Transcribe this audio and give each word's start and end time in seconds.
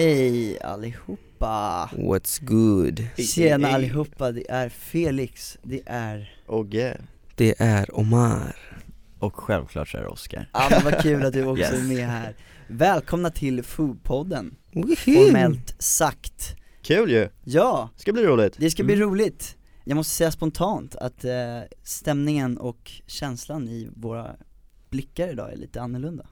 Hej 0.00 0.58
allihopa! 0.60 1.90
What's 1.92 2.44
good? 2.44 3.04
Tjena 3.16 3.68
allihopa, 3.68 4.32
det 4.32 4.50
är 4.50 4.68
Felix, 4.68 5.58
det 5.62 5.82
är 5.86 6.34
Ogge 6.46 7.00
Det 7.36 7.54
är 7.58 7.98
Omar. 7.98 8.56
Och 9.18 9.34
självklart 9.36 9.88
så 9.88 9.98
är 9.98 10.02
det 10.02 10.08
Oscar 10.08 10.48
Ja 10.52 10.68
men 10.70 10.84
vad 10.84 11.02
kul 11.02 11.24
att 11.24 11.32
du 11.32 11.44
också 11.46 11.60
Yes. 11.62 11.72
är 11.72 11.82
med 11.94 12.06
här. 12.08 12.34
Välkomna 12.68 13.30
till 13.30 13.62
Foodpodden, 13.62 14.54
formellt 14.96 15.74
sagt. 15.82 16.56
Kul 16.82 17.10
ju, 17.10 17.28
Ja, 17.44 17.88
ska 17.96 18.12
bli 18.12 18.22
roligt. 18.22 18.54
Det 18.58 18.70
ska 18.70 18.84
bli 18.84 18.94
Mm. 18.94 19.08
roligt. 19.08 19.56
Jag 19.84 19.96
måste 19.96 20.14
säga 20.14 20.30
spontant 20.30 20.96
att 20.96 21.24
eh, 21.24 21.32
stämningen 21.82 22.58
och 22.58 22.90
känslan 23.06 23.68
i 23.68 23.88
våra 23.96 24.36
blickar 24.90 25.28
idag 25.28 25.52
är 25.52 25.56
lite 25.56 25.80
annorlunda 25.82 26.26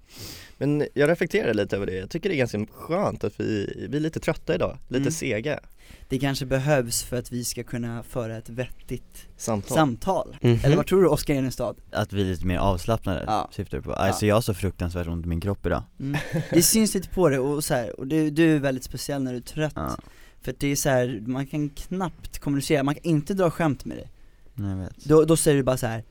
Men 0.59 0.87
jag 0.95 1.11
reflekterar 1.11 1.55
lite 1.55 1.77
över 1.77 1.87
det, 1.87 1.95
jag 1.95 2.11
tycker 2.11 2.29
det 2.29 2.35
är 2.35 2.39
ganska 2.39 2.67
skönt 2.73 3.25
att 3.25 3.41
vi, 3.41 3.75
vi 3.91 3.97
är 3.97 4.01
lite 4.01 4.21
trötta 4.21 4.55
idag, 4.55 4.79
lite 4.89 5.01
Mm. 5.01 5.11
sega 5.13 5.61
Det 6.09 6.19
kanske 6.19 6.47
behövs 6.47 7.03
för 7.03 7.17
att 7.19 7.33
vi 7.33 7.45
ska 7.45 7.65
kunna 7.65 8.03
föra 8.03 8.37
ett 8.37 8.49
vettigt 8.49 9.27
samtal 9.37 9.77
samtal 9.77 10.37
Mhm. 10.41 10.59
Eller 10.65 10.77
vad 10.77 10.87
tror 10.87 11.03
du 11.03 11.09
Oskar 11.09 11.35
Enestad? 11.35 11.75
Att 11.93 12.13
vi 12.13 12.21
är 12.21 12.25
lite 12.25 12.47
mer 12.47 12.59
avslappnade, 12.59 13.25
Ja. 13.27 13.49
syftar 13.53 13.79
du 13.79 13.83
på? 13.83 13.93
Alltså 13.93 14.27
jag 14.27 14.35
har 14.37 14.41
så 14.43 14.55
fruktansvärt 14.55 15.07
ont 15.07 15.25
i 15.27 15.29
min 15.29 15.41
kropp 15.41 15.67
idag 15.67 15.83
Mm. 16.01 16.21
Det 16.51 16.63
syns 16.63 16.95
lite 16.95 17.09
på 17.09 17.29
det 17.29 17.39
och 17.39 17.65
så 17.65 17.75
här, 17.75 18.01
och 18.01 18.07
du, 18.07 18.31
du 18.31 18.55
är 18.57 18.59
väldigt 18.59 18.85
speciell 18.85 19.23
när 19.23 19.33
du 19.33 19.39
är 19.39 19.43
trött 19.43 19.73
Ja, 19.77 19.97
För 20.43 20.51
att 20.53 20.61
det 20.61 20.69
är 20.69 20.77
så 20.77 20.89
här, 20.89 21.23
man 21.27 21.47
kan 21.47 21.69
knappt 21.71 22.39
kommunicera, 22.39 22.83
man 22.83 22.95
kan 22.95 23.05
inte 23.05 23.35
dra 23.35 23.51
skämt 23.51 23.85
med 23.85 23.97
dig 23.97 24.11
nej, 24.55 24.71
jag 24.71 24.77
vet 24.79 25.05
Då, 25.05 25.25
då 25.25 25.37
säger 25.37 25.57
du 25.57 25.63
bara 25.63 25.77
så 25.77 25.87
här. 25.87 26.05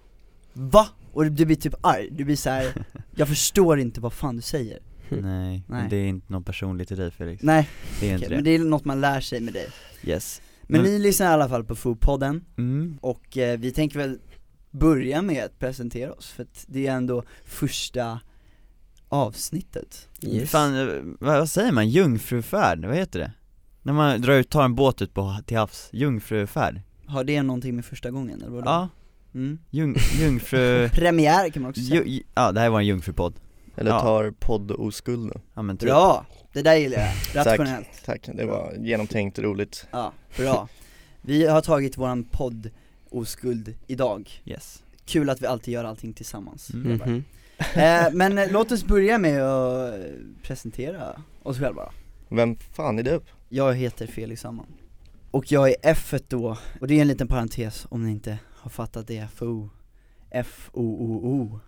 Va? 0.54 0.88
Och 1.18 1.32
du 1.32 1.46
blir 1.46 1.56
typ 1.56 1.74
arg, 1.82 2.10
du 2.12 2.26
blir 2.26 2.36
så 2.36 2.50
här. 2.50 2.74
jag 3.16 3.28
förstår 3.28 3.80
inte 3.80 4.02
vad 4.02 4.14
fan 4.14 4.36
du 4.36 4.42
säger 4.42 4.80
Nej, 5.10 5.64
Nej. 5.68 5.88
det 5.90 5.96
är 5.96 6.08
inte 6.08 6.34
något 6.34 6.46
personligt 6.46 6.92
i 6.92 6.96
dig 6.96 7.12
Felix 7.12 7.44
Nej, 7.44 7.70
Det 8.00 8.10
är 8.10 8.14
inte 8.14 8.30
men 8.30 8.44
det, 8.44 8.50
det 8.50 8.56
är 8.56 8.60
något 8.60 8.86
man 8.86 9.02
lär 9.02 9.20
sig 9.20 9.40
med 9.40 9.54
dig 9.54 9.70
Yes 10.04 10.42
Men 10.62 10.82
Men- 10.82 10.92
ni 10.92 11.00
lyssnar 11.00 11.26
i 11.26 11.30
alla 11.30 11.50
fall 11.50 11.64
på 11.64 11.76
Foodpodden, 11.76 12.46
mm. 12.58 12.98
och 13.02 13.38
eh, 13.38 13.60
vi 13.60 13.72
tänker 13.72 14.00
väl 14.00 14.20
börja 14.72 15.22
med 15.22 15.46
att 15.46 15.60
presentera 15.60 16.14
oss, 16.14 16.30
för 16.30 16.44
att 16.44 16.66
det 16.68 16.88
är 16.88 16.92
ändå 16.92 17.24
första 17.46 18.20
avsnittet 19.10 20.10
Yes. 20.22 20.50
Fan, 20.50 21.18
vad, 21.20 21.40
vad 21.40 21.50
säger 21.50 21.72
man? 21.72 21.90
Jungfrufärd, 21.90 22.86
vad 22.86 22.96
heter 22.96 23.20
det? 23.20 23.32
När 23.82 23.94
man 23.94 24.22
drar 24.22 24.34
ut, 24.34 24.50
tar 24.50 24.66
en 24.66 24.76
båt 24.76 25.02
ut 25.02 25.14
på, 25.14 25.38
till 25.46 25.58
havs, 25.58 25.90
jungfrufärd? 25.92 26.82
Har 27.06 27.24
det 27.24 27.44
någonting 27.44 27.76
med 27.76 27.86
första 27.86 28.12
gången 28.12 28.42
eller 28.42 28.52
vadå? 28.52 28.66
Ja, 28.66 28.90
Mm. 29.38 29.60
jung, 29.70 29.96
jungfru... 30.20 30.90
Premiär 30.94 31.50
kan 31.50 31.62
man 31.62 31.70
också 31.70 31.82
säga 31.82 32.04
ju, 32.06 32.24
ja, 32.36 32.52
det 32.52 32.60
här 32.60 32.70
var 32.70 32.80
en 32.80 32.86
jungfrupodd 32.88 33.34
Eller 33.76 33.92
Ja. 33.92 34.00
tar 34.00 34.32
podd-oskulden 34.32 35.42
Ja 35.54 35.62
men 35.62 35.78
typ 35.78 35.90
Bra! 35.90 36.26
Det 36.54 36.62
där 36.62 36.76
gillar 36.76 36.98
jag, 36.98 37.14
Tack. 37.34 37.46
rationellt 37.60 37.88
Tack, 38.06 38.30
det 38.34 38.46
var 38.46 38.74
genomtänkt 38.80 39.40
roligt 39.40 39.88
Ja, 39.92 40.14
bra 40.38 40.68
Vi 41.22 41.48
har 41.48 41.62
tagit 41.62 41.98
våran 41.98 42.24
podd 42.24 42.70
Oskuld 43.10 43.74
idag 43.88 44.42
Yes 44.46 44.84
Kul 45.06 45.30
att 45.30 45.42
vi 45.42 45.46
alltid 45.48 45.74
gör 45.74 45.84
allting 45.84 46.14
tillsammans 46.14 46.70
Mm. 46.74 46.92
Mhm. 47.06 47.24
eh, 47.76 48.06
Men 48.14 48.38
eh, 48.38 48.52
låt 48.52 48.72
oss 48.72 48.84
börja 48.86 49.18
med 49.18 49.44
att 49.44 49.94
presentera 50.44 51.22
oss 51.44 51.60
själva 51.60 51.92
Vem 52.30 52.56
fan 52.56 53.00
är 53.00 53.04
du? 53.04 53.20
Jag 53.50 53.76
heter 53.76 54.08
Felix 54.08 54.42
Samman 54.42 54.66
Och 55.32 55.52
jag 55.52 55.70
är 55.70 55.76
F 55.84 56.14
då, 56.28 56.58
och 56.82 56.88
det 56.88 56.98
är 56.98 57.02
en 57.02 57.08
liten 57.08 57.28
parentes 57.28 57.88
om 57.90 58.04
ni 58.04 58.12
inte 58.12 58.40
har 58.54 58.70
fattat 58.70 59.08
det, 59.08 59.28
FO 59.36 59.70
F-O-O-O 60.30 61.60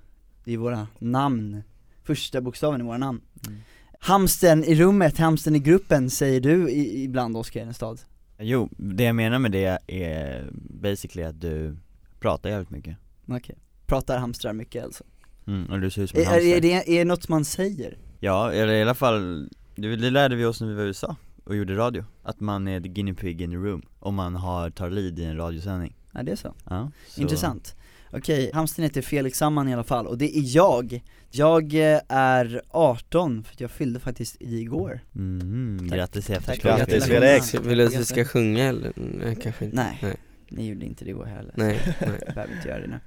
Det 0.44 0.54
är 0.54 0.58
våra 0.58 0.88
namn, 1.00 1.64
första 2.04 2.42
bokstaven 2.42 2.82
i 2.82 2.84
våra 2.84 2.98
namn. 2.98 3.22
Mm. 3.48 3.60
Hamsten 4.00 4.64
i 4.64 4.76
rummet, 4.76 5.18
hamsten 5.18 5.56
i 5.56 5.60
gruppen 5.60 6.10
säger 6.10 6.42
du 6.42 6.70
i, 6.70 7.04
ibland 7.04 7.38
Oskar 7.38 7.62
Enestad 7.62 7.98
Jo, 8.38 8.70
det 8.78 9.04
jag 9.04 9.16
menar 9.16 9.40
med 9.40 9.52
det 9.52 9.80
är 9.88 10.50
basically 10.82 11.24
att 11.24 11.42
du 11.42 11.78
pratar 12.20 12.50
jävligt 12.50 12.70
mycket. 12.70 12.98
Okej, 13.28 13.58
pratar 13.86 14.18
hamstrar 14.18 14.54
mycket 14.54 14.84
alltså. 14.84 15.04
Mm, 15.48 15.72
och 15.72 15.80
du 15.80 15.90
ser 15.90 16.02
ut 16.02 16.10
som 16.10 16.20
en 16.20 16.26
är, 16.26 16.30
hamster. 16.30 16.58
är, 16.58 16.62
det, 16.62 16.74
är 16.74 17.00
det 17.00 17.06
något 17.06 17.30
man 17.30 17.46
säger? 17.46 17.98
Ja, 18.20 18.52
eller 18.52 18.74
i 18.74 18.82
alla 18.82 18.96
fall, 18.96 19.50
det, 19.76 19.96
det 19.96 20.10
lärde 20.10 20.36
vi 20.36 20.46
oss 20.46 20.62
när 20.62 20.68
vi 20.68 20.74
var 20.74 20.84
i 20.84 20.88
USA 20.88 21.16
och 21.50 21.56
gjorde 21.56 21.76
radio 21.78 22.04
Att 22.24 22.40
man 22.40 22.68
är 22.68 22.82
the 22.82 22.88
guinea 22.88 23.14
pig 23.16 23.42
in 23.42 23.50
the 23.52 23.56
room, 23.58 23.82
om 24.00 24.16
man 24.16 24.36
har, 24.36 24.70
tar 24.70 24.90
lead 24.90 25.20
i 25.20 25.24
en 25.24 25.38
radiosändning 25.38 25.96
Ja 26.14 26.24
det 26.24 26.32
är 26.32 26.36
så, 26.36 26.54
Ja, 26.70 26.92
så- 27.08 27.22
intressant 27.22 27.76
Okej, 28.12 28.52
hamstern 28.54 28.84
heter 28.84 29.02
Felix 29.02 29.38
Samman 29.38 29.68
i 29.70 29.74
alla 29.74 29.84
fall, 29.84 30.08
och 30.08 30.18
det 30.18 30.38
är 30.38 30.56
jag 30.56 31.04
Jag 31.32 31.74
eh, 31.94 32.00
är 32.10 32.62
18, 32.70 33.44
för 33.44 33.56
jag 33.58 33.72
fyllde 33.72 34.00
faktiskt 34.00 34.38
igår 34.40 35.00
Mhm, 35.12 35.78
Tack. 35.90 35.98
grattis 35.98 36.30
efterskott 36.30 36.64
Grattis, 36.78 37.06
Felix. 37.06 37.52
Felix. 37.52 37.68
Vill 37.68 37.78
du 37.78 37.86
att 37.86 37.96
vi 37.96 38.06
ska 38.06 38.26
sjunga 38.26 38.64
eller? 38.66 38.92
Nej 38.96 39.36
kanske 39.42 39.66
inte 39.66 39.78
Nej, 39.78 40.00
Nej. 40.02 40.16
ni 40.50 40.68
gjorde 40.70 40.86
inte 40.86 41.06
det 41.06 41.10
igår 41.12 41.26
heller 41.26 41.54
Nej, 41.58 41.80
nej. 42.02 42.20
Jag 42.26 42.36
behöver 42.36 42.56
inte 42.56 42.68
göra 42.68 42.80
det 42.82 42.88
nu 42.88 43.00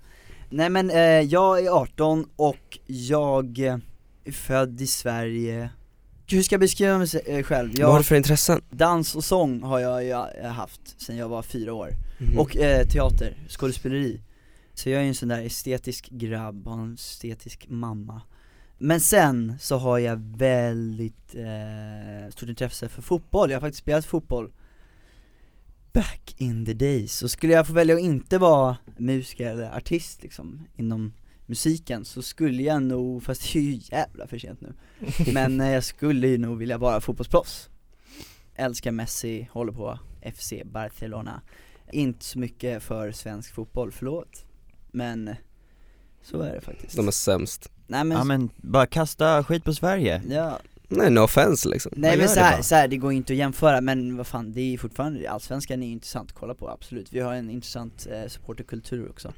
Nej 0.51 0.71
men 0.71 0.91
eh, 0.91 0.97
jag 1.21 1.65
är 1.67 1.71
18 1.71 2.27
och 2.37 2.79
jag 2.87 3.59
eh, 3.59 3.77
är 4.25 4.33
född 4.33 4.81
i 4.81 4.87
Sverige 4.87 5.71
Hur 6.33 6.43
ska 6.43 6.55
jag 6.55 6.61
beskriva 6.61 6.99
mig 6.99 7.09
eh, 7.27 7.43
själv? 7.43 7.71
Vad 7.73 7.81
har 7.87 7.93
Jag, 7.93 8.01
du 8.01 8.05
för 8.05 8.17
intressen? 8.17 8.63
dans 8.71 9.15
och 9.17 9.25
sång 9.25 9.63
har 9.63 9.79
jag 9.79 10.11
eh, 10.11 10.51
haft 10.51 11.01
sen 11.01 11.17
jag 11.17 11.29
var 11.29 11.43
fyra 11.43 11.73
år 11.75 11.91
Mhm. 12.19 12.39
Och 12.39 12.57
eh, 12.57 12.87
teater, 12.87 13.37
skådespeleri 13.49 14.21
Så 14.75 14.91
jag 14.91 14.99
är 14.99 15.03
ju 15.03 15.09
en 15.09 15.15
sån 15.15 15.29
där 15.29 15.43
estetisk 15.43 16.09
grabb, 16.11 16.67
har 16.67 16.83
en 16.83 16.95
estetisk 16.95 17.67
mamma 17.69 18.23
Men 18.79 19.01
sen 19.01 19.59
så 19.61 19.77
har 19.77 19.99
jag 19.99 20.17
väldigt 20.37 21.35
eh, 21.35 22.31
stort 22.31 22.49
intresse 22.49 22.89
för 22.89 23.03
fotboll, 23.03 23.51
jag 23.51 23.57
har 23.57 23.61
faktiskt 23.61 23.83
spelat 23.83 24.05
fotboll 24.05 24.53
Back 25.93 26.35
in 26.39 26.67
the 26.67 26.75
days, 26.75 27.13
så 27.13 27.29
skulle 27.29 27.53
jag 27.53 27.67
få 27.67 27.73
välja 27.73 27.95
att 27.95 28.01
inte 28.01 28.39
vara 28.39 28.77
musiker 28.97 29.47
eller 29.47 29.77
artist 29.77 30.23
liksom 30.23 30.67
inom 30.77 31.13
musiken 31.47 32.05
så 32.05 32.23
skulle 32.23 32.63
jag 32.63 32.83
nog, 32.83 33.23
fast 33.23 33.53
det 33.53 33.59
är 33.59 33.63
ju 33.63 33.81
jävla 33.83 34.27
för 34.27 34.39
sent 34.39 34.61
nu 34.61 34.75
Men 35.33 35.61
eh, 35.61 35.71
jag 35.71 35.85
skulle 35.85 36.29
ju 36.29 36.39
nog 36.39 36.59
vilja 36.59 36.79
vara 36.79 37.01
fotbollsproffs. 37.01 37.69
Älskar 38.55 38.91
Messi, 38.93 39.49
håller 39.53 39.73
på 39.73 39.99
FC 40.37 40.53
Barcelona. 40.65 41.43
Inte 41.93 42.25
så 42.25 42.39
mycket 42.39 42.83
för 42.83 43.13
svensk 43.13 43.55
fotboll, 43.55 43.93
förlåt 43.93 44.45
Men 44.91 45.29
eh, 45.29 45.37
så 46.23 46.41
är 46.41 46.55
det 46.55 46.61
faktiskt. 46.61 46.97
De 46.97 47.09
är 47.09 47.13
sämst. 47.13 47.71
Nej 47.87 48.05
men, 48.05 48.19
Ja 48.19 48.25
men 48.25 48.51
bara 48.57 48.87
kasta 48.87 49.45
skit 49.45 49.65
på 49.65 49.75
Sverige. 49.75 50.23
Ja, 50.29 50.59
Nej 50.89 51.11
no 51.11 51.21
offense 51.21 51.69
liksom. 51.69 51.93
Nej 51.97 52.11
men 52.11 52.21
gör 52.21 52.29
så 52.29 52.35
det 52.35 52.41
här, 52.41 52.63
så 52.63 52.75
här, 52.75 52.89
det 52.89 52.97
går 52.97 53.13
inte 53.13 53.33
att 53.33 53.37
jämföra 53.37 53.81
men 53.81 54.17
vad 54.17 54.27
fan, 54.27 54.53
det 54.53 54.61
är 54.61 54.71
ju 54.71 54.79
fortfarande, 54.79 55.31
allsvenskan 55.31 55.83
är 55.83 55.87
intressant 55.87 56.31
att 56.31 56.37
kolla 56.37 56.55
på, 56.55 56.71
absolut. 56.71 57.13
Vi 57.13 57.21
har 57.21 57.35
en 57.35 57.51
intressant 57.51 58.07
eh, 58.11 58.29
supporterkultur 58.29 59.11
också 59.11 59.33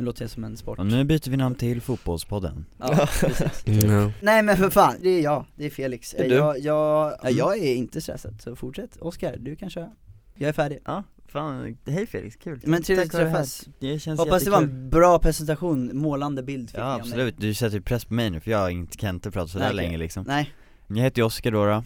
Nu 0.00 0.06
låter 0.06 0.22
jag 0.22 0.30
som 0.30 0.44
en 0.44 0.56
sport. 0.56 0.78
Och 0.78 0.86
nu 0.86 1.04
byter 1.04 1.30
vi 1.30 1.36
namn 1.36 1.54
till 1.54 1.80
Fotbollspodden. 1.80 2.64
Ja, 2.78 3.08
precis. 3.20 3.66
No. 3.84 4.12
Nej 4.22 4.42
men 4.42 4.56
för 4.56 4.70
fan, 4.70 4.94
det 5.02 5.08
är 5.08 5.20
jag, 5.22 5.44
det 5.56 5.66
är 5.66 5.70
Felix. 5.70 6.14
Är 6.14 6.28
du. 6.28 6.34
jag, 6.34 6.58
jag, 6.58 7.12
ja, 7.12 7.18
Mm. 7.22 7.36
jag 7.36 7.58
är 7.58 7.74
inte 7.74 8.00
stressad, 8.00 8.40
så 8.40 8.56
fortsätt. 8.56 8.96
Oskar, 8.96 9.36
du 9.38 9.56
kan 9.56 9.70
köra. 9.70 9.90
Jag 10.34 10.48
är 10.48 10.52
färdig. 10.52 10.78
Ja, 10.84 11.04
fan, 11.28 11.76
hej 11.86 12.06
Felix, 12.06 12.36
kul. 12.36 12.60
Men 12.64 12.82
trevligt 12.82 13.14
att 13.14 13.20
träffas. 13.20 13.68
Det 13.80 13.98
känns 13.98 14.20
Hoppas 14.20 14.42
det 14.44 14.50
var 14.50 14.60
jättekul. 14.60 14.78
en 14.82 14.90
bra 14.90 15.18
presentation, 15.18 15.90
målande 15.98 16.42
bild 16.42 16.70
fick 16.70 16.78
Ja 16.80 16.94
absolut, 16.94 17.34
du 17.40 17.54
sätter 17.54 17.76
ju 17.76 17.82
press 17.82 18.04
på 18.04 18.14
mig 18.14 18.30
nu 18.30 18.40
för 18.40 18.50
jag 18.50 18.70
inte 18.72 18.96
kan 18.96 19.14
inte 19.14 19.30
prata 19.30 19.48
sådär 19.48 19.66
Nej, 19.66 19.74
länge 19.74 19.98
liksom. 19.98 20.24
Nej, 20.28 20.50
Jag 20.86 20.96
heter 20.96 21.22
ju 21.22 21.26
Oskar 21.26 21.50
då, 21.50 21.64
då. 21.66 21.82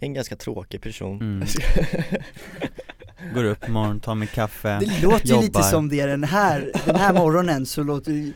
En 0.00 0.14
ganska 0.14 0.36
tråkig 0.36 0.82
person. 0.82 1.20
Mm. 1.20 1.42
går 3.34 3.44
upp 3.44 3.68
imorgon, 3.68 4.00
tar 4.00 4.14
mig 4.14 4.28
kaffe 4.28 4.78
det 4.80 5.02
låter 5.02 5.26
ju 5.26 5.34
lite 5.34 5.44
jobbar. 5.46 5.62
som 5.62 5.88
det 5.88 6.06
den 6.06 6.24
här, 6.24 6.70
den 6.84 6.96
här 6.96 7.12
morgonen 7.12 7.66
så 7.66 7.82
låter 7.82 8.12
vi, 8.12 8.32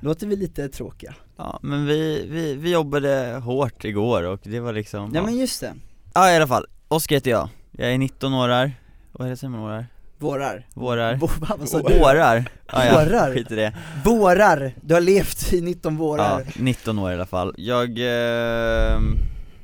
låter 0.00 0.26
vi 0.26 0.36
lite 0.36 0.68
tråkiga 0.68 1.14
Ja 1.36 1.58
men 1.62 1.86
vi, 1.86 2.26
vi, 2.30 2.54
vi 2.54 2.70
jobbade 2.70 3.40
hårt 3.44 3.84
igår 3.84 4.22
och 4.22 4.40
det 4.42 4.60
var 4.60 4.72
liksom 4.72 5.14
Ja 5.14 5.22
men 5.22 5.36
just 5.38 5.60
det, 5.60 5.74
Ja 6.14 6.30
i 6.32 6.36
alla 6.36 6.46
fall, 6.46 6.66
Oskar 6.88 7.16
heter 7.16 7.30
jag, 7.30 7.48
jag 7.72 7.92
är 7.92 7.98
19 7.98 8.34
år 8.34 8.70
vad 9.12 9.26
är 9.26 9.30
det 9.30 9.36
säger 9.36 9.50
man 9.50 9.60
årar? 9.60 9.86
vårar 10.18 10.66
Vårar? 10.74 11.14
Vå- 11.14 11.56
vad 11.58 11.68
sa 11.68 11.78
du? 11.82 11.98
Vårar? 11.98 12.44
Ah, 12.66 12.84
ja, 12.84 12.92
Vårar? 12.92 13.32
skit 13.34 13.50
i 13.52 13.54
det 13.54 13.72
Vårar, 14.04 14.74
du 14.80 14.94
har 14.94 15.00
levt 15.00 15.52
i 15.52 15.60
19 15.60 15.92
Ja, 15.94 15.98
vårar 15.98 16.44
19 16.56 16.98
år 16.98 17.10
i 17.10 17.14
alla 17.14 17.26
fall. 17.26 17.54
Jag, 17.58 17.88
eh, 17.98 18.98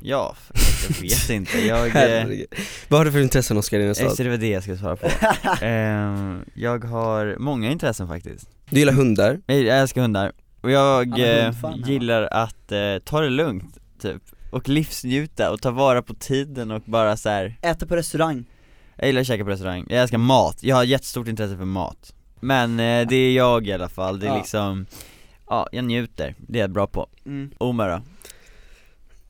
ja, 0.02 0.36
jag 0.88 1.00
vet 1.02 1.30
inte, 1.30 1.66
jag, 1.66 1.86
eh, 1.86 1.92
Herregud. 1.92 2.46
Vad 2.88 3.00
har 3.00 3.04
du 3.04 3.12
för 3.12 3.20
intressen 3.20 3.56
Oskar 3.56 3.78
i 3.78 3.80
din 3.80 3.88
eh, 3.88 3.94
stad? 3.94 4.16
så 4.16 4.22
det 4.22 4.28
var 4.28 4.36
det 4.36 4.48
jag 4.48 4.62
skulle 4.62 4.78
svara 4.78 4.96
på 4.96 5.06
eh, 5.64 6.36
Jag 6.54 6.84
har 6.84 7.36
många 7.38 7.70
intressen 7.70 8.08
faktiskt 8.08 8.48
Du 8.70 8.78
gillar 8.78 8.92
hundar? 8.92 9.40
Jag 9.46 9.66
älskar 9.66 10.02
hundar, 10.02 10.32
och 10.60 10.70
jag 10.70 11.20
eh, 11.20 11.44
hundfan, 11.44 11.82
ja. 11.84 11.88
gillar 11.88 12.22
att 12.22 12.72
eh, 12.72 12.98
ta 13.04 13.20
det 13.20 13.30
lugnt, 13.30 13.78
typ 14.02 14.22
Och 14.50 14.68
livsnjuta 14.68 15.50
och 15.50 15.62
ta 15.62 15.70
vara 15.70 16.02
på 16.02 16.14
tiden 16.14 16.70
och 16.70 16.82
bara 16.84 17.16
så 17.16 17.28
här. 17.28 17.58
Äta 17.62 17.86
på 17.86 17.96
restaurang 17.96 18.44
jag 19.00 19.06
gillar 19.06 19.20
att 19.20 19.26
käka 19.26 19.44
på 19.44 19.50
restaurang, 19.50 19.84
jag 19.88 20.02
älskar 20.02 20.18
mat, 20.18 20.62
jag 20.62 20.76
har 20.76 20.84
jättestort 20.84 21.28
intresse 21.28 21.56
för 21.56 21.64
mat 21.64 22.14
Men 22.40 22.80
eh, 22.80 23.06
det 23.08 23.16
är 23.16 23.32
jag 23.32 23.66
i 23.66 23.72
alla 23.72 23.88
fall, 23.88 24.20
det 24.20 24.26
är 24.26 24.30
Ja. 24.30 24.36
liksom, 24.36 24.86
ja 25.48 25.68
jag 25.72 25.84
njuter, 25.84 26.34
det 26.38 26.58
är 26.58 26.62
jag 26.62 26.70
bra 26.70 26.86
på 26.86 27.06
mm. 27.26 27.50
Omar 27.58 27.88
då? 27.88 28.02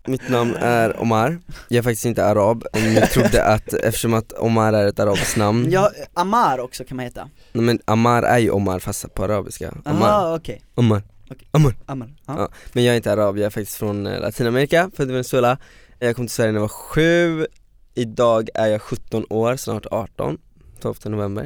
Mitt 0.07 0.29
namn 0.29 0.55
är 0.57 1.01
Omar, 1.01 1.39
jag 1.69 1.79
är 1.79 1.83
faktiskt 1.83 2.05
inte 2.05 2.25
arab, 2.25 2.65
om 2.73 2.83
ni 2.95 3.01
trodde 3.01 3.45
att, 3.45 3.73
eftersom 3.75 4.15
att 4.15 4.33
Omar 4.33 4.73
är 4.73 4.87
ett 4.87 4.99
arabiskt 5.01 5.37
namn 5.37 5.71
Ja, 5.71 5.91
Amar 6.15 6.59
också 6.59 6.85
kan 6.85 6.97
man 6.97 7.05
heta. 7.05 7.29
Nej, 7.53 7.65
Men 7.65 7.81
Amar 7.85 8.23
är 8.23 8.39
ju 8.39 8.51
Omar 8.51 8.79
fast 8.79 9.15
på 9.15 9.25
arabiska, 9.25 9.75
Omar, 9.85 10.09
Aha, 10.09 10.37
okej, 10.37 10.63
Omar, 10.75 11.03
Okej. 11.31 11.49
Omar. 11.53 11.75
Amar, 11.87 12.15
ja. 12.27 12.35
Ja. 12.39 12.49
Men 12.73 12.85
jag 12.85 12.93
är 12.93 12.97
inte 12.97 13.13
arab, 13.13 13.39
jag 13.39 13.47
är 13.47 13.51
faktiskt 13.51 13.77
från 13.77 14.07
eh, 14.07 14.21
Latinamerika, 14.21 14.91
född 14.97 15.09
i 15.09 15.13
Venezuela. 15.13 15.59
Jag 15.99 16.17
kom 16.17 16.27
till 16.27 16.35
Sverige 16.35 16.53
när 16.53 16.57
jag 16.57 16.63
var 16.63 16.69
sju, 16.69 17.47
idag 17.95 18.49
är 18.55 18.67
jag 18.67 18.83
17 18.83 19.25
år, 19.31 19.57
snart 19.57 19.87
18, 19.91 20.39
12 20.81 20.95
november. 21.05 21.43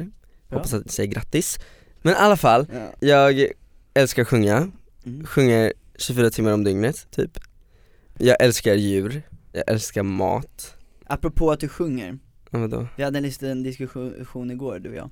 Bra. 0.49 0.57
Hoppas 0.57 0.73
att 0.73 0.85
ni 0.85 0.91
säger 0.91 1.09
grattis. 1.13 1.59
Men 2.01 2.13
i 2.13 2.17
alla 2.17 2.37
fall, 2.37 2.65
Ja. 2.73 3.07
jag 3.07 3.45
älskar 3.93 4.21
att 4.21 4.27
sjunga, 4.27 4.71
Mm. 5.05 5.25
sjunger 5.25 5.73
24 5.97 6.29
timmar 6.29 6.51
om 6.51 6.63
dygnet, 6.63 7.07
typ 7.11 7.39
Jag 8.17 8.41
älskar 8.43 8.73
djur, 8.75 9.21
jag 9.51 9.63
älskar 9.67 10.03
mat, 10.03 10.77
Apropå 11.07 11.51
att 11.51 11.59
du 11.59 11.67
sjunger, 11.67 12.17
ja, 12.51 12.59
vadå? 12.59 12.87
vi 12.97 13.03
hade 13.03 13.17
en 13.17 13.23
liten 13.23 13.63
diskussion 13.63 14.51
igår 14.51 14.79
du 14.79 14.89
och 14.89 14.95
jag 14.95 15.09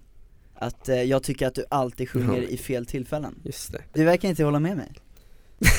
Att 0.55 0.89
eh, 0.89 1.01
jag 1.01 1.23
tycker 1.23 1.47
att 1.47 1.55
du 1.55 1.65
alltid 1.69 2.09
sjunger 2.09 2.41
Ja. 2.41 2.47
i 2.47 2.57
fel 2.57 2.85
tillfällen 2.85 3.35
Just 3.43 3.71
det 3.71 3.81
Du 3.93 4.03
verkar 4.03 4.29
inte 4.29 4.43
hålla 4.43 4.59
med 4.59 4.77
mig 4.77 4.91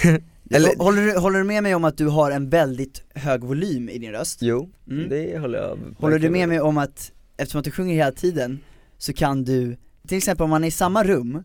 Eller- 0.50 0.78
håller, 0.78 1.02
du, 1.02 1.18
håller 1.18 1.38
du 1.38 1.44
med 1.44 1.62
mig 1.62 1.74
om 1.74 1.84
att 1.84 1.96
du 1.98 2.06
har 2.06 2.30
en 2.30 2.50
väldigt 2.50 3.02
hög 3.14 3.44
volym 3.44 3.88
i 3.88 3.98
din 3.98 4.12
röst? 4.12 4.38
Jo, 4.42 4.70
Mm. 4.90 5.08
det 5.08 5.38
håller 5.38 5.58
jag 5.58 5.68
Håller 5.68 5.88
du 5.98 6.08
verkligen 6.10 6.32
med 6.32 6.48
mig 6.48 6.60
om 6.60 6.78
att, 6.78 7.12
eftersom 7.36 7.58
att 7.58 7.64
du 7.64 7.70
sjunger 7.70 7.94
hela 7.94 8.12
tiden, 8.12 8.58
så 8.98 9.12
kan 9.12 9.44
du, 9.44 9.76
till 10.08 10.18
exempel 10.18 10.44
om 10.44 10.50
man 10.50 10.64
är 10.64 10.68
i 10.68 10.70
samma 10.70 11.04
rum, 11.04 11.42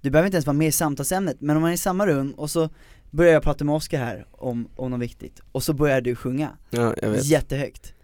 du 0.00 0.10
behöver 0.10 0.26
inte 0.26 0.36
ens 0.36 0.46
vara 0.46 0.56
med 0.56 0.68
i 0.68 0.72
samtalsämnet, 0.72 1.36
men 1.40 1.56
om 1.56 1.62
man 1.62 1.70
är 1.70 1.74
i 1.74 1.78
samma 1.78 2.06
rum 2.06 2.32
och 2.32 2.50
så 2.50 2.70
börjar 3.10 3.32
jag 3.32 3.42
prata 3.42 3.64
med 3.64 3.74
Oskar 3.74 3.98
här 3.98 4.26
om, 4.30 4.68
om 4.76 4.90
något 4.90 5.00
viktigt, 5.00 5.40
och 5.52 5.62
så 5.62 5.72
börjar 5.72 6.00
du 6.00 6.14
sjunga, 6.14 6.50
Ja, 6.70 6.94
jag 7.02 7.10
vet. 7.10 7.24
Jättehögt. 7.24 7.94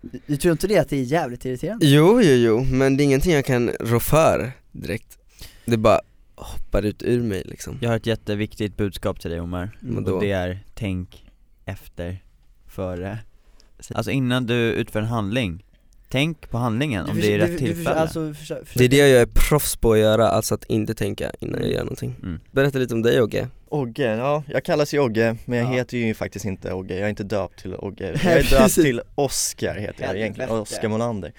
Du, 0.00 0.20
du 0.26 0.36
tror 0.36 0.52
inte 0.52 0.66
det 0.66 0.78
att 0.78 0.88
det 0.88 0.96
är 0.96 1.02
jävligt 1.02 1.44
irriterande? 1.44 1.86
Jo, 1.86 2.20
jo, 2.22 2.34
jo, 2.34 2.64
men 2.64 2.96
det 2.96 3.02
är 3.02 3.04
ingenting 3.04 3.32
jag 3.32 3.44
kan 3.44 3.70
rå 3.80 4.00
för 4.00 4.52
direkt. 4.72 5.18
Det 5.64 5.76
bara 5.76 6.00
hoppar 6.34 6.82
ut 6.82 7.02
ur 7.02 7.22
mig 7.22 7.42
liksom. 7.44 7.78
Jag 7.80 7.88
har 7.90 7.96
ett 7.96 8.06
jätteviktigt 8.06 8.76
budskap 8.76 9.20
till 9.20 9.30
dig 9.30 9.40
Omar, 9.40 9.78
Mm. 9.82 10.04
Och 10.04 10.20
det 10.20 10.30
är 10.30 10.64
tänk 10.74 11.30
efter, 11.64 12.22
före. 12.66 13.18
Alltså 13.94 14.10
innan 14.10 14.46
du 14.46 14.54
utför 14.54 15.00
en 15.00 15.06
handling, 15.06 15.64
tänk 16.12 16.50
på 16.50 16.58
handlingen 16.58 17.06
om 17.06 17.14
Du 17.16 17.20
det 17.20 17.34
är 17.34 17.38
rätt 17.38 17.58
tillfälle. 17.58 17.90
alltså, 17.96 18.20
försö- 18.20 18.64
försök- 18.64 18.74
Det 18.78 18.84
är 18.84 18.88
det 18.88 18.96
jag 18.96 19.10
är 19.22 19.26
proffs 19.26 19.76
på 19.76 19.92
att 19.92 19.98
göra, 19.98 20.28
alltså 20.28 20.54
att 20.54 20.64
inte 20.64 20.94
tänka 20.94 21.30
innan 21.40 21.60
jag 21.60 21.70
gör 21.70 21.82
någonting. 21.84 22.14
Mm. 22.22 22.40
Berätta 22.50 22.78
lite 22.78 22.94
om 22.94 23.02
dig 23.02 23.22
Ogge. 23.22 23.48
Ogge, 23.68 24.16
ja 24.16 24.42
jag 24.48 24.64
kallas 24.64 24.94
ju 24.94 24.98
Ogge 25.00 25.36
men 25.44 25.58
jag 25.58 25.68
Ja. 25.68 25.72
heter 25.72 25.96
ju 25.98 26.14
faktiskt 26.14 26.44
inte 26.44 26.72
Ogge, 26.72 26.94
jag 26.94 27.04
är 27.04 27.08
inte 27.10 27.24
döpt 27.24 27.60
till 27.62 27.74
Ogge. 27.74 28.04
Jag 28.24 28.32
är 28.32 28.50
döpt 28.60 28.74
till 28.74 29.00
Oscar 29.14 29.74
heter 29.74 30.04
jag 30.04 30.16
egentligen. 30.16 30.50
Oscar 30.50 30.88
Molander. 30.88 31.32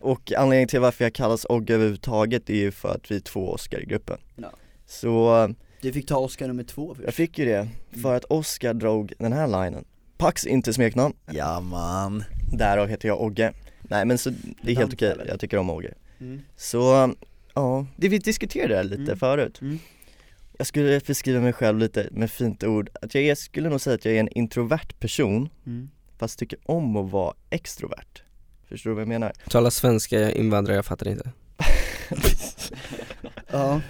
Och 0.00 0.32
anledningen 0.36 0.68
till 0.68 0.80
varför 0.80 1.04
jag 1.04 1.12
kallas 1.14 1.46
Ogge 1.48 1.74
överhuvudtaget 1.74 2.50
är 2.50 2.54
ju 2.54 2.70
för 2.70 2.88
att 2.94 3.10
vi 3.10 3.16
är 3.16 3.20
två 3.20 3.50
Oscar 3.52 3.80
i 3.82 3.84
gruppen. 3.86 4.18
Ja. 4.36 4.50
Så 4.86 5.48
Du 5.80 5.92
fick 5.92 6.06
ta 6.08 6.16
Oscar 6.16 6.46
nummer 6.48 6.64
två 6.64 6.94
först. 6.94 7.04
jag 7.04 7.14
fick 7.14 7.38
ju 7.38 7.44
det 7.44 7.68
för 8.02 8.14
att 8.16 8.24
Oscar 8.24 8.74
drog 8.74 9.12
den 9.18 9.32
här 9.32 9.46
linen. 9.46 9.84
Pax 10.18 10.46
inte 10.46 10.72
smeknamn, 10.72 11.14
Ja 11.32 11.60
man. 11.60 12.24
Därav 12.52 12.88
heter 12.88 13.08
jag 13.08 13.20
Ogge 13.22 13.52
Nej 13.90 14.04
men 14.04 14.18
så 14.18 14.30
det 14.62 14.72
är 14.72 14.76
helt 14.76 14.92
okej, 14.94 15.08
Dansare. 15.08 15.28
jag 15.28 15.40
tycker 15.40 15.56
om 15.56 15.70
Ogge 15.70 15.94
mm. 16.20 16.40
Så, 16.56 17.14
ja, 17.54 17.86
det 17.96 18.08
vi 18.08 18.18
diskuterade 18.18 18.74
det 18.74 18.82
lite 18.82 19.02
Mm. 19.02 19.16
förut 19.18 19.60
Mm. 19.60 19.78
Jag 20.58 20.66
skulle 20.66 21.00
beskriva 21.06 21.40
mig 21.40 21.52
själv 21.52 21.78
lite 21.78 22.08
med 22.10 22.30
fint 22.30 22.64
ord, 22.64 22.90
att 23.02 23.14
jag 23.14 23.24
är, 23.24 23.34
skulle 23.34 23.68
nog 23.68 23.80
säga 23.80 23.94
att 23.94 24.04
jag 24.04 24.14
är 24.14 24.20
en 24.20 24.28
introvert 24.28 24.92
person 25.00 25.48
Mm. 25.66 25.90
fast 26.18 26.38
tycker 26.38 26.58
om 26.64 26.96
att 26.96 27.10
vara 27.10 27.34
extrovert 27.50 28.22
Förstår 28.68 28.90
du 28.90 28.94
vad 28.94 29.00
jag 29.02 29.08
menar? 29.08 29.32
Tala 29.48 29.70
svenska 29.70 30.32
invandrare, 30.32 30.76
jag 30.76 30.86
fattar 30.86 31.08
inte 31.08 31.30
Ja 33.50 33.80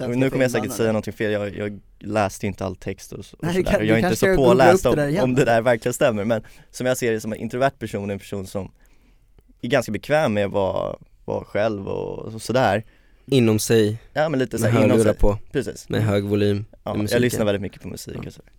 Och 0.00 0.16
nu 0.18 0.30
kommer 0.30 0.44
jag 0.44 0.50
säkert 0.50 0.72
säga 0.72 0.88
någonting 0.92 1.12
fel, 1.12 1.32
jag, 1.32 1.56
jag 1.56 1.80
läste 1.98 2.46
inte 2.46 2.64
all 2.64 2.76
text 2.76 3.12
och, 3.12 3.24
så- 3.24 3.36
och 3.36 3.44
Nej, 3.44 3.64
kan- 3.64 3.76
och 3.76 3.84
jag 3.84 3.98
är 3.98 4.04
inte 4.04 4.16
så 4.16 4.36
påläst 4.36 4.82
det 4.82 4.88
om, 4.88 4.98
igen. 4.98 5.24
om 5.24 5.34
det 5.34 5.44
där 5.44 5.62
verkligen 5.62 5.92
stämmer 5.94 6.24
men 6.24 6.42
som 6.70 6.86
jag 6.86 6.96
ser 6.98 7.12
det 7.12 7.20
som 7.20 7.32
en 7.32 7.38
introvert 7.38 7.70
person, 7.78 8.10
en 8.10 8.18
person 8.18 8.46
som 8.46 8.72
är 9.60 9.68
ganska 9.70 9.92
bekväm 9.92 10.34
med 10.34 10.46
att 10.46 10.52
vara, 10.52 10.96
vara 11.24 11.44
själv 11.44 11.88
och, 11.88 12.18
och 12.34 12.42
sådär. 12.42 12.84
Inom 13.26 13.58
sig, 13.58 13.98
Ja 14.12 14.28
men 14.28 14.38
lite 14.38 14.56
med 14.58 14.60
såhär 14.60 14.84
inom 14.84 15.00
sig, 15.00 15.14
på, 15.14 15.38
precis. 15.52 15.88
Med 15.88 16.02
hög 16.02 16.24
volym 16.24 16.64
Ja, 16.84 16.94
med 16.94 17.10
jag 17.10 17.20
lyssnar 17.20 17.44
väldigt 17.44 17.62
mycket 17.62 17.82
på 17.82 17.88
musik 17.88 18.16
Ja. 18.22 18.26
och 18.26 18.32
sådär 18.32 18.52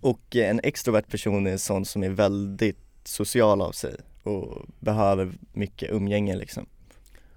Och 0.00 0.36
eh, 0.36 0.50
en 0.50 0.60
extrovert 0.62 1.02
person 1.10 1.46
är 1.46 1.50
en 1.50 1.58
sån 1.58 1.84
som 1.84 2.02
är 2.02 2.10
väldigt 2.10 2.78
social 3.04 3.60
av 3.62 3.72
sig 3.72 3.94
och 4.22 4.66
behöver 4.80 5.32
mycket 5.52 5.90
umgänge 5.90 6.36
liksom. 6.36 6.66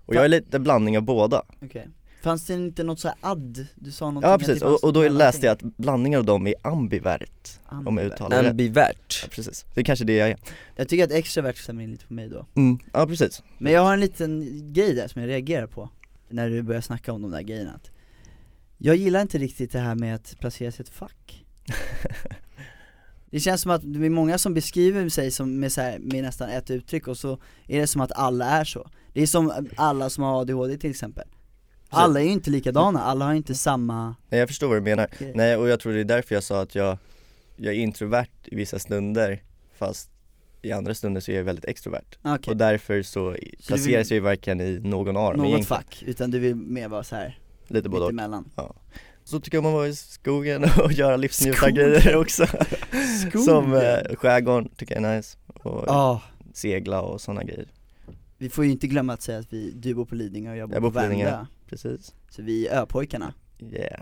Och 0.06 0.16
jag 0.16 0.26
är 0.26 0.30
lite 0.30 0.60
blandning 0.60 0.98
av 0.98 1.04
båda. 1.04 1.44
Okej 1.62 1.88
Fanns 2.22 2.46
det 2.46 2.54
inte 2.54 2.84
något 2.84 3.00
så 3.00 3.08
här 3.08 3.18
add? 3.22 3.68
Du 3.76 3.92
sa 3.92 4.06
någonting 4.06 4.32
Ja 4.32 4.38
precis, 4.38 4.62
och, 4.62 4.84
och 4.84 4.94
då 4.94 5.10
läste 5.10 5.46
jag 5.46 5.54
att 5.54 5.62
blandningen 5.62 6.20
av 6.20 6.26
dem 6.26 6.48
är 6.48 6.54
ambivert, 6.62 7.60
om 7.66 7.78
jag 7.78 7.88
Ambivert. 7.88 8.14
uttalar 8.14 8.30
det. 8.30 8.38
Rätt 8.38 8.46
ja, 8.46 8.50
Ambivert 8.50 9.30
precis, 9.32 9.66
det 9.74 9.82
är 9.82 9.86
kanske 9.86 10.06
det 10.06 10.16
jag 10.16 10.30
är. 10.30 10.38
Jag 10.76 10.90
tycker 10.90 11.04
att 11.04 11.12
extrovert 11.12 11.54
stämmer 11.54 11.84
in 11.84 11.92
lite 11.92 12.06
på 12.06 12.14
mig 12.14 12.30
då. 12.30 12.46
Mm. 12.56 12.80
Ja 12.94 13.08
precis. 13.08 13.44
Men 13.58 13.74
jag 13.74 13.82
har 13.82 13.94
en 13.94 14.00
liten 14.00 14.44
grej 14.74 14.94
där 14.94 15.08
som 15.08 15.22
jag 15.22 15.30
reagerar 15.30 15.68
på 15.68 15.90
När 16.30 16.50
du 16.50 16.62
börjar 16.62 16.82
snacka 16.82 17.14
om 17.14 17.22
de 17.22 17.32
där 17.32 17.42
grejerna. 17.42 17.80
Jag 18.78 18.96
gillar 18.96 19.22
inte 19.22 19.38
riktigt 19.38 19.72
det 19.72 19.80
här 19.80 19.96
med 19.96 20.16
att 20.16 20.36
placera 20.40 20.72
sig 20.72 20.84
i 20.84 20.88
ett 20.88 20.94
fack. 20.94 21.46
Det 23.30 23.40
känns 23.40 23.62
som 23.62 23.72
att 23.72 23.82
det 23.84 24.06
är 24.06 24.10
många 24.10 24.38
som 24.38 24.54
beskriver 24.54 25.10
sig 25.10 25.32
som 25.32 25.60
med, 25.60 25.72
så 25.72 25.82
här, 25.82 26.00
med 26.00 26.24
nästan 26.24 26.50
ett 26.50 26.72
uttryck 26.72 27.08
och 27.08 27.18
så 27.18 27.40
är 27.68 27.80
det 27.80 27.88
som 27.88 28.02
att 28.02 28.12
alla 28.12 28.46
är 28.46 28.64
så. 28.64 28.90
Det 29.14 29.22
är 29.22 29.28
som 29.28 29.68
alla 29.76 30.10
som 30.10 30.24
har 30.24 30.42
ADHD 30.42 30.78
till 30.78 30.90
exempel 30.90 31.28
Alla 31.90 32.20
är 32.20 32.24
ju 32.24 32.32
inte 32.32 32.50
likadana, 32.50 33.02
alla 33.04 33.26
har 33.26 33.34
inte 33.34 33.56
samma 33.56 34.16
Nej 34.30 34.40
jag 34.40 34.50
förstår 34.50 34.68
vad 34.68 34.78
du 34.78 34.82
menar, 34.82 35.08
nej 35.36 35.56
och 35.56 35.70
jag 35.70 35.80
tror 35.80 35.94
det 35.94 36.00
är 36.00 36.04
därför 36.04 36.36
jag 36.36 36.44
sa 36.44 36.62
att 36.62 36.76
jag, 36.76 36.98
jag 37.56 37.74
är 37.74 37.78
introvert 37.80 38.28
i 38.44 38.56
vissa 38.56 38.80
stunder 38.80 39.44
fast 39.78 40.10
i 40.62 40.72
andra 40.72 40.94
stunder 40.94 41.22
så 41.22 41.32
är 41.32 41.36
jag 41.36 41.44
väldigt 41.44 41.66
extrovert. 41.66 42.18
Okej, 42.22 42.52
Och 42.52 42.58
därför 42.58 43.02
så 43.02 43.36
placerar 43.68 43.98
vill- 43.98 44.08
sig 44.08 44.20
varken 44.20 44.62
i 44.62 44.80
någon 44.84 45.18
av 45.18 45.32
dem 45.32 45.38
något 45.42 45.48
egentligen. 45.48 45.66
fack, 45.66 46.04
utan 46.08 46.32
du 46.32 46.40
vill 46.40 46.56
mer 46.56 46.88
vara 46.88 47.04
så 47.04 47.16
här 47.16 47.40
Lite 47.68 47.90
både 47.90 48.06
och. 48.06 48.14
mittemellan. 48.14 48.50
Så 49.24 49.40
tycker 49.40 49.58
jag 49.58 49.64
man 49.64 49.74
vara 49.74 49.88
i 49.88 49.96
skogen 49.96 50.64
och 50.84 50.92
göra 50.92 51.18
livsnjuta 51.18 51.58
Skogen? 51.58 51.76
grejer 51.76 52.16
också. 52.16 52.46
Skogen? 53.28 53.42
Som 53.46 53.74
eh, 53.74 54.16
skärgården 54.16 54.70
tycker 54.78 54.96
jag 55.02 55.04
är 55.12 55.16
nice. 55.16 55.38
Och 55.48 55.84
Ja, 55.88 56.22
segla 56.54 57.02
och 57.02 57.22
sådana 57.22 57.44
grejer. 57.44 57.68
Vi 58.38 58.50
får 58.50 58.66
ju 58.66 58.72
inte 58.72 58.88
glömma 58.88 59.14
att 59.14 59.22
säga 59.22 59.40
att 59.40 59.54
vi, 59.54 59.72
du 59.72 59.94
bor 59.94 60.06
på 60.06 60.16
Lidingö 60.16 60.52
och 60.52 60.58
jag 60.58 60.70
bor, 60.70 60.76
Jag 60.76 60.82
bor 60.82 60.90
på 60.90 61.00
på 61.00 61.02
Lidingö. 61.02 61.46
Precis, 61.70 62.14
Så 62.30 62.42
vi 62.42 62.68
är 62.68 62.82
öpojkarna. 62.82 63.34
Yeah. 63.60 64.02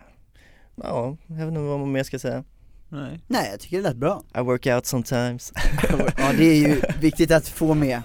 Ja, 0.76 1.18
jag 1.28 1.36
vet 1.36 1.48
inte 1.48 1.60
vad 1.60 1.80
man 1.80 1.92
mer 1.92 2.04
ska 2.04 2.20
säga. 2.20 2.44
Nej. 2.90 3.20
Nej 3.28 3.48
jag 3.52 3.60
tycker 3.60 3.78
det 3.78 3.84
lät 3.84 3.98
bra. 3.98 4.24
I 4.36 4.40
work 4.40 4.66
out 4.66 4.86
sometimes. 4.86 5.54
Ja 6.18 6.34
det 6.38 6.44
är 6.46 6.56
ju 6.68 6.82
viktigt 7.00 7.32
att 7.32 7.48
få 7.48 7.74
med. 7.74 8.02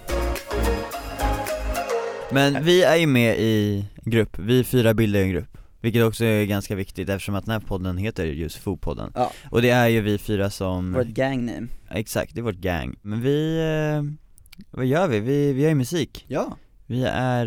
Men 2.31 2.63
vi 2.63 2.83
är 2.83 2.95
ju 2.95 3.07
med 3.07 3.39
i 3.39 3.85
grupp, 4.05 4.39
vi 4.39 4.63
fyra 4.63 4.93
bildar 4.93 5.19
en 5.19 5.29
grupp 5.29 5.57
Vilket 5.81 6.03
också 6.03 6.25
är 6.25 6.45
ganska 6.45 6.75
viktigt 6.75 7.09
eftersom 7.09 7.35
att 7.35 7.45
den 7.45 7.51
här 7.51 7.59
podden 7.59 7.97
heter 7.97 8.25
just 8.25 8.55
Fopodden. 8.55 9.11
Ja. 9.15 9.31
Och 9.49 9.61
det 9.61 9.69
är 9.69 9.87
ju 9.87 10.01
vi 10.01 10.17
fyra 10.17 10.49
som, 10.49 10.93
vårt 10.93 11.07
gang 11.07 11.45
name. 11.45 11.67
Exakt, 11.89 12.35
det 12.35 12.41
är 12.41 12.43
vårt 12.43 12.55
gang. 12.55 12.95
Men 13.01 13.21
vi, 13.21 13.57
eh, 13.59 14.03
vad 14.71 14.85
gör 14.85 15.07
vi? 15.07 15.19
Vi, 15.19 15.53
vi 15.53 15.61
gör 15.61 15.69
ju 15.69 15.75
musik. 15.75 16.25
Ja, 16.27 16.57
Vi 16.85 17.03
är 17.13 17.45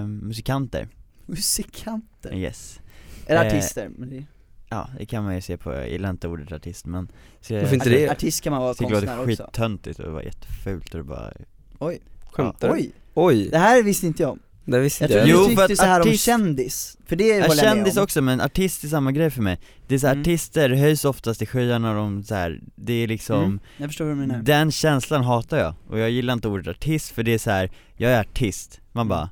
eh, 0.00 0.06
musikanter, 0.06 0.88
musikanter? 1.58 2.34
Yes. 2.34 2.80
Eller 3.26 3.40
Eh, 3.44 3.46
artister, 3.46 3.88
men 3.98 4.10
det, 4.10 4.24
Ja, 4.68 4.88
det 4.98 5.06
kan 5.06 5.24
man 5.24 5.34
ju 5.34 5.40
se 5.40 5.56
på, 5.56 5.72
jag 5.72 5.90
gillar 5.90 6.10
inte 6.10 6.28
ordet 6.28 6.52
artist 6.52 6.86
men 6.86 7.08
så 7.40 7.52
jag, 7.54 7.60
Varför 7.60 7.74
inte 7.74 7.86
artist, 7.88 8.00
det? 8.06 8.10
artist 8.12 8.40
kan 8.40 8.50
man 8.50 8.60
vara 8.60 8.68
jag 8.70 8.76
tycker 8.76 8.90
det 8.90 8.94
konstnär 8.96 9.16
låter 9.16 9.32
också. 9.32 9.42
skittöntigt 9.44 9.98
och 9.98 10.04
det 10.04 10.10
var 10.10 10.22
jättefult 10.22 10.94
och 10.94 10.98
det 11.00 11.04
bara 11.04 11.32
Oj, 11.78 12.00
Skämtar 12.32 12.68
du? 12.68 12.74
oj, 12.74 12.90
Oj, 13.14 13.48
det 13.50 13.58
här 13.58 13.82
visste 13.82 14.06
inte 14.06 14.22
jag 14.22 14.32
om. 14.32 14.38
Det 14.64 14.78
visste 14.80 15.04
Jag 15.04 15.10
jag 15.20 15.28
Jo, 15.28 15.36
du 15.36 15.42
för 15.42 15.48
tyckte 15.48 15.64
att 15.64 15.76
så 15.78 15.84
här 15.84 16.00
om 16.00 16.08
artist- 16.08 16.24
kändis, 16.24 16.96
för 17.06 17.16
det 17.16 17.24
Jag 17.28 17.34
håller 17.34 17.48
jag 17.48 17.56
med 17.56 17.76
kändis 17.76 17.96
om. 17.96 18.02
också 18.02 18.22
men 18.22 18.40
artist 18.40 18.84
är 18.84 18.88
samma 18.88 19.12
grej 19.12 19.30
för 19.30 19.42
mig. 19.42 19.58
Det 19.86 19.94
är 19.94 19.98
så 19.98 20.06
här, 20.06 20.14
Mm. 20.14 20.22
artister 20.22 20.70
höjs 20.70 21.04
oftast 21.04 21.42
i 21.42 21.46
skyarna 21.46 21.90
och 21.90 21.96
de 21.96 22.22
så 22.24 22.34
här, 22.34 22.60
det 22.76 22.92
är 22.92 23.06
liksom 23.08 23.44
Mm, 23.44 23.60
Jag 23.76 23.88
förstår 23.88 24.04
vad 24.04 24.14
du 24.16 24.20
menar. 24.20 24.42
Den 24.42 24.70
känslan 24.72 25.24
hatar 25.24 25.58
jag, 25.58 25.74
och 25.88 25.98
jag 25.98 26.10
gillar 26.10 26.32
inte 26.34 26.48
ordet 26.48 26.68
artist 26.76 27.10
för 27.10 27.22
det 27.22 27.34
är 27.34 27.38
så 27.38 27.50
här, 27.50 27.70
jag 27.96 28.10
är 28.12 28.20
artist, 28.20 28.80
man 28.92 29.08
bara 29.08 29.30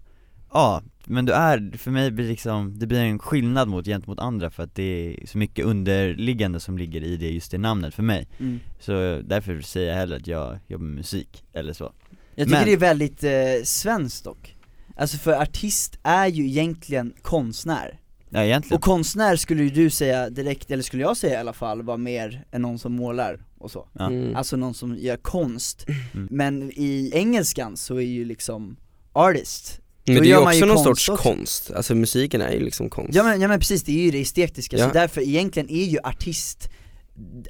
Ja, 0.52 0.82
men 1.06 1.24
du 1.24 1.32
är, 1.32 1.78
för 1.78 1.90
mig 1.90 2.10
blir 2.10 2.28
liksom, 2.28 2.78
det 2.78 2.86
blir 2.86 3.00
en 3.00 3.18
skillnad 3.18 3.68
mot, 3.68 3.86
gentemot 3.86 4.18
andra 4.18 4.50
för 4.50 4.62
att 4.62 4.74
det 4.74 4.82
är 5.22 5.26
så 5.26 5.38
mycket 5.38 5.64
underliggande 5.64 6.60
som 6.60 6.78
ligger 6.78 7.02
i 7.04 7.16
det, 7.16 7.30
just 7.30 7.50
det 7.50 7.58
namnet 7.58 7.94
för 7.94 8.02
mig 8.02 8.28
mm. 8.40 8.60
Så 8.80 8.92
därför 9.24 9.60
säger 9.60 9.88
jag 9.88 9.96
hellre 9.96 10.16
att 10.16 10.26
jag 10.26 10.58
jobbar 10.66 10.84
med 10.84 10.94
musik, 10.96 11.44
eller 11.52 11.72
så 11.72 11.92
Jag 12.34 12.46
tycker 12.46 12.58
Men- 12.58 12.66
det 12.66 12.72
är 12.72 12.76
väldigt 12.76 13.24
eh, 13.24 13.64
svenskt 13.64 14.24
dock 14.24 14.56
Alltså 14.96 15.16
för 15.16 15.32
artist 15.42 15.98
är 16.02 16.26
ju 16.26 16.46
egentligen 16.46 17.12
konstnär 17.22 17.98
Ja 18.30 18.44
egentligen 18.44 18.76
Och 18.76 18.82
konstnär 18.82 19.36
skulle 19.36 19.62
ju 19.62 19.70
du 19.70 19.90
säga 19.90 20.30
direkt, 20.30 20.70
eller 20.70 20.82
skulle 20.82 21.02
jag 21.02 21.16
säga 21.16 21.34
i 21.34 21.40
alla 21.40 21.52
fall, 21.52 21.82
var 21.82 21.96
mer 21.96 22.44
än 22.50 22.62
någon 22.62 22.78
som 22.78 22.92
målar 22.92 23.44
och 23.58 23.70
så 23.70 23.88
Ja. 23.92 24.06
Mm. 24.06 24.36
Alltså 24.36 24.56
någon 24.56 24.74
som 24.74 24.96
gör 24.96 25.16
konst, 25.16 25.86
Mm. 26.14 26.28
men 26.30 26.70
i 26.74 27.10
engelskan 27.14 27.76
så 27.76 27.96
är 27.96 28.00
ju 28.00 28.24
liksom 28.24 28.76
artist 29.12 29.80
Men 30.06 30.14
det 30.14 30.20
är 30.20 30.24
ju 30.24 30.36
också 30.36 30.66
någon 30.66 30.84
sorts 30.84 31.08
också. 31.08 31.22
konst, 31.22 31.70
alltså 31.70 31.94
musiken 31.94 32.40
är 32.40 32.52
ju 32.52 32.60
liksom 32.64 32.90
konst 32.90 33.14
Ja 33.14 33.22
men, 33.22 33.40
ja 33.40 33.48
men 33.48 33.58
precis, 33.60 33.82
det 33.82 33.92
är 33.92 34.02
ju 34.04 34.10
det 34.10 34.20
estetiska, 34.20 34.76
Ja. 34.78 34.86
så 34.88 34.92
därför 34.94 35.20
egentligen 35.20 35.70
är 35.70 35.84
ju 35.84 35.98
artist 36.04 36.68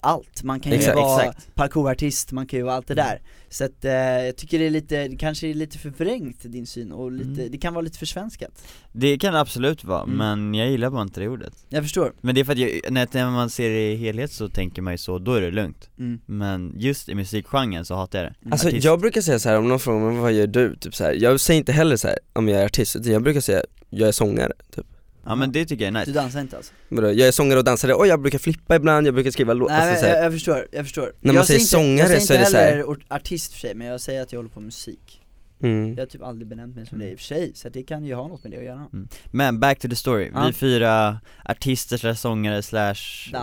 allt, 0.02 0.42
man 0.42 0.60
kan 0.60 0.72
ju 0.72 0.78
Exakt, 0.78 0.96
vara 0.96 1.22
exakt. 1.22 1.54
parkourartist, 1.54 2.32
man 2.32 2.46
kan 2.46 2.58
ju 2.58 2.62
vara 2.64 2.74
allt 2.74 2.88
det 2.88 2.94
där 2.94 3.20
Så 3.48 3.64
att 3.64 3.84
eh, 3.84 3.92
jag 3.92 4.36
tycker 4.36 4.58
det 4.58 4.66
är 4.66 4.70
lite, 4.70 5.08
det 5.08 5.16
kanske 5.16 5.46
är 5.48 5.54
lite 5.54 5.78
förvrängt 5.78 6.42
din 6.52 6.66
syn 6.66 6.92
och 6.92 7.12
lite, 7.12 7.30
Mm. 7.40 7.50
det 7.52 7.58
kan 7.58 7.74
vara 7.74 7.82
lite 7.82 7.98
försvenskat 7.98 8.64
Det 8.92 9.18
kan 9.18 9.34
det 9.34 9.40
absolut 9.40 9.84
vara, 9.84 10.02
Mm. 10.02 10.16
men 10.16 10.54
jag 10.54 10.70
gillar 10.70 10.90
bara 10.90 11.02
inte 11.02 11.20
det 11.20 11.28
ordet 11.28 11.52
Jag 11.68 11.82
förstår, 11.82 12.12
Men 12.20 12.34
det 12.34 12.40
är 12.40 12.44
för 12.44 12.52
att 12.52 12.58
jag, 12.58 12.70
när, 12.90 13.08
när 13.12 13.30
man 13.30 13.50
ser 13.50 13.70
det 13.70 13.92
i 13.92 13.96
helhet 13.96 14.32
så 14.32 14.48
tänker 14.48 14.82
man 14.82 14.94
ju 14.94 14.98
så, 14.98 15.18
då 15.18 15.34
är 15.34 15.40
det 15.40 15.50
lugnt 15.50 15.90
mm. 15.98 16.20
Men 16.26 16.74
just 16.76 17.08
i 17.08 17.14
musikgenren 17.14 17.84
så 17.84 17.94
hatar 17.94 18.18
jag 18.18 18.26
det 18.32 18.34
Mm. 18.42 18.52
Alltså 18.52 18.68
Artist. 18.68 18.84
jag 18.84 19.00
brukar 19.00 19.20
säga 19.20 19.38
så 19.38 19.48
här 19.48 19.58
om 19.58 19.68
någon 19.68 19.80
frågar 19.80 20.10
mig 20.10 20.16
vad 20.20 20.32
gör 20.32 20.46
du? 20.46 20.76
Typ 20.76 20.94
så 20.94 21.04
här, 21.04 21.12
jag 21.12 21.40
säger 21.40 21.58
inte 21.58 21.72
heller 21.72 21.96
så 21.96 22.08
här 22.08 22.18
om 22.32 22.48
jag 22.48 22.60
är 22.60 22.64
artist, 22.66 22.96
utan 22.96 23.12
jag 23.12 23.22
brukar 23.22 23.40
säga 23.40 23.62
jag 23.90 24.08
är 24.08 24.12
sångare 24.12 24.52
typ 24.74 24.86
Ja 25.24 25.34
men 25.34 25.52
det 25.52 25.64
tycker 25.66 25.84
jag 25.84 25.88
är 25.88 25.92
Du 25.94 25.98
nice 26.00 26.12
dansar 26.12 26.40
inte 26.40 26.56
alltså? 26.56 26.72
Vadå, 26.88 27.12
Jag 27.12 27.28
är 27.28 27.32
sångare 27.32 27.58
och 27.58 27.64
dansare, 27.64 27.94
och 27.94 28.06
jag 28.06 28.20
brukar 28.22 28.38
flippa 28.38 28.76
ibland, 28.76 29.06
jag 29.06 29.14
brukar 29.14 29.30
skriva 29.30 29.52
låtar, 29.54 29.74
Nej 29.78 29.90
alltså, 29.90 30.06
jag, 30.06 30.14
här, 30.14 30.22
jag 30.22 30.32
förstår, 30.32 30.66
jag 30.72 30.84
förstår. 30.84 31.12
När 31.20 31.32
man 31.32 31.36
jag 31.36 31.46
säger 31.46 31.60
säger 31.60 31.84
inte, 31.84 32.04
sångare 32.04 32.12
jag 32.12 32.20
så 32.22 32.26
säger 32.26 32.40
är 32.40 32.44
det 32.44 32.48
inte 32.48 32.58
så 32.58 32.64
här- 32.64 32.70
heller 32.70 32.84
ort- 32.84 33.04
artist 33.08 33.52
för 33.52 33.60
sig, 33.60 33.74
men 33.74 33.86
jag 33.86 34.00
säger 34.00 34.22
att 34.22 34.32
jag 34.32 34.38
håller 34.38 34.50
på 34.50 34.60
med 34.60 34.64
musik. 34.66 35.18
Mm. 35.62 35.88
Jag 35.94 35.96
har 36.00 36.06
typ 36.06 36.22
aldrig 36.22 36.48
benämnt 36.48 36.76
mig 36.76 36.86
som 36.86 36.98
det 36.98 37.10
i 37.10 37.14
och 37.14 37.18
för 37.18 37.24
sig, 37.24 37.52
så 37.54 37.68
det 37.68 37.82
kan 37.82 38.04
ju 38.04 38.14
ha 38.14 38.28
något 38.28 38.42
med 38.42 38.52
det 38.52 38.58
att 38.58 38.64
göra. 38.64 38.86
Men 39.30 39.60
back 39.60 39.78
to 39.78 39.88
the 39.88 39.96
story, 39.96 40.30
Ja. 40.34 40.46
vi 40.46 40.52
fyra 40.52 41.20
artister 41.44 41.96
slash 41.96 42.14
sångare 42.14 42.62
slash 42.62 42.94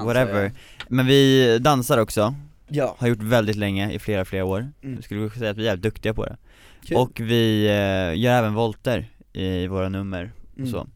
whatever. 0.05 0.51
Men 0.87 1.05
vi 1.05 1.57
dansar 1.59 1.97
också, 1.97 2.35
Ja, 2.71 2.95
har 2.99 3.07
gjort 3.07 3.21
väldigt 3.21 3.55
länge, 3.55 3.91
i 3.91 3.99
flera 3.99 4.25
flera 4.25 4.45
år. 4.45 4.59
Mm. 4.83 4.95
Jag 4.95 5.03
skulle 5.03 5.29
säga 5.29 5.51
att 5.51 5.57
vi 5.57 5.61
är 5.61 5.65
jävligt 5.65 5.83
duktiga 5.83 6.13
på 6.13 6.25
det. 6.25 6.37
Kul. 6.87 6.97
Och 6.97 7.19
vi 7.19 7.65
eh, 7.67 8.19
gör 8.21 8.33
även 8.37 8.53
volter 8.53 9.09
i 9.33 9.67
våra 9.67 9.89
nummer 9.89 10.31
och 10.53 10.57
Mm. 10.59 10.71
så 10.71 10.87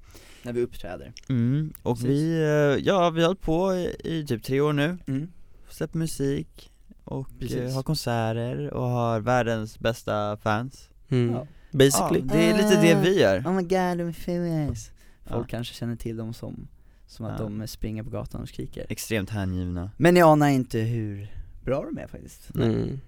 När 0.44 0.54
vi 0.54 0.62
uppträder 0.62 1.14
mm. 1.30 1.74
Och 1.84 1.96
Precis. 1.98 2.10
vi, 2.10 2.42
eh, 2.42 2.86
ja 2.88 3.10
vi 3.10 3.22
har 3.22 3.28
hållit 3.28 3.42
på 3.42 3.74
i, 3.76 3.96
i 4.04 4.26
typ 4.28 4.44
tre 4.44 4.62
år 4.62 4.74
nu, 4.74 4.98
mm. 5.08 5.32
släppt 5.70 5.94
musik 5.94 6.72
och 7.04 7.30
Precis. 7.40 7.58
eh, 7.58 7.74
har 7.74 7.84
konserter 7.84 8.74
och 8.74 8.90
har 8.90 9.20
världens 9.20 9.80
bästa 9.80 10.38
fans 10.38 10.90
Mm. 11.10 11.32
Ja. 11.36 11.48
Basically 11.72 12.20
Ja, 12.20 12.34
det 12.34 12.50
är 12.50 12.58
lite 12.58 12.82
det 12.82 13.02
vi 13.10 13.20
gör 13.22 13.40
Oh 13.40 13.54
my 13.54 13.62
god, 13.62 13.72
är 13.72 14.12
famous 14.12 14.92
Folk 15.26 15.46
Ja. 15.46 15.50
kanske 15.50 15.74
känner 15.76 15.96
till 15.96 16.18
dem 16.18 16.34
som, 16.34 16.68
som 17.08 17.26
att 17.26 17.40
Ja. 17.40 17.46
de 17.46 17.68
springer 17.68 18.04
på 18.04 18.10
gatan 18.10 18.42
och 18.42 18.50
skriker 18.50 18.86
Extremt 18.90 19.30
hängivna, 19.30 19.92
Men 19.98 20.16
jag 20.16 20.30
anar 20.30 20.48
inte 20.50 20.80
hur 20.80 21.28
bra 21.64 21.86
de 21.86 21.98
är 21.98 22.08
faktiskt 22.08 22.56
mm. 22.56 23.00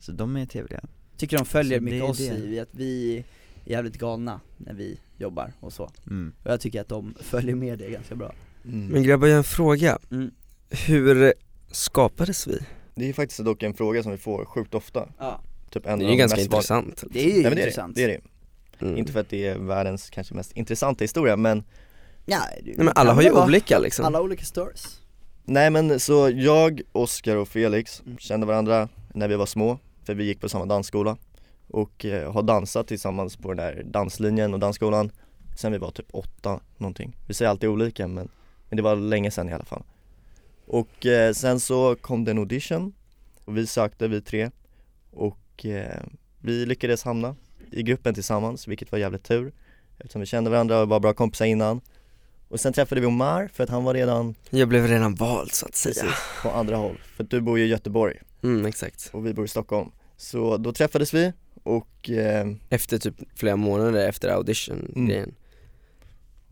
så 0.00 0.12
de 0.12 0.36
är 0.36 0.46
trevliga 0.46 0.80
Tycker 1.16 1.36
de 1.38 1.44
följer 1.46 1.80
mycket 1.80 2.10
oss 2.10 2.18
det. 2.18 2.24
i 2.38 2.60
att 2.60 2.68
vi 2.70 3.24
jävligt 3.64 3.98
galna 3.98 4.40
när 4.56 4.74
vi 4.74 4.98
jobbar 5.18 5.52
och 5.60 5.72
så 5.72 5.90
mm. 6.06 6.32
Och 6.44 6.50
jag 6.50 6.60
tycker 6.60 6.80
att 6.80 6.88
de 6.88 7.14
följer 7.20 7.54
med 7.54 7.78
det 7.78 7.90
ganska 7.90 8.14
bra 8.14 8.32
Mm. 8.64 8.86
Men 8.86 9.02
grabbar 9.02 9.26
jag 9.26 9.34
har 9.34 9.38
en 9.38 9.44
fråga, 9.44 9.98
mm. 10.10 10.30
hur 10.70 11.34
skapades 11.70 12.46
vi? 12.46 12.58
Det 12.94 13.08
är 13.08 13.12
faktiskt 13.12 13.44
dock 13.44 13.62
en 13.62 13.74
fråga 13.74 14.02
som 14.02 14.12
vi 14.12 14.18
får 14.18 14.44
sjukt 14.44 14.74
ofta, 14.74 15.08
Ja, 15.18 15.40
typ 15.70 15.86
en 15.86 15.98
Det 15.98 16.04
av 16.04 16.08
är 16.08 16.12
ju 16.12 16.16
de 16.16 16.16
ganska 16.16 16.40
intressant 16.40 17.04
det 17.10 17.20
är 17.20 17.26
ju 17.26 17.32
Nej, 17.32 17.42
men 17.42 17.54
det 17.54 17.60
är 17.60 17.66
intressant 17.66 17.96
det, 17.96 18.06
det 18.06 18.14
är 18.14 18.20
det. 18.78 18.84
mm. 18.86 18.98
Inte 18.98 19.12
för 19.12 19.20
att 19.20 19.28
det 19.28 19.46
är 19.46 19.58
världens 19.58 20.10
kanske 20.10 20.34
mest 20.34 20.52
intressanta 20.52 21.04
historia 21.04 21.36
men 21.36 21.64
Ja, 22.26 22.38
det 22.56 22.76
Nej 22.76 22.84
men 22.84 22.92
alla 22.94 23.12
har 23.12 23.22
ju 23.22 23.30
olika 23.30 23.78
liksom 23.78 24.04
Alla 24.04 24.20
olika 24.20 24.44
stories 24.44 25.00
Nej 25.44 25.70
men 25.70 26.00
så 26.00 26.30
jag, 26.34 26.80
Oskar 26.92 27.36
och 27.36 27.48
Felix 27.48 28.02
Mm. 28.06 28.18
kände 28.18 28.46
varandra 28.46 28.88
när 29.14 29.28
vi 29.28 29.36
var 29.36 29.46
små, 29.46 29.78
för 30.04 30.14
vi 30.14 30.24
gick 30.24 30.40
på 30.40 30.48
samma 30.48 30.66
dansskola 30.66 31.16
och 31.72 32.04
eh, 32.04 32.32
har 32.32 32.42
dansat 32.42 32.86
tillsammans 32.86 33.36
på 33.36 33.48
den 33.48 33.56
där 33.56 33.82
danslinjen 33.82 34.54
och 34.54 34.60
dansskolan 34.60 35.10
sen 35.56 35.72
vi 35.72 35.78
var 35.78 35.90
typ 35.90 36.06
åtta 36.12 36.60
någonting. 36.76 37.16
Vi 37.26 37.34
säger 37.34 37.50
alltid 37.50 37.68
olika 37.68 38.08
men, 38.08 38.28
men 38.68 38.76
det 38.76 38.82
var 38.82 38.96
länge 38.96 39.30
sedan 39.30 39.48
i 39.48 39.52
alla 39.52 39.64
fall. 39.64 39.82
Och 40.66 41.06
eh, 41.06 41.32
sen 41.32 41.60
så 41.60 41.96
kom 41.96 42.24
det 42.24 42.30
en 42.30 42.38
audition 42.38 42.92
och 43.44 43.56
vi 43.56 43.66
sökte 43.66 44.08
vi 44.08 44.20
tre 44.20 44.50
och 45.10 45.66
eh, 45.66 46.02
vi 46.38 46.66
lyckades 46.66 47.04
hamna 47.04 47.36
i 47.70 47.82
gruppen 47.82 48.14
tillsammans 48.14 48.68
vilket 48.68 48.92
var 48.92 48.98
jävligt 48.98 49.24
tur 49.24 49.52
eftersom 49.98 50.20
vi 50.20 50.26
kände 50.26 50.50
varandra 50.50 50.80
och 50.80 50.88
var 50.88 51.00
bra 51.00 51.12
kompisar 51.12 51.44
innan. 51.44 51.80
Och 52.48 52.60
sen 52.60 52.72
träffade 52.72 53.00
vi 53.00 53.06
Omar 53.06 53.50
för 53.52 53.64
att 53.64 53.70
han 53.70 53.84
var 53.84 53.94
redan 53.94 54.34
Jag 54.50 54.68
blev 54.68 54.86
redan 54.86 55.14
vald 55.14 55.52
så 55.52 55.66
att 55.66 55.74
säga 55.74 55.94
Precis, 55.94 56.18
på 56.42 56.50
andra 56.50 56.76
håll. 56.76 56.98
För 57.16 57.24
du 57.24 57.40
bor 57.40 57.58
ju 57.58 57.64
i 57.64 57.68
Göteborg 57.68 58.18
Mm 58.42 58.66
exakt 58.66 59.10
och 59.12 59.26
vi 59.26 59.34
bor 59.34 59.44
i 59.44 59.48
Stockholm. 59.48 59.90
Så 60.16 60.56
då 60.56 60.72
träffades 60.72 61.14
vi 61.14 61.32
och, 61.62 62.10
eh, 62.10 62.46
Efter 62.68 62.98
typ 62.98 63.14
flera 63.34 63.56
månader 63.56 64.08
efter 64.08 64.28
audition 64.28 64.92
grejen. 65.08 65.34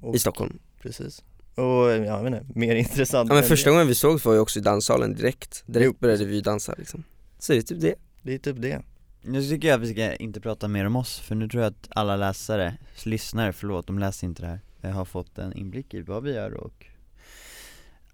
Och 0.01 0.15
i 0.17 0.19
Stockholm. 0.19 0.59
Precis. 0.83 1.23
Och 1.55 1.65
ja, 1.65 1.91
jag 1.97 2.23
vet 2.25 2.35
inte, 2.43 2.59
mer 2.59 2.75
intressant 2.87 3.29
Ja 3.29 3.35
men 3.35 3.45
första 3.45 3.71
det. 3.71 3.75
gången 3.75 3.87
vi 3.89 3.95
såg 3.95 4.21
var 4.21 4.33
ju 4.35 4.39
också 4.39 4.59
i 4.59 4.63
danssalen 4.63 5.15
direkt, 5.15 5.63
direkt 5.67 5.87
Jo. 5.87 5.95
började 6.01 6.25
vi 6.25 6.41
dansa 6.41 6.75
liksom. 6.79 7.05
Så 7.39 7.53
det 7.53 7.59
är 7.59 7.63
typ 7.63 7.81
det. 7.81 7.95
Det 8.23 8.35
är 8.35 8.39
typ 8.39 8.57
det. 8.63 8.83
Nu 9.23 9.43
tycker 9.49 9.69
jag 9.69 9.75
att 9.83 9.89
vi 9.89 9.93
ska 9.93 10.15
inte 10.15 10.41
prata 10.41 10.69
mer 10.69 10.85
om 10.87 10.97
oss, 10.97 11.19
för 11.19 11.35
nu 11.35 11.49
tror 11.49 11.63
jag 11.63 11.71
att 11.71 11.89
alla 11.91 12.17
läsare, 12.17 12.77
lyssnare, 13.05 13.53
förlåt, 13.53 13.87
de 13.87 13.99
läser 13.99 14.27
inte 14.27 14.43
det 14.43 14.49
här. 14.49 14.61
Jag 14.81 14.91
har 14.91 15.05
fått 15.05 15.39
en 15.39 15.53
inblick 15.57 15.95
i 15.95 16.03
vad 16.03 16.23
vi 16.23 16.33
gör 16.35 16.55
och 16.55 16.87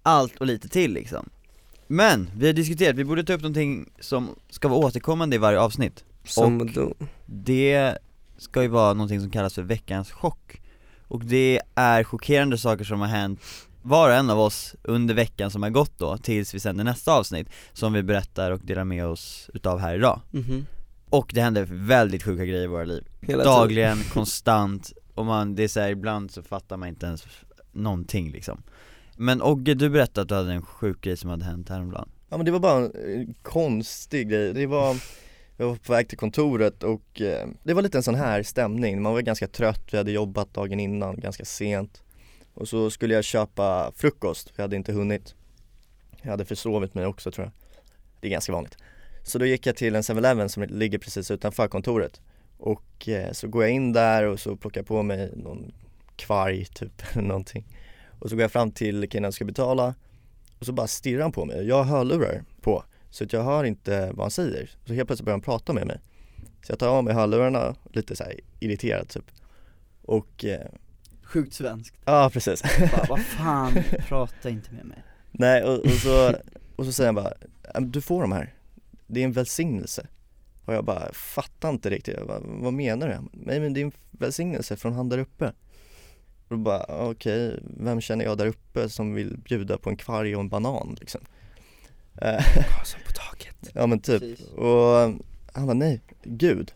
allt 0.01 0.37
och 0.37 0.45
lite 0.45 0.69
till 0.69 0.93
liksom. 0.93 1.29
Men, 1.87 2.29
vi 2.37 2.45
har 2.47 2.53
diskuterat, 2.53 2.95
vi 2.95 3.03
borde 3.03 3.23
ta 3.23 3.33
upp 3.33 3.41
någonting 3.41 3.89
som 3.99 4.29
ska 4.49 4.67
vara 4.67 4.79
återkommande 4.79 5.35
i 5.35 5.39
varje 5.39 5.59
avsnitt 5.59 6.03
Och- 6.37 6.71
då, 6.73 6.93
Det 7.25 7.97
ska 8.37 8.61
ju 8.61 8.67
vara 8.67 8.93
någonting 8.93 9.21
som 9.21 9.29
kallas 9.29 9.53
för 9.53 9.61
veckans 9.63 10.11
chock. 10.11 10.61
Och 11.07 11.25
det 11.25 11.61
är 11.75 12.03
chockerande 12.03 12.57
saker 12.57 12.83
som 12.85 12.99
har 12.99 13.07
hänt 13.07 13.39
var 13.81 14.09
och 14.09 14.15
en 14.15 14.29
av 14.29 14.39
oss 14.39 14.75
under 14.83 15.13
veckan 15.15 15.51
som 15.51 15.63
har 15.63 15.69
gått 15.69 15.97
då, 15.99 16.17
tills 16.17 16.53
vi 16.55 16.59
sänder 16.59 16.83
nästa 16.83 17.13
avsnitt 17.13 17.49
Som 17.73 17.93
vi 17.93 18.03
berättar 18.03 18.51
och 18.51 18.59
delar 18.59 18.83
med 18.83 19.05
oss 19.05 19.49
utav 19.53 19.79
här 19.79 19.95
idag. 19.95 20.21
Mhm, 20.31 20.65
Och 21.09 21.31
det 21.33 21.41
händer 21.41 21.67
väldigt 21.69 22.23
sjuka 22.23 22.45
grejer 22.45 22.63
i 22.63 22.67
våra 22.67 22.83
liv. 22.83 23.03
Hela 23.21 23.43
Dagligen, 23.43 23.97
konstant, 24.13 24.93
och 25.15 25.25
man, 25.25 25.55
det 25.55 25.63
är 25.63 25.67
så 25.67 25.79
här, 25.79 25.89
ibland 25.89 26.31
så 26.31 26.43
fattar 26.43 26.77
man 26.77 26.89
inte 26.89 27.05
ens 27.05 27.25
någonting 27.71 28.31
liksom. 28.31 28.61
Men 29.15 29.41
Ogge, 29.41 29.73
du 29.73 29.89
berättade 29.89 30.21
att 30.21 30.29
du 30.29 30.35
hade 30.35 30.53
en 30.53 30.61
sjuk 30.65 31.01
grej 31.01 31.17
som 31.17 31.29
hade 31.29 31.45
hänt 31.45 31.69
häromdagen. 31.69 32.09
Ja 32.29 32.37
men 32.37 32.45
det 32.45 32.51
var 32.51 32.59
bara 32.59 32.77
en 32.85 32.91
eh, 33.21 33.27
konstig 33.41 34.29
grej. 34.29 34.53
Det 34.53 34.65
var, 34.65 34.95
jag 35.57 35.67
var 35.67 35.75
på 35.75 35.93
väg 35.93 36.07
till 36.07 36.17
kontoret 36.17 36.83
och 36.83 37.21
eh, 37.21 37.47
det 37.63 37.73
var 37.73 37.81
lite 37.81 37.97
en 37.97 38.03
sån 38.03 38.15
här 38.15 38.43
stämning. 38.43 39.01
Man 39.01 39.13
var 39.13 39.21
ganska 39.21 39.47
trött, 39.47 39.83
vi 39.91 39.97
hade 39.97 40.11
jobbat 40.11 40.53
dagen 40.53 40.79
innan, 40.79 41.19
ganska 41.19 41.45
sent. 41.45 42.03
Och 42.53 42.67
så 42.67 42.89
skulle 42.89 43.13
jag 43.13 43.23
köpa 43.23 43.91
frukost, 43.95 44.53
jag 44.55 44.63
hade 44.63 44.75
inte 44.75 44.93
hunnit. 44.93 45.35
Jag 46.21 46.31
hade 46.31 46.45
försovit 46.45 46.93
mig 46.93 47.05
också 47.05 47.31
tror 47.31 47.45
jag. 47.45 47.51
Det 48.21 48.27
är 48.27 48.31
ganska 48.31 48.51
vanligt. 48.51 48.77
Så 49.23 49.39
då 49.39 49.45
gick 49.45 49.65
jag 49.65 49.75
till 49.75 49.95
en 49.95 50.01
7-Eleven 50.01 50.49
som 50.49 50.63
ligger 50.63 50.97
precis 50.97 51.31
utanför 51.31 51.67
kontoret. 51.67 52.21
Och 52.57 53.09
eh, 53.09 53.31
så 53.31 53.47
går 53.47 53.63
jag 53.63 53.71
in 53.71 53.93
där 53.93 54.23
och 54.23 54.39
så 54.39 54.55
plockar 54.55 54.81
jag 54.81 54.87
på 54.87 55.03
mig 55.03 55.31
någon 55.35 55.71
kvarg 56.15 56.65
typ, 56.65 57.03
eller 57.13 57.23
någonting. 57.27 57.65
Och 58.19 58.29
så 58.29 58.35
går 58.35 58.41
jag 58.41 58.51
fram 58.51 58.71
till 58.71 59.09
killen 59.09 59.31
som 59.31 59.35
ska 59.35 59.45
betala 59.45 59.95
och 60.59 60.65
så 60.65 60.73
bara 60.73 60.87
stirrar 60.87 61.21
han 61.21 61.31
på 61.31 61.45
mig. 61.45 61.67
Jag 61.67 61.75
har 61.75 61.83
hörlurar 61.83 62.43
så 63.17 63.23
att 63.23 63.33
jag 63.33 63.43
hör 63.43 63.63
inte 63.63 64.11
vad 64.13 64.19
han 64.23 64.31
säger. 64.31 64.69
Så 64.85 64.93
helt 64.93 65.07
plötsligt 65.07 65.25
börjar 65.25 65.33
han 65.37 65.41
prata 65.41 65.73
med 65.73 65.87
mig. 65.87 65.99
Så 66.61 66.71
jag 66.71 66.79
tar 66.79 66.87
av 66.87 67.03
mig 67.03 67.13
hörlurarna, 67.13 67.75
lite 67.93 68.15
så 68.15 68.23
här 68.23 68.39
irriterad 68.59 69.09
typ. 69.09 69.31
Och, 70.01 70.45
eh, 70.45 70.67
Sjukt 71.23 71.53
svenskt, 71.53 71.95
ja 72.05 72.29
precis. 72.33 72.61
bara, 72.91 73.05
vad 73.09 73.19
fan, 73.37 73.73
prata 74.07 74.49
inte 74.49 74.73
med 74.73 74.85
mig 74.85 75.03
Nej 75.31 75.63
och, 75.63 75.79
och, 75.79 75.91
så, 75.91 76.35
och 76.75 76.85
så 76.85 76.91
säger 76.91 77.07
han 77.07 77.15
bara, 77.15 77.33
"Ja, 77.63 77.79
men 77.79 77.91
du 77.91 78.01
får 78.01 78.21
de 78.21 78.31
här. 78.31 78.53
Det 79.07 79.19
är 79.19 79.23
en 79.25 79.31
välsignelse. 79.31 80.07
Och 80.65 80.73
jag 80.73 80.85
bara 80.85 81.13
fattar 81.13 81.69
inte 81.69 81.89
riktigt, 81.89 82.15
jag 82.17 82.27
bara, 82.27 82.39
vad 82.43 82.73
menar 82.73 83.07
du? 83.07 83.39
Nej 83.45 83.59
men 83.59 83.73
det 83.73 83.79
är 83.81 83.85
en 83.85 83.91
välsignelse 84.11 84.75
från 84.77 84.93
han 84.93 85.09
där 85.09 85.17
uppe. 85.17 85.45
Och 86.47 86.57
då 86.57 86.57
bara, 86.57 86.85
okej, 87.09 87.59
vem 87.77 88.01
känner 88.01 88.25
jag 88.25 88.37
där 88.37 88.47
uppe 88.47 88.89
som 88.89 89.13
vill 89.13 89.37
bjuda 89.37 89.77
på 89.77 89.89
en 89.89 89.97
kvarg 89.97 90.35
och 90.35 90.41
en 90.41 90.49
banan 90.49 90.97
liksom? 90.99 91.21
Eh, 92.21 92.43
Som 92.83 92.99
på 93.05 93.11
taket. 93.11 93.55
Ja 93.73 93.87
men 93.87 93.99
typ, 93.99 94.19
Precis. 94.21 94.47
och 94.51 94.95
han 95.53 95.65
bara 95.67 95.73
nej, 95.73 96.01
gud. 96.23 96.71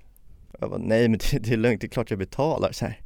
Jag 0.59 0.69
bara 0.69 0.79
nej 0.79 1.07
men 1.09 1.19
det, 1.31 1.39
det 1.39 1.53
är 1.53 1.57
lugnt, 1.57 1.81
det 1.81 1.87
är 1.87 1.89
klart 1.89 2.09
jag 2.09 2.19
betalar 2.19 2.71
så 2.71 2.85
här. 2.85 2.99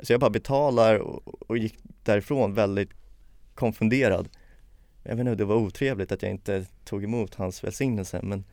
Så 0.00 0.12
jag 0.12 0.20
bara 0.20 0.30
betalar 0.30 0.98
och, 0.98 1.42
och 1.50 1.58
gick 1.58 1.74
därifrån 2.02 2.54
väldigt 2.54 2.90
konfunderad. 3.54 4.28
Jag 5.02 5.10
vet 5.16 5.20
inte, 5.20 5.34
det 5.34 5.44
var 5.44 5.56
otrevligt 5.56 6.12
att 6.12 6.22
jag 6.22 6.30
inte 6.30 6.66
tog 6.84 7.04
emot 7.04 7.34
hans 7.34 7.64
välsignelse 7.64 8.20
men 8.22 8.44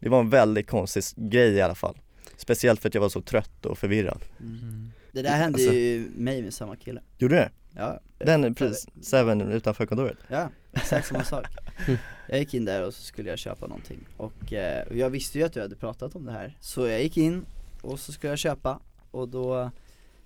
Det 0.00 0.08
var 0.08 0.20
en 0.20 0.30
väldigt 0.30 0.66
konstig 0.66 1.02
grej 1.30 1.52
i 1.52 1.60
alla 1.62 1.74
fall. 1.74 1.98
Speciellt 2.36 2.80
för 2.80 2.88
att 2.88 2.94
jag 2.94 3.00
var 3.02 3.08
så 3.08 3.22
trött 3.22 3.66
och 3.66 3.78
förvirrad. 3.78 4.24
Mm. 4.40 4.92
Det 5.12 5.22
där 5.22 5.30
hände 5.36 5.56
Alltså- 5.58 5.72
ju 5.74 6.08
mig 6.16 6.42
med 6.42 6.54
samma 6.54 6.76
kille. 6.76 7.00
Gjorde 7.18 7.34
det? 7.34 7.50
Ja, 7.76 8.00
Den, 8.18 8.54
precis, 8.54 8.86
Seven 9.02 9.40
utanför 9.40 9.86
kontoret. 9.86 10.16
Ja, 10.28 10.48
exakt 10.72 11.08
samma 11.08 11.24
sak 11.24 11.46
Jag 12.28 12.38
gick 12.38 12.54
in 12.54 12.64
där 12.64 12.86
och 12.86 12.94
så 12.94 13.02
skulle 13.02 13.30
jag 13.30 13.38
köpa 13.38 13.66
någonting. 13.66 14.06
Och 14.16 14.52
eh, 14.52 14.86
jag 14.98 15.10
visste 15.10 15.38
ju 15.38 15.44
att 15.44 15.52
du 15.52 15.60
hade 15.60 15.76
pratat 15.76 16.16
om 16.16 16.24
det 16.24 16.32
här. 16.32 16.56
Så 16.60 16.86
jag 16.86 17.02
gick 17.02 17.16
in 17.16 17.46
och 17.82 18.00
så 18.00 18.12
skulle 18.12 18.32
jag 18.32 18.38
köpa. 18.38 18.80
Och 19.10 19.28
då 19.28 19.70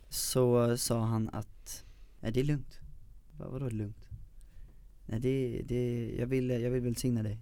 så 0.09 0.76
sa 0.76 1.00
han 1.00 1.30
att 1.33 1.85
Nej 2.21 2.33
det 2.33 2.40
är 2.40 2.45
lugnt. 2.45 2.80
Vad, 3.38 3.49
Vadå 3.49 3.69
lugnt? 3.69 4.09
Nej 5.07 5.21
det, 5.21 5.62
det, 5.64 6.14
jag 6.19 6.26
vill, 6.26 6.50
jag 6.50 6.71
vill 6.71 6.83
välsigna 6.83 7.23
dig. 7.23 7.38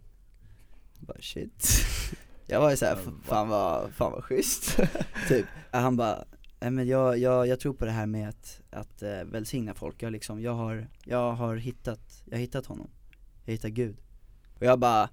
Jag 0.98 1.06
bara 1.06 1.20
shit. 1.20 1.68
Jag 2.50 2.60
var 2.60 2.70
ju 2.70 2.76
såhär, 2.76 2.98
fan 3.22 3.48
vad, 3.48 3.92
fan 3.92 4.12
vad 4.12 4.24
schysst. 4.24 4.76
Typ, 5.28 5.46
han 5.70 5.96
bara 5.96 6.24
Nej 6.60 6.70
men 6.70 6.86
jag, 6.86 7.18
jag, 7.18 7.46
jag 7.46 7.60
tror 7.60 7.74
på 7.74 7.84
det 7.84 7.90
här 7.90 8.06
med 8.06 8.28
att, 8.28 8.60
att 8.70 9.02
eh, 9.02 9.24
välsigna 9.24 9.74
folk, 9.74 10.02
jag 10.02 10.12
liksom, 10.12 10.42
jag 10.42 10.54
har, 10.54 10.88
jag 11.04 11.32
har 11.32 11.56
hittat, 11.56 12.22
jag 12.24 12.36
har 12.36 12.40
hittat 12.40 12.66
honom. 12.66 12.90
Jag 13.44 13.52
har 13.52 13.52
hittat 13.52 13.70
Gud 13.70 13.96
Och 14.58 14.66
jag 14.66 14.78
bara 14.78 15.08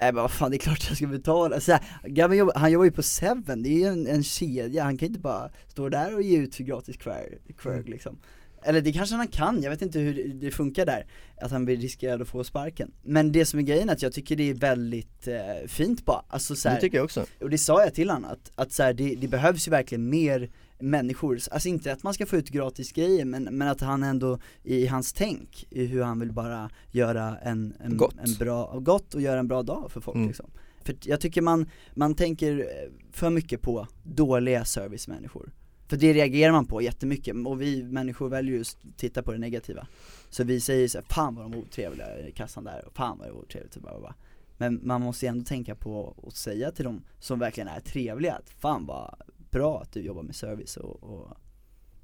Nej 0.00 0.12
men 0.12 0.22
vad 0.22 0.30
fan 0.30 0.50
det 0.50 0.56
är 0.56 0.58
klart 0.58 0.84
jag 0.88 0.96
ska 0.96 1.06
betala, 1.06 1.60
så 1.60 1.72
här, 1.72 1.80
jobbar, 2.04 2.58
han 2.58 2.72
jobbar 2.72 2.84
ju 2.84 2.90
på 2.90 3.02
Seven, 3.02 3.62
det 3.62 3.68
är 3.68 3.78
ju 3.78 3.84
en, 3.84 4.06
en 4.06 4.22
kedja, 4.22 4.84
han 4.84 4.98
kan 4.98 5.08
inte 5.08 5.20
bara 5.20 5.50
stå 5.68 5.88
där 5.88 6.14
och 6.14 6.22
ge 6.22 6.38
ut 6.38 6.54
för 6.54 6.64
gratis 6.64 6.96
kvarg, 6.96 7.38
kvarg 7.58 7.82
liksom. 7.82 8.18
Eller 8.62 8.80
det 8.80 8.92
kanske 8.92 9.16
han 9.16 9.28
kan, 9.28 9.62
jag 9.62 9.70
vet 9.70 9.82
inte 9.82 9.98
hur 9.98 10.34
det 10.34 10.50
funkar 10.50 10.86
där, 10.86 11.06
att 11.40 11.50
han 11.50 11.64
blir 11.64 11.76
riskerad 11.76 12.22
att 12.22 12.28
få 12.28 12.44
sparken. 12.44 12.92
Men 13.02 13.32
det 13.32 13.44
som 13.44 13.58
är 13.58 13.62
grejen 13.62 13.88
är 13.88 13.92
att 13.92 14.02
jag 14.02 14.12
tycker 14.12 14.36
det 14.36 14.50
är 14.50 14.54
väldigt 14.54 15.28
eh, 15.28 15.66
fint 15.66 16.04
bara, 16.04 16.24
alltså 16.28 16.56
så 16.56 16.68
här, 16.68 16.74
Det 16.76 16.80
tycker 16.80 16.96
jag 16.98 17.04
också. 17.04 17.26
och 17.40 17.50
det 17.50 17.58
sa 17.58 17.82
jag 17.84 17.94
till 17.94 18.10
honom 18.10 18.30
att, 18.30 18.50
att 18.54 18.72
så 18.72 18.82
här, 18.82 18.92
det, 18.92 19.14
det 19.14 19.28
behövs 19.28 19.68
ju 19.68 19.70
verkligen 19.70 20.08
mer 20.08 20.50
människor, 20.78 21.38
alltså 21.50 21.68
inte 21.68 21.92
att 21.92 22.02
man 22.02 22.14
ska 22.14 22.26
få 22.26 22.36
ut 22.36 22.48
gratis 22.48 22.92
grejer 22.92 23.24
men, 23.24 23.44
men 23.44 23.68
att 23.68 23.80
han 23.80 24.02
ändå 24.02 24.38
i 24.62 24.86
hans 24.86 25.12
tänk, 25.12 25.66
i 25.70 25.86
hur 25.86 26.02
han 26.02 26.20
vill 26.20 26.32
bara 26.32 26.70
göra 26.90 27.38
en, 27.38 27.74
en, 27.80 27.96
Gott. 27.96 28.14
en 28.18 28.34
bra, 28.34 28.78
gott 28.78 29.14
och 29.14 29.20
göra 29.20 29.40
en 29.40 29.48
bra 29.48 29.62
dag 29.62 29.90
för 29.92 30.00
folk 30.00 30.16
Mm. 30.16 30.28
liksom 30.28 30.50
För 30.84 30.96
jag 31.02 31.20
tycker 31.20 31.42
man, 31.42 31.70
man 31.94 32.14
tänker 32.14 32.68
för 33.12 33.30
mycket 33.30 33.62
på 33.62 33.88
dåliga 34.02 34.64
servicemänniskor 34.64 35.52
För 35.88 35.96
det 35.96 36.12
reagerar 36.12 36.52
man 36.52 36.66
på 36.66 36.82
jättemycket, 36.82 37.46
och 37.46 37.62
vi 37.62 37.82
människor 37.82 38.28
väljer 38.28 38.54
ju 38.54 38.60
att 38.60 38.76
titta 38.96 39.22
på 39.22 39.32
det 39.32 39.38
negativa 39.38 39.86
Så 40.30 40.44
vi 40.44 40.60
säger 40.60 40.88
så 40.88 40.98
här, 40.98 41.04
fan 41.08 41.34
vad 41.34 41.44
de 41.44 41.52
är 41.52 41.58
otrevliga 41.58 42.28
i 42.28 42.32
kassan 42.32 42.64
där, 42.64 42.84
och 42.86 42.96
fan 42.96 43.18
vad 43.18 43.26
det 43.26 43.30
är 43.30 43.36
otrevligt 43.36 43.76
och 43.76 43.82
bara, 43.82 44.00
bara. 44.00 44.14
Men 44.58 44.80
man 44.82 45.02
måste 45.02 45.26
ju 45.26 45.30
ändå 45.30 45.44
tänka 45.44 45.74
på 45.74 46.00
och 46.00 46.32
säga 46.32 46.70
till 46.70 46.84
dem 46.84 47.02
som 47.20 47.38
verkligen 47.38 47.68
är 47.68 47.80
trevliga 47.80 48.34
att 48.34 48.50
fan 48.50 48.86
vad 48.86 49.14
bra 49.50 49.80
att 49.82 49.92
du 49.92 50.00
jobbar 50.00 50.22
med 50.22 50.36
service 50.36 50.76
och, 50.76 51.02
och... 51.02 51.36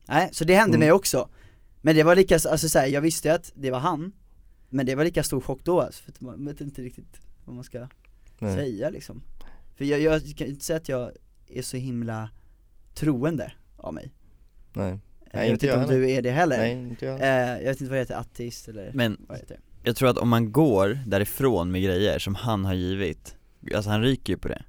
Nej, 0.08 0.28
så 0.32 0.44
det 0.44 0.54
hände 0.54 0.76
Mm. 0.76 0.80
mig 0.86 0.92
också 0.92 1.28
Men 1.80 1.96
det 1.96 2.02
var 2.02 2.16
lika, 2.16 2.34
alltså 2.34 2.68
så 2.68 2.78
här, 2.78 2.86
jag 2.86 3.00
visste 3.00 3.28
ju 3.28 3.34
att 3.34 3.52
det 3.54 3.70
var 3.70 3.78
han 3.78 4.12
Men 4.68 4.86
det 4.86 4.94
var 4.94 5.04
lika 5.04 5.22
stor 5.22 5.40
chock 5.40 5.60
då 5.64 5.80
alltså, 5.80 6.02
för 6.02 6.12
man 6.24 6.46
vet 6.46 6.60
inte 6.60 6.82
riktigt 6.82 7.20
vad 7.44 7.54
man 7.54 7.64
ska 7.64 7.86
Nej. 8.38 8.56
säga 8.56 8.90
liksom 8.90 9.22
För 9.76 9.84
jag, 9.84 10.00
jag 10.00 10.36
kan 10.36 10.46
inte 10.46 10.64
säga 10.64 10.76
att 10.76 10.88
jag 10.88 11.12
är 11.48 11.62
så 11.62 11.76
himla 11.76 12.30
troende 12.94 13.52
av 13.76 13.94
mig 13.94 14.12
Nej, 14.72 14.88
jag 14.88 14.98
Nej, 15.34 15.42
vet 15.42 15.52
inte 15.52 15.52
inte 15.52 15.66
jag 15.66 15.74
om 15.74 15.80
heller. 15.80 15.94
du 16.06 16.10
är 16.10 16.22
det 16.22 16.30
heller 16.30 16.58
nej 16.58 16.72
inte 16.72 17.04
jag 17.06 17.20
eh, 17.20 17.62
Jag 17.62 17.68
vet 17.70 17.80
inte 17.80 17.90
vad 17.90 17.96
det 17.96 18.00
heter, 18.02 18.14
ateist 18.16 18.68
eller 18.68 18.90
Men 18.94 19.16
vad 19.28 19.38
heter 19.38 19.54
det? 19.54 19.60
jag 19.88 19.96
tror 19.96 20.08
att 20.08 20.18
om 20.18 20.28
man 20.28 20.52
går 20.52 20.98
därifrån 21.06 21.70
med 21.70 21.82
grejer 21.82 22.18
som 22.18 22.34
han 22.34 22.64
har 22.64 22.74
givit 22.74 23.36
Alltså 23.74 23.90
han 23.90 24.02
ryker 24.02 24.32
ju 24.32 24.38
på 24.38 24.48
det 24.48 24.62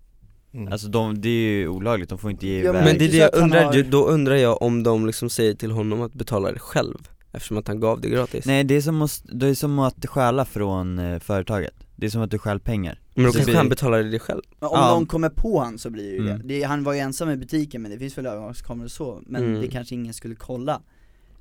mm. 0.53 0.71
Alltså 0.73 0.87
de, 0.87 1.21
det 1.21 1.29
är 1.29 1.51
ju 1.51 1.67
olagligt, 1.67 2.09
de 2.09 2.17
får 2.17 2.31
inte 2.31 2.47
ge 2.47 2.61
Ja, 2.63 2.69
iväg 2.69 2.83
Men 2.83 2.97
det 2.97 3.05
är 3.05 3.09
det 3.11 3.17
jag 3.17 3.35
undrar, 3.35 3.63
har- 3.63 3.83
då 3.83 4.05
undrar 4.07 4.35
jag 4.35 4.61
om 4.61 4.83
de 4.83 5.05
liksom 5.05 5.29
säger 5.29 5.53
till 5.53 5.71
honom 5.71 6.01
att 6.01 6.13
betala 6.13 6.51
det 6.51 6.59
själv 6.59 6.97
Eftersom 7.35 7.57
att 7.57 7.67
han 7.67 7.79
gav 7.79 8.01
det 8.01 8.09
gratis 8.09 8.45
Nej 8.45 8.63
det 8.63 8.75
är 8.75 8.81
som 8.81 9.01
att, 9.01 9.23
det 9.31 9.47
är 9.47 9.53
som 9.53 9.79
att 9.79 10.05
stjäla 10.05 10.45
från 10.45 10.99
eh, 10.99 11.19
företaget 11.19 11.73
Det 11.95 12.05
är 12.05 12.09
som 12.09 12.21
att 12.21 12.31
du 12.31 12.37
stjäl 12.37 12.59
pengar 12.59 12.99
Men 13.13 13.25
då 13.25 13.31
kanske 13.31 13.45
blir- 13.45 13.55
han 13.55 13.69
betalade 13.69 14.09
det 14.09 14.19
själv 14.19 14.41
Men 14.59 14.69
om 14.69 14.75
Ja. 14.79 14.89
någon 14.93 15.05
kommer 15.05 15.29
på 15.29 15.59
han 15.59 15.77
så 15.77 15.89
blir 15.89 16.03
det 16.03 16.09
ju 16.17 16.29
Mm. 16.29 16.47
det. 16.47 16.47
det 16.59 16.63
Han 16.63 16.83
var 16.83 16.93
ju 16.93 16.99
ensam 16.99 17.29
i 17.29 17.35
butiken 17.37 17.81
men 17.81 17.91
det 17.91 17.97
finns 17.99 18.17
väl 18.17 18.25
övergångskameror 18.25 18.85
och 18.85 18.91
så, 18.91 19.21
men 19.25 19.43
Mm. 19.43 19.61
det 19.61 19.67
kanske 19.67 19.95
ingen 19.95 20.13
skulle 20.13 20.35
kolla 20.35 20.81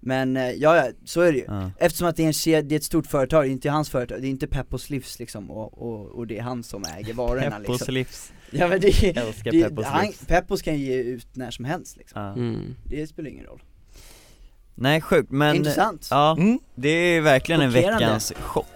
Men 0.05 0.37
eh, 0.37 0.51
ja, 0.51 0.77
ja, 0.77 0.91
så 1.05 1.21
är 1.21 1.33
det 1.33 1.38
ju 1.38 1.45
ja. 1.49 1.71
Eftersom 1.79 2.09
att 2.09 2.17
det 2.17 2.23
är 2.23 2.27
en 2.27 2.33
kedja, 2.33 2.62
det 2.62 2.75
är 2.75 2.77
ett 2.77 2.85
stort 2.85 3.07
företag, 3.07 3.45
det 3.45 3.49
är 3.49 3.53
inte 3.53 3.71
hans 3.71 3.91
företag, 3.91 4.21
det 4.23 4.27
är 4.27 4.31
inte 4.31 4.47
Peppos 4.47 4.91
livs 4.91 5.19
liksom 5.19 5.51
och, 5.51 5.83
och, 5.83 6.07
och 6.07 6.27
det 6.27 6.38
är 6.38 6.43
han 6.43 6.62
som 6.62 6.85
äger 6.99 7.15
varorna 7.15 7.51
Peppos 7.51 7.81
liksom 7.81 7.95
livs, 7.95 8.33
Ja 8.51 8.69
men 8.69 8.81
det, 8.81 9.17
älskar 9.17 9.53
det 9.53 9.62
Peppos 9.62 9.85
han, 9.87 10.07
livs 10.07 10.27
Peppos 10.27 10.62
kan 10.62 10.79
ge 10.79 10.95
ut 10.95 11.37
när 11.37 11.51
som 11.51 11.65
helst 11.65 11.97
liksom, 11.97 12.23
ja. 12.23 12.33
mm. 12.33 12.75
det 12.85 13.07
spelar 13.07 13.31
ingen 13.31 13.45
roll 13.45 13.62
Nej 14.75 15.01
sjukt 15.01 15.31
men, 15.31 15.57
Intressant 15.57 16.09
ja 16.11 16.37
Mm. 16.38 16.59
det 16.75 16.88
är 16.88 17.21
verkligen 17.21 17.61
en 17.61 17.73
Chockerande. 17.73 18.05
veckans 18.05 18.33
chock 18.41 18.67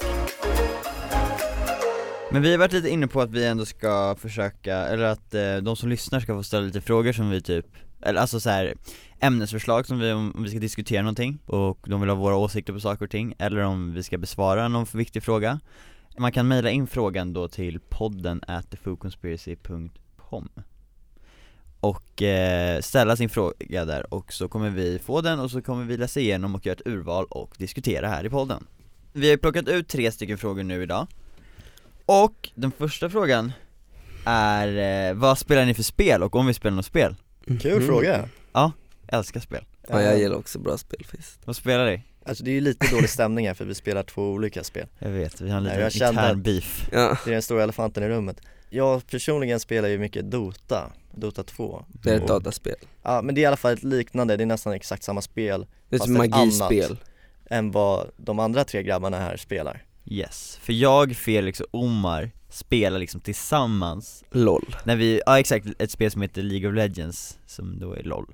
Men 2.32 2.42
vi 2.42 2.50
har 2.50 2.58
varit 2.58 2.72
lite 2.72 2.88
inne 2.88 3.06
på 3.06 3.20
att 3.20 3.30
vi 3.30 3.46
ändå 3.46 3.64
ska 3.66 4.16
försöka, 4.20 4.76
eller 4.76 5.04
att 5.04 5.34
eh, 5.34 5.56
de 5.56 5.76
som 5.76 5.88
lyssnar 5.88 6.20
ska 6.20 6.34
få 6.34 6.42
ställa 6.42 6.66
lite 6.66 6.80
frågor 6.80 7.12
som 7.12 7.30
vi 7.30 7.40
typ, 7.42 7.66
eller 8.02 8.20
alltså 8.20 8.40
så 8.40 8.50
här 8.50 8.74
ämnesförslag 9.20 9.86
som 9.86 9.98
vi, 9.98 10.12
om 10.12 10.42
vi 10.42 10.50
ska 10.50 10.58
diskutera 10.58 11.02
någonting 11.02 11.38
och 11.46 11.78
de 11.86 12.00
vill 12.00 12.10
ha 12.10 12.16
våra 12.16 12.36
åsikter 12.36 12.72
på 12.72 12.80
saker 12.80 13.04
och 13.04 13.10
ting, 13.10 13.34
eller 13.38 13.60
om 13.60 13.94
vi 13.94 14.02
ska 14.02 14.18
besvara 14.18 14.68
någon 14.68 14.86
viktig 14.92 15.22
fråga. 15.22 15.60
Man 16.18 16.32
kan 16.32 16.48
mejla 16.48 16.70
in 16.70 16.86
frågan 16.86 17.32
då 17.32 17.48
till 17.48 17.80
podden 17.80 18.40
at 18.46 18.70
thefoodconspiracy.com 18.70 20.48
och 21.80 22.22
eh, 22.22 22.80
ställa 22.80 23.16
sin 23.16 23.28
fråga 23.28 23.84
där 23.84 24.14
och 24.14 24.32
så 24.32 24.48
kommer 24.48 24.70
vi 24.70 24.98
få 24.98 25.20
den 25.20 25.40
och 25.40 25.50
så 25.50 25.62
kommer 25.62 25.84
vi 25.84 25.96
läsa 25.96 26.20
igenom 26.20 26.54
och 26.54 26.66
göra 26.66 26.76
ett 26.76 26.86
urval 26.86 27.24
och 27.24 27.54
diskutera 27.58 28.08
här 28.08 28.26
i 28.26 28.30
podden. 28.30 28.66
Vi 29.12 29.26
har 29.26 29.30
ju 29.30 29.38
plockat 29.38 29.68
ut 29.68 29.88
tre 29.88 30.12
stycken 30.12 30.38
frågor 30.38 30.62
nu 30.62 30.82
idag. 30.82 31.06
Och 32.06 32.50
den 32.54 32.72
första 32.72 33.10
frågan 33.10 33.52
är, 34.24 35.08
eh, 35.08 35.14
vad 35.14 35.38
spelar 35.38 35.64
ni 35.66 35.74
för 35.74 35.82
spel 35.82 36.22
och 36.22 36.36
om 36.36 36.46
vi 36.46 36.54
spelar 36.54 36.76
något 36.76 36.86
spel? 36.86 37.14
Kul 37.46 37.72
Mm. 37.72 37.86
fråga. 37.86 38.28
Älskar 39.08 39.40
spel. 39.40 39.64
Ja 39.88 40.02
jag 40.02 40.18
gillar 40.18 40.36
också 40.36 40.58
bra 40.58 40.78
spel 40.78 41.04
faktiskt. 41.04 41.38
Vad 41.44 41.56
spelar 41.56 41.86
ni? 41.86 42.02
Alltså 42.24 42.44
det 42.44 42.50
är 42.50 42.54
ju 42.54 42.60
lite 42.60 42.86
dålig 42.94 43.10
stämning 43.10 43.46
här 43.46 43.54
för 43.54 43.64
vi 43.64 43.74
spelar 43.74 44.02
två 44.02 44.22
olika 44.30 44.64
spel. 44.64 44.86
Jag 44.98 45.10
vet, 45.10 45.40
vi 45.40 45.50
har 45.50 45.56
en 45.58 45.64
liten 45.64 45.80
jag 45.80 45.92
kände 45.92 46.20
intern 46.20 46.38
att- 46.38 46.44
beef. 46.44 46.88
Ja, 46.92 47.18
Det 47.24 47.30
är 47.30 47.32
den 47.32 47.42
stora 47.42 47.62
elefanten 47.62 48.02
i 48.02 48.08
rummet. 48.08 48.40
Jag 48.70 49.06
personligen 49.06 49.60
spelar 49.60 49.88
ju 49.88 49.98
mycket 49.98 50.30
Dota, 50.30 50.92
Dota 51.14 51.42
2 51.42 51.84
det 51.88 52.10
är 52.10 52.16
ett 52.16 52.26
dataspel. 52.28 52.74
Ja 53.02 53.22
men 53.22 53.34
det 53.34 53.40
är 53.40 53.42
i 53.42 53.46
alla 53.46 53.56
fall 53.56 53.72
ett 53.72 53.82
liknande, 53.82 54.36
det 54.36 54.44
är 54.44 54.46
nästan 54.46 54.72
exakt 54.72 55.02
samma 55.02 55.22
spel 55.22 55.66
Det 55.88 55.96
är 55.96 56.00
ett 56.02 56.08
magispel. 56.08 56.96
än 57.50 57.70
vad 57.70 58.10
de 58.16 58.38
andra 58.38 58.64
tre 58.64 58.82
grabbarna 58.82 59.18
här 59.18 59.36
spelar. 59.36 59.82
Yes, 60.04 60.58
för 60.62 60.72
jag, 60.72 61.16
Felix 61.16 61.60
och 61.60 61.68
Omar 61.70 62.30
spelar 62.56 62.98
liksom 62.98 63.20
tillsammans. 63.20 64.24
LOL. 64.30 64.76
När 64.84 64.96
vi, 64.96 65.20
ja 65.26 65.38
exakt, 65.38 65.66
ett 65.78 65.90
spel 65.90 66.10
som 66.10 66.22
heter 66.22 66.42
League 66.42 66.68
of 66.68 66.74
Legends, 66.74 67.38
som 67.46 67.78
då 67.78 67.92
är 67.92 68.02
LOL. 68.02 68.26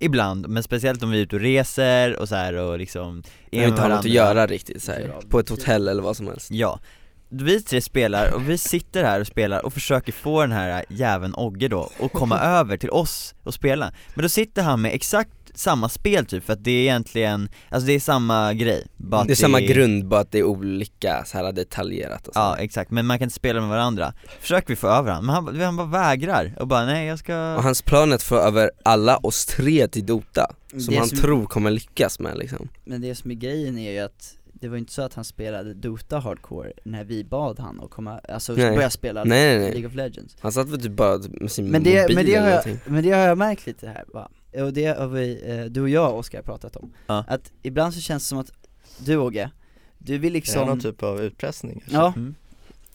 Ibland, 0.00 0.48
men 0.48 0.62
speciellt 0.62 1.02
om 1.02 1.10
vi 1.10 1.18
är 1.18 1.22
ute 1.22 1.36
och 1.36 1.42
reser 1.42 2.16
och 2.16 2.28
så 2.28 2.34
här 2.34 2.54
och 2.54 2.78
liksom 2.78 3.22
Jag 3.50 3.62
har 3.62 3.68
inte 3.68 3.82
har 3.82 3.88
något 3.88 3.98
att 3.98 4.04
göra 4.04 4.46
riktigt 4.46 4.82
så 4.82 4.92
här, 4.92 5.14
på 5.28 5.38
ett 5.38 5.48
hotell 5.48 5.88
eller 5.88 6.02
vad 6.02 6.16
som 6.16 6.26
helst. 6.26 6.50
Ja, 6.50 6.80
vi 7.28 7.62
tre 7.62 7.80
spelar 7.80 8.34
och 8.34 8.50
vi 8.50 8.58
sitter 8.58 9.04
här 9.04 9.20
och 9.20 9.26
spelar 9.26 9.66
och 9.66 9.72
försöker 9.72 10.12
få 10.12 10.40
den 10.40 10.52
här 10.52 10.84
jäveln 10.88 11.34
Ogge 11.34 11.68
då 11.68 11.90
att 12.00 12.12
komma 12.12 12.40
över 12.58 12.76
till 12.76 12.90
oss 12.90 13.34
och 13.42 13.54
spela. 13.54 13.92
Men 14.14 14.22
då 14.22 14.28
sitter 14.28 14.62
han 14.62 14.82
med 14.82 14.94
exakt 14.94 15.30
samma 15.56 15.88
spel 15.88 16.26
typ, 16.26 16.44
för 16.44 16.52
att 16.52 16.64
det 16.64 16.70
är 16.70 16.80
egentligen, 16.82 17.48
alltså 17.68 17.86
det 17.86 17.92
är 17.92 18.00
samma 18.00 18.54
grej 18.54 18.86
bara 18.96 19.24
Det 19.24 19.32
är 19.32 19.34
samma 19.34 19.60
grund, 19.60 20.08
bara 20.08 20.20
att 20.20 20.32
det 20.32 20.38
är 20.38 20.44
olika 20.44 21.24
så 21.26 21.38
här 21.38 21.52
detaljerat 21.52 22.28
och 22.28 22.34
så. 22.34 22.40
Ja 22.40 22.56
exakt, 22.58 22.90
men 22.90 23.06
man 23.06 23.18
kan 23.18 23.24
inte 23.26 23.34
spela 23.34 23.60
med 23.60 23.68
varandra 23.68 24.12
Försöker 24.40 24.68
vi 24.68 24.76
få 24.76 24.88
över 24.88 25.12
han, 25.12 25.26
men 25.26 25.34
han, 25.34 25.60
han 25.60 25.76
bara 25.76 25.86
vägrar 25.86 26.54
och 26.60 26.66
bara 26.66 26.84
nej 26.84 27.06
jag 27.06 27.18
ska 27.18 27.54
Och 27.56 27.62
hans 27.62 27.82
plan 27.82 28.10
är 28.10 28.14
att 28.14 28.22
få 28.22 28.36
över 28.36 28.70
alla 28.82 29.16
oss 29.16 29.46
tre 29.46 29.88
till 29.88 30.06
Dota, 30.06 30.54
som 30.70 30.80
Det 30.94 30.96
han 30.98 31.08
som- 31.08 31.18
tror 31.18 31.44
kommer 31.46 31.70
lyckas 31.70 32.20
med 32.20 32.38
liksom 32.38 32.68
Men 32.84 33.00
det 33.00 33.14
som 33.14 33.30
är 33.30 33.34
grejen 33.34 33.78
är 33.78 33.92
ju 33.92 33.98
att 33.98 34.32
det 34.60 34.68
var 34.68 34.76
ju 34.76 34.80
inte 34.80 34.92
så 34.92 35.02
att 35.02 35.14
han 35.14 35.24
spelade 35.24 35.74
Dota 35.74 36.18
hardcore 36.18 36.72
när 36.84 37.04
vi 37.04 37.24
bad 37.24 37.58
han 37.58 37.80
att 37.84 37.90
komma, 37.90 38.18
alltså 38.28 38.52
Nej. 38.52 38.74
börja 38.76 38.90
spela 38.90 39.24
Nej, 39.24 39.46
nej, 39.46 39.58
nej. 39.58 39.70
League 39.70 39.86
of 39.88 39.94
Legends 39.94 40.36
Han 40.40 40.52
satt 40.52 40.68
väl 40.68 40.80
typ 40.82 40.92
bara 40.92 41.18
med 41.40 41.50
sin 41.52 41.70
Men 41.70 41.82
det, 41.82 42.02
mobil 42.02 42.16
men, 42.16 42.24
det 42.26 42.34
eller 42.34 42.40
har 42.46 42.50
jag, 42.50 42.66
någonting 42.66 42.92
men 42.94 43.02
det 43.04 43.10
har 43.10 43.20
jag 43.20 43.38
märkt 43.38 43.66
lite 43.66 43.86
här 43.88 44.04
va? 44.14 44.28
Och 44.62 44.72
det 44.72 44.86
har 44.98 45.06
vi, 45.08 45.42
eh, 45.46 45.64
du 45.64 45.80
och 45.80 45.88
jag 45.88 46.14
Oskar 46.18 46.42
pratat 46.42 46.76
om, 46.76 46.92
Ja. 47.06 47.24
att 47.28 47.52
ibland 47.62 47.94
så 47.94 48.00
känns 48.00 48.22
det 48.22 48.28
som 48.28 48.38
att 48.38 48.52
du 48.98 49.16
Åge, 49.16 49.50
du 49.98 50.12
vill 50.18 50.24
Är 50.30 50.30
det 50.30 50.34
liksom 50.34 50.66
någon 50.66 50.80
typ 50.80 51.02
av 51.02 51.20
utpressning? 51.20 51.72
kanske? 51.80 51.96
Ja, 51.96 52.12
Mm. 52.16 52.34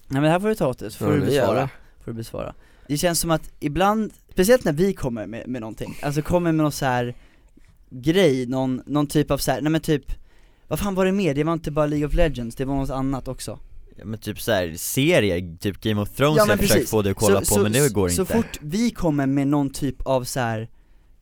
nej 0.08 0.22
men 0.22 0.32
här 0.32 0.40
får 0.40 0.48
du 0.48 0.56
ta 0.56 0.68
åt 0.68 0.80
dig, 0.80 0.92
så 0.92 0.98
får 0.98 1.08
Ja, 1.08 1.14
du 1.16 1.22
besvara, 1.26 1.70
får 2.06 2.12
du 2.12 2.18
besvara 2.18 2.54
Det 2.88 2.98
känns 2.98 3.20
som 3.20 3.32
att 3.32 3.52
ibland, 3.60 4.12
speciellt 4.32 4.64
när 4.66 4.74
vi 4.74 4.94
kommer 4.94 5.28
med, 5.28 5.48
med 5.48 5.62
någonting, 5.62 5.98
alltså 6.02 6.22
kommer 6.22 6.52
med 6.52 6.64
någon 6.64 6.72
så 6.72 6.86
här 6.86 7.16
grej, 7.90 8.46
någon, 8.46 8.82
någon 8.86 9.08
typ 9.08 9.32
av 9.32 9.38
så 9.38 9.52
här, 9.52 9.62
nej 9.62 9.72
men 9.72 9.82
typ 9.82 10.04
vad 10.68 10.80
fan 10.80 10.96
var 10.96 11.06
det 11.06 11.12
mer? 11.12 11.34
Det 11.34 11.44
var 11.44 11.54
inte 11.54 11.72
bara 11.72 11.86
League 11.86 12.08
of 12.08 12.14
Legends, 12.14 12.56
det 12.56 12.66
var 12.66 12.76
något 12.76 12.90
annat 12.90 13.28
också 13.28 13.60
Ja, 13.96 14.06
men 14.06 14.20
typ 14.20 14.42
så 14.42 14.52
här, 14.52 14.74
serier, 14.78 15.58
typ 15.58 15.82
Game 15.82 16.02
of 16.02 16.10
Thrones 16.10 16.38
Ja, 16.38 16.46
jag 16.50 16.60
precis. 16.60 16.90
få 16.90 17.02
dig 17.02 17.12
att 17.12 17.18
kolla 17.18 17.42
på 17.42 17.60
men 17.60 17.72
det 17.72 17.94
går 17.94 18.10
så 18.10 18.22
inte 18.22 18.34
fort 18.34 18.60
vi 18.62 18.92
kommer 18.92 19.26
med 19.26 19.48
någon 19.48 19.70
typ 19.70 20.02
av 20.02 20.24
så 20.24 20.40
här. 20.40 20.70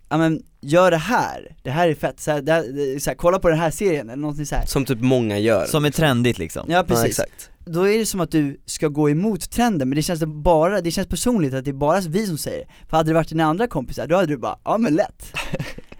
Ja 0.09 0.17
men 0.17 0.43
gör 0.61 0.91
det 0.91 0.97
här, 0.97 1.55
det 1.63 1.69
här 1.69 1.87
är 1.87 1.95
fett, 1.95 2.19
så 2.19 2.31
här, 2.31 2.41
det 2.41 2.51
här, 2.51 2.99
så 2.99 3.09
här, 3.09 3.15
kolla 3.15 3.39
på 3.39 3.49
den 3.49 3.59
här 3.59 3.71
serien 3.71 4.09
eller 4.09 4.21
någonting 4.21 4.45
så 4.45 4.55
här. 4.55 4.65
Som 4.65 4.85
typ 4.85 5.01
många 5.01 5.37
gör 5.37 5.65
Som 5.65 5.85
är 5.85 5.91
trendigt 5.91 6.37
liksom 6.37 6.65
Ja 6.67 6.75
Ja 6.77 6.83
precis, 6.83 7.05
exakt 7.19 7.49
då 7.71 7.87
är 7.87 7.97
det 7.97 8.05
som 8.05 8.19
att 8.19 8.31
du 8.31 8.61
ska 8.65 8.87
gå 8.87 9.09
emot 9.09 9.51
trenden, 9.51 9.89
men 9.89 9.95
det 9.95 10.01
känns 10.01 10.19
det 10.19 10.27
bara, 10.27 10.81
det 10.81 10.91
känns 10.91 11.07
personligt 11.07 11.53
att 11.53 11.65
det 11.65 11.71
är 11.71 11.73
bara 11.73 11.99
vi 11.99 12.27
som 12.27 12.37
säger 12.37 12.65
det. 12.65 12.71
För 12.89 12.97
hade 12.97 13.09
det 13.09 13.13
varit 13.13 13.29
dina 13.29 13.43
andra 13.43 13.67
kompisar, 13.67 14.07
då 14.07 14.15
hade 14.15 14.27
du 14.27 14.37
bara, 14.37 14.59
ja 14.63 14.77
men 14.77 14.95
lätt. 14.95 15.33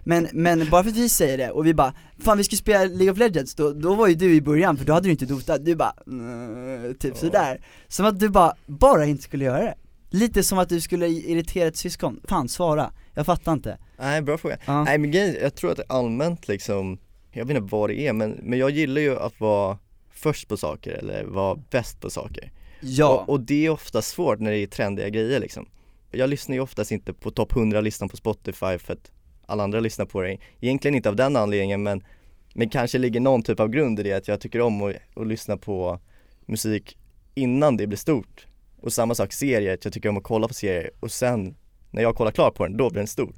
Men, 0.04 0.28
men 0.34 0.70
bara 0.70 0.84
för 0.84 0.90
att 0.90 0.96
vi 0.96 1.10
säger 1.10 1.38
det, 1.38 1.52
och 1.52 1.66
vi 1.66 1.74
bara, 1.74 1.94
fan 2.20 2.38
vi 2.38 2.44
ska 2.44 2.56
spela 2.56 2.84
League 2.84 3.12
of 3.12 3.18
Legends, 3.18 3.56
då, 3.56 3.74
då 3.74 3.96
var 3.96 4.08
ju 4.08 4.16
du 4.16 4.36
i 4.36 4.42
början, 4.42 4.78
för 4.78 4.86
då 4.86 4.94
hade 4.94 5.08
du 5.08 5.12
inte 5.12 5.26
dotat, 5.26 5.66
du 5.66 5.76
bara, 5.76 5.94
mm, 6.08 6.96
typ 6.96 7.18
sådär. 7.18 7.62
Som 7.88 8.06
att 8.06 8.20
du 8.20 8.30
bara, 8.30 8.54
bara 8.66 9.06
inte 9.06 9.24
skulle 9.24 9.46
göra 9.46 9.62
det. 9.62 9.76
Lite 10.10 10.44
som 10.44 10.60
att 10.60 10.70
du 10.70 10.82
skulle 10.82 11.08
irritera 11.08 11.68
ett 11.68 11.78
syskon, 11.78 12.20
fan 12.28 12.50
svara, 12.50 12.92
jag 13.14 13.26
fattar 13.26 13.54
inte. 13.54 13.78
Nej 14.00 14.22
bra 14.22 14.38
fråga. 14.38 14.58
Ja. 14.66 14.84
Nej 14.84 14.98
men 14.98 15.12
grejen, 15.12 15.36
jag 15.42 15.56
tror 15.56 15.72
att 15.72 15.78
det 15.78 15.84
är 15.90 15.96
allmänt 15.98 16.48
liksom, 16.48 16.98
jag 17.32 17.46
vet 17.46 17.58
inte 17.58 17.72
vad 17.72 17.90
det 17.90 18.00
är 18.00 18.14
men, 18.14 18.40
men 18.44 18.60
jag 18.60 18.70
gillar 18.70 19.02
ju 19.02 19.20
att 19.20 19.40
vara 19.40 19.78
först 20.10 20.48
på 20.48 20.58
saker 20.58 20.92
eller 20.92 21.24
vara 21.24 21.56
bäst 21.70 22.02
på 22.02 22.10
saker. 22.10 22.52
Ja, 22.82 23.10
Och, 23.10 23.30
och 23.30 23.40
det 23.40 23.66
är 23.66 23.70
ofta 23.70 24.02
svårt 24.02 24.40
när 24.40 24.52
det 24.52 24.58
är 24.58 24.68
trendiga 24.68 25.10
grejer 25.10 25.40
liksom. 25.40 25.66
Jag 26.12 26.30
lyssnar 26.30 26.56
ju 26.56 26.62
oftast 26.62 26.92
inte 26.92 27.14
på 27.14 27.32
topp 27.32 27.54
100-listan 27.54 28.10
på 28.10 28.18
Spotify 28.18 28.78
för 28.78 28.94
att 28.94 29.12
alla 29.46 29.64
andra 29.64 29.80
lyssnar 29.80 30.06
på 30.06 30.22
det. 30.22 30.38
Egentligen 30.62 30.96
inte 30.96 31.10
av 31.10 31.16
den 31.16 31.36
anledningen 31.36 31.84
men, 31.84 32.04
men 32.54 32.70
kanske 32.70 32.98
ligger 32.98 33.20
någon 33.20 33.44
typ 33.44 33.60
av 33.60 33.70
grund 33.70 34.00
i 34.00 34.04
det 34.04 34.14
att 34.14 34.28
jag 34.28 34.42
tycker 34.42 34.62
om 34.62 34.82
att, 34.82 34.96
att 35.16 35.28
lyssna 35.28 35.58
på 35.58 36.00
musik 36.46 36.98
innan 37.36 37.78
det 37.78 37.88
blir 37.88 37.98
stort. 37.98 38.48
Och 38.82 38.94
samma 38.94 39.16
sak 39.16 39.34
serier, 39.34 39.74
att 39.74 39.86
jag 39.86 39.94
tycker 39.94 40.10
om 40.10 40.18
att 40.18 40.24
kolla 40.24 40.48
på 40.48 40.54
serier 40.54 40.92
och 41.00 41.12
sen 41.12 41.56
när 41.92 42.02
jag 42.02 42.16
kollar 42.16 42.32
klart 42.32 42.56
på 42.56 42.68
den, 42.68 42.78
då 42.78 42.90
blir 42.90 43.00
den 43.00 43.08
stor. 43.08 43.34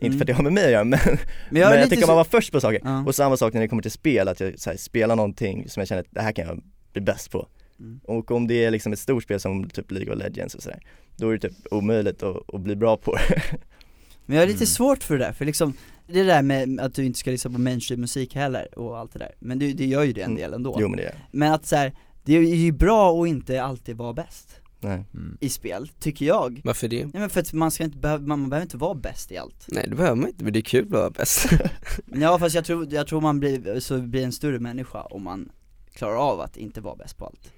Inte 0.00 0.06
Mm. 0.06 0.18
för 0.18 0.22
att 0.22 0.26
det 0.26 0.32
har 0.32 0.42
med 0.42 0.52
mig 0.52 0.64
att 0.64 0.70
göra 0.70 0.84
men, 0.84 0.98
men 1.04 1.18
men 1.50 1.62
är 1.62 1.76
jag, 1.78 1.90
tycker 1.90 2.02
så- 2.06 2.10
att 2.12 2.14
vara 2.14 2.24
först 2.24 2.52
på 2.52 2.60
saker. 2.60 2.80
Ja. 2.84 3.04
Och 3.06 3.14
samma 3.14 3.36
sak 3.36 3.54
när 3.54 3.60
det 3.60 3.68
kommer 3.68 3.82
till 3.82 3.90
spel, 3.90 4.28
att 4.28 4.40
jag 4.40 4.54
här, 4.66 4.76
spelar 4.76 5.16
någonting 5.16 5.68
som 5.68 5.80
jag 5.80 5.88
känner 5.88 6.00
att 6.02 6.08
det 6.10 6.20
här 6.20 6.32
kan 6.32 6.46
jag 6.46 6.62
bli 6.92 7.02
bäst 7.02 7.30
på. 7.30 7.46
Mm. 7.80 8.00
Och 8.04 8.30
om 8.30 8.46
det 8.46 8.64
är 8.64 8.70
liksom 8.70 8.92
ett 8.92 8.98
stort 8.98 9.22
spel 9.22 9.40
som 9.40 9.68
typ 9.70 9.90
League 9.90 10.12
of 10.14 10.18
Legends 10.18 10.54
och 10.54 10.62
sådär, 10.62 10.80
då 11.16 11.28
är 11.28 11.32
det 11.38 11.48
typ 11.48 11.58
omöjligt 11.70 12.22
att, 12.22 12.54
att 12.54 12.60
bli 12.60 12.76
bra 12.76 12.96
på 12.96 13.12
det. 13.16 13.42
Men 14.26 14.36
jag 14.36 14.42
har 14.42 14.46
lite 14.46 14.56
Mm. 14.58 14.66
svårt 14.66 15.02
för 15.04 15.18
det 15.18 15.24
där, 15.24 15.32
för 15.32 15.44
liksom 15.44 15.72
Det 16.06 16.22
där 16.22 16.42
med 16.42 16.80
att 16.80 16.94
du 16.94 17.04
inte 17.04 17.18
ska 17.18 17.30
lyssna 17.30 17.50
på 17.50 17.58
mainstream 17.60 18.00
musik 18.00 18.34
heller 18.34 18.78
och 18.78 18.98
allt 18.98 19.12
det 19.12 19.18
där, 19.18 19.32
men 19.38 19.58
du, 19.58 19.72
det 19.72 19.86
gör 19.86 20.02
ju 20.02 20.12
det 20.12 20.20
en 20.20 20.30
Mm. 20.30 20.40
del 20.42 20.52
ändå 20.54 20.76
Jo 20.80 20.88
men 20.88 20.96
det 20.96 21.02
är 21.04 21.14
Men 21.30 21.52
att 21.52 21.66
så 21.66 21.76
här, 21.76 21.92
det 22.24 22.36
är 22.36 22.40
ju 22.42 22.72
bra 22.72 23.22
att 23.22 23.28
inte 23.28 23.62
alltid 23.62 23.96
vara 23.96 24.12
bäst 24.12 24.60
nej. 24.80 25.04
Mm. 25.14 25.38
i 25.40 25.48
spel, 25.48 25.88
tycker 26.00 26.26
jag 26.26 26.60
Varför 26.64 26.88
det? 26.88 27.02
Nej 27.04 27.10
men 27.20 27.30
för 27.30 27.40
att 27.40 27.52
man 27.52 27.70
ska 27.70 27.84
inte 27.84 27.98
behöva, 27.98 28.26
man 28.26 28.50
behöver 28.50 28.64
inte 28.64 28.76
vara 28.76 28.94
bäst 28.94 29.32
i 29.32 29.36
allt 29.38 29.64
Nej 29.68 29.86
det 29.88 29.96
behöver 29.96 30.16
man 30.16 30.28
inte, 30.28 30.44
men 30.44 30.52
det 30.52 30.58
är 30.58 30.62
kul 30.62 30.84
att 30.84 30.90
vara 30.90 31.10
bäst 31.10 31.46
Ja 32.14 32.38
fast 32.38 32.54
jag 32.54 32.64
tror, 32.64 32.94
jag 32.94 33.06
tror 33.06 33.20
man 33.20 33.40
blir, 33.40 33.80
så 33.80 33.98
blir 33.98 34.24
en 34.24 34.32
större 34.32 34.58
människa 34.58 35.00
om 35.02 35.22
man 35.24 35.52
klarar 35.92 36.16
av 36.16 36.40
att 36.40 36.56
inte 36.56 36.80
vara 36.80 36.96
bäst 36.96 37.16
på 37.16 37.24
allt 37.26 37.52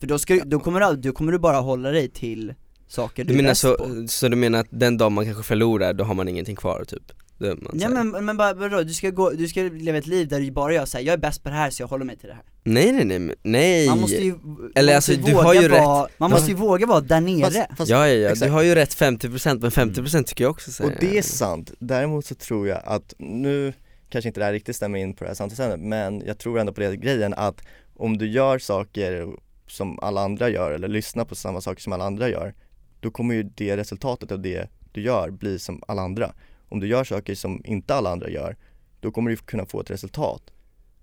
För 0.00 0.06
då, 0.06 0.18
ska, 0.18 0.34
du- 0.34 0.40
då, 0.44 0.60
kommer 0.60 0.80
du, 0.80 0.96
då 0.96 1.12
kommer 1.12 1.32
du 1.32 1.38
bara 1.38 1.56
hålla 1.56 1.90
dig 1.90 2.08
till 2.08 2.54
saker 2.88 3.24
du, 3.24 3.28
Du 3.28 3.34
är 3.34 3.36
menar 3.36 3.50
bäst 3.50 3.60
så, 3.60 3.74
på 3.76 4.04
så 4.08 4.28
du 4.28 4.36
menar 4.36 4.58
att 4.60 4.66
den 4.70 4.98
dag 4.98 5.12
man 5.12 5.24
kanske 5.24 5.42
förlorar, 5.42 5.92
då 5.92 6.04
har 6.04 6.14
man 6.14 6.28
ingenting 6.28 6.56
kvar 6.56 6.84
typ? 6.84 7.12
Då 7.42 7.48
är 7.48 7.56
man 7.56 7.70
Ja 7.74 7.88
men, 7.88 8.24
men 8.24 8.36
bara, 8.36 8.54
vadå, 8.54 8.82
du 8.82 8.92
ska 8.94 9.10
gå, 9.10 9.30
du 9.30 9.48
ska 9.48 9.60
leva 9.62 9.98
ett 9.98 10.06
liv 10.06 10.28
där 10.28 10.40
du 10.40 10.50
bara 10.50 10.72
gör 10.74 10.84
såhär, 10.84 11.04
jag 11.04 11.12
är 11.12 11.16
bäst 11.18 11.42
på 11.42 11.48
det 11.48 11.54
här 11.54 11.70
så 11.70 11.82
jag 11.82 11.88
håller 11.88 12.04
mig 12.04 12.16
till 12.16 12.28
det 12.28 12.34
här 12.34 12.44
Nej 12.64 12.92
nej 12.92 13.04
nej, 13.04 13.18
men- 13.18 13.36
nej! 13.42 13.88
Man 13.88 14.00
måste 14.00 14.16
ju, 14.16 14.34
Eller 14.74 14.92
man 14.92 14.96
alltså, 14.96 15.12
måste 15.12 15.26
du 15.30 15.34
våga 15.34 15.42
har 15.46 15.54
ju 15.54 15.68
vara, 15.68 16.08
Man 16.18 16.30
måste 16.30 16.50
ju 16.50 16.56
våga 16.56 16.86
vara 16.86 17.00
där 17.00 17.20
nere 17.20 17.40
Fast, 17.42 17.78
fast, 17.78 17.90
ja 17.90 18.08
ja 18.08 18.14
ja, 18.14 18.28
du 18.28 18.32
exakt. 18.32 18.52
har 18.52 18.62
ju 18.62 18.74
rätt 18.74 18.94
50% 18.94 19.58
men 19.60 19.70
50% 19.70 20.22
tycker 20.22 20.44
jag 20.44 20.50
också 20.50 20.70
så 20.70 20.84
Och 20.84 20.90
här. 20.90 20.98
det 21.00 21.18
är 21.18 21.22
sant, 21.22 21.72
däremot 21.78 22.26
så 22.26 22.34
tror 22.34 22.68
jag 22.68 22.80
att, 22.84 23.14
nu 23.18 23.72
kanske 24.10 24.28
inte 24.28 24.40
det 24.40 24.44
här 24.44 24.52
riktigt 24.52 24.76
stämmer 24.76 24.98
in 24.98 25.14
på 25.14 25.24
det 25.24 25.30
här 25.30 25.34
samtalsämnet, 25.34 25.80
men 25.80 26.22
jag 26.26 26.38
tror 26.38 26.58
ändå 26.58 26.72
på 26.72 26.80
det 26.80 26.96
grejen 26.96 27.34
att 27.34 27.60
om 27.96 28.18
du 28.18 28.26
gör 28.30 28.58
saker 28.58 29.26
som 29.66 29.98
alla 30.02 30.20
andra 30.20 30.48
gör 30.48 30.70
eller 30.70 30.88
lyssnar 30.88 31.24
på 31.24 31.34
samma 31.34 31.60
saker 31.60 31.82
som 31.82 31.92
alla 31.92 32.04
andra 32.04 32.28
gör, 32.28 32.54
då 33.00 33.10
kommer 33.10 33.34
ju 33.34 33.42
det 33.42 33.76
resultatet 33.76 34.32
av 34.32 34.40
det 34.42 34.68
du 34.92 35.02
gör 35.02 35.30
bli 35.30 35.58
som 35.58 35.82
alla 35.86 36.02
andra. 36.02 36.32
Om 36.72 36.80
du 36.80 36.86
gör 36.86 37.04
saker 37.04 37.34
som 37.34 37.62
inte 37.64 37.94
alla 37.94 38.10
andra 38.10 38.28
gör, 38.30 38.56
då 39.00 39.10
kommer 39.10 39.30
du 39.30 39.36
kunna 39.36 39.66
få 39.66 39.80
ett 39.80 39.90
resultat 39.90 40.42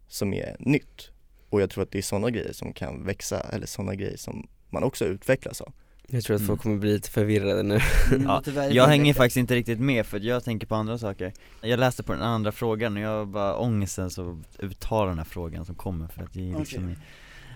som 0.07 0.33
är 0.33 0.55
nytt. 0.59 1.11
Och 1.49 1.61
jag 1.61 1.69
tror 1.69 1.83
att 1.83 1.91
det 1.91 1.97
är 1.97 2.01
sådana 2.01 2.29
grejer 2.29 2.53
som 2.53 2.73
kan 2.73 3.05
växa, 3.05 3.39
eller 3.39 3.67
sådana 3.67 3.95
grejer 3.95 4.17
som 4.17 4.47
man 4.69 4.83
också 4.83 5.05
utvecklas 5.05 5.61
av. 5.61 5.73
Jag 6.07 6.23
tror 6.23 6.35
att 6.35 6.41
folk 6.41 6.49
Mm. 6.49 6.57
kommer 6.63 6.77
bli 6.77 6.93
lite 6.93 7.09
förvirrade 7.09 7.63
nu 7.63 7.79
Mm, 8.11 8.23
Ja, 8.55 8.69
Jag 8.69 8.87
hänger 8.87 9.13
faktiskt 9.13 9.37
inte 9.37 9.55
riktigt 9.55 9.79
med 9.79 10.05
för 10.05 10.19
jag 10.19 10.43
tänker 10.43 10.67
på 10.67 10.75
andra 10.75 10.97
saker 10.97 11.33
Jag 11.61 11.79
läste 11.79 12.03
på 12.03 12.13
den 12.13 12.21
andra 12.21 12.51
frågan 12.51 12.95
och 12.97 13.01
jag 13.03 13.09
har 13.17 13.25
bara 13.25 13.55
ångesten 13.55 14.09
så 14.09 14.41
uttala 14.59 15.09
den 15.09 15.17
här 15.17 15.25
frågan 15.25 15.65
som 15.65 15.75
kommer 15.75 16.07
för 16.07 16.23
att 16.23 16.33
det 16.33 16.51
är 16.51 16.59
liksom 16.59 16.83
Okej. 16.83 16.97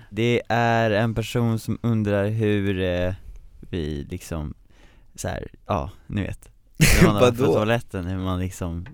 Det 0.10 0.42
är 0.50 0.92
en 0.92 1.16
person 1.16 1.60
som 1.60 1.80
undrar 1.84 2.28
hur 2.30 2.82
eh, 2.82 3.14
vi 3.70 4.04
liksom 4.10 4.54
så 5.16 5.28
här, 5.28 5.48
ja 5.66 5.92
ni 6.08 6.22
vet 6.22 6.50
När 6.78 7.08
man 7.08 7.16
har 7.24 7.32
på 7.32 7.38
toaletten, 7.38 8.06
hur 8.06 8.18
man 8.18 8.40
liksom 8.40 8.86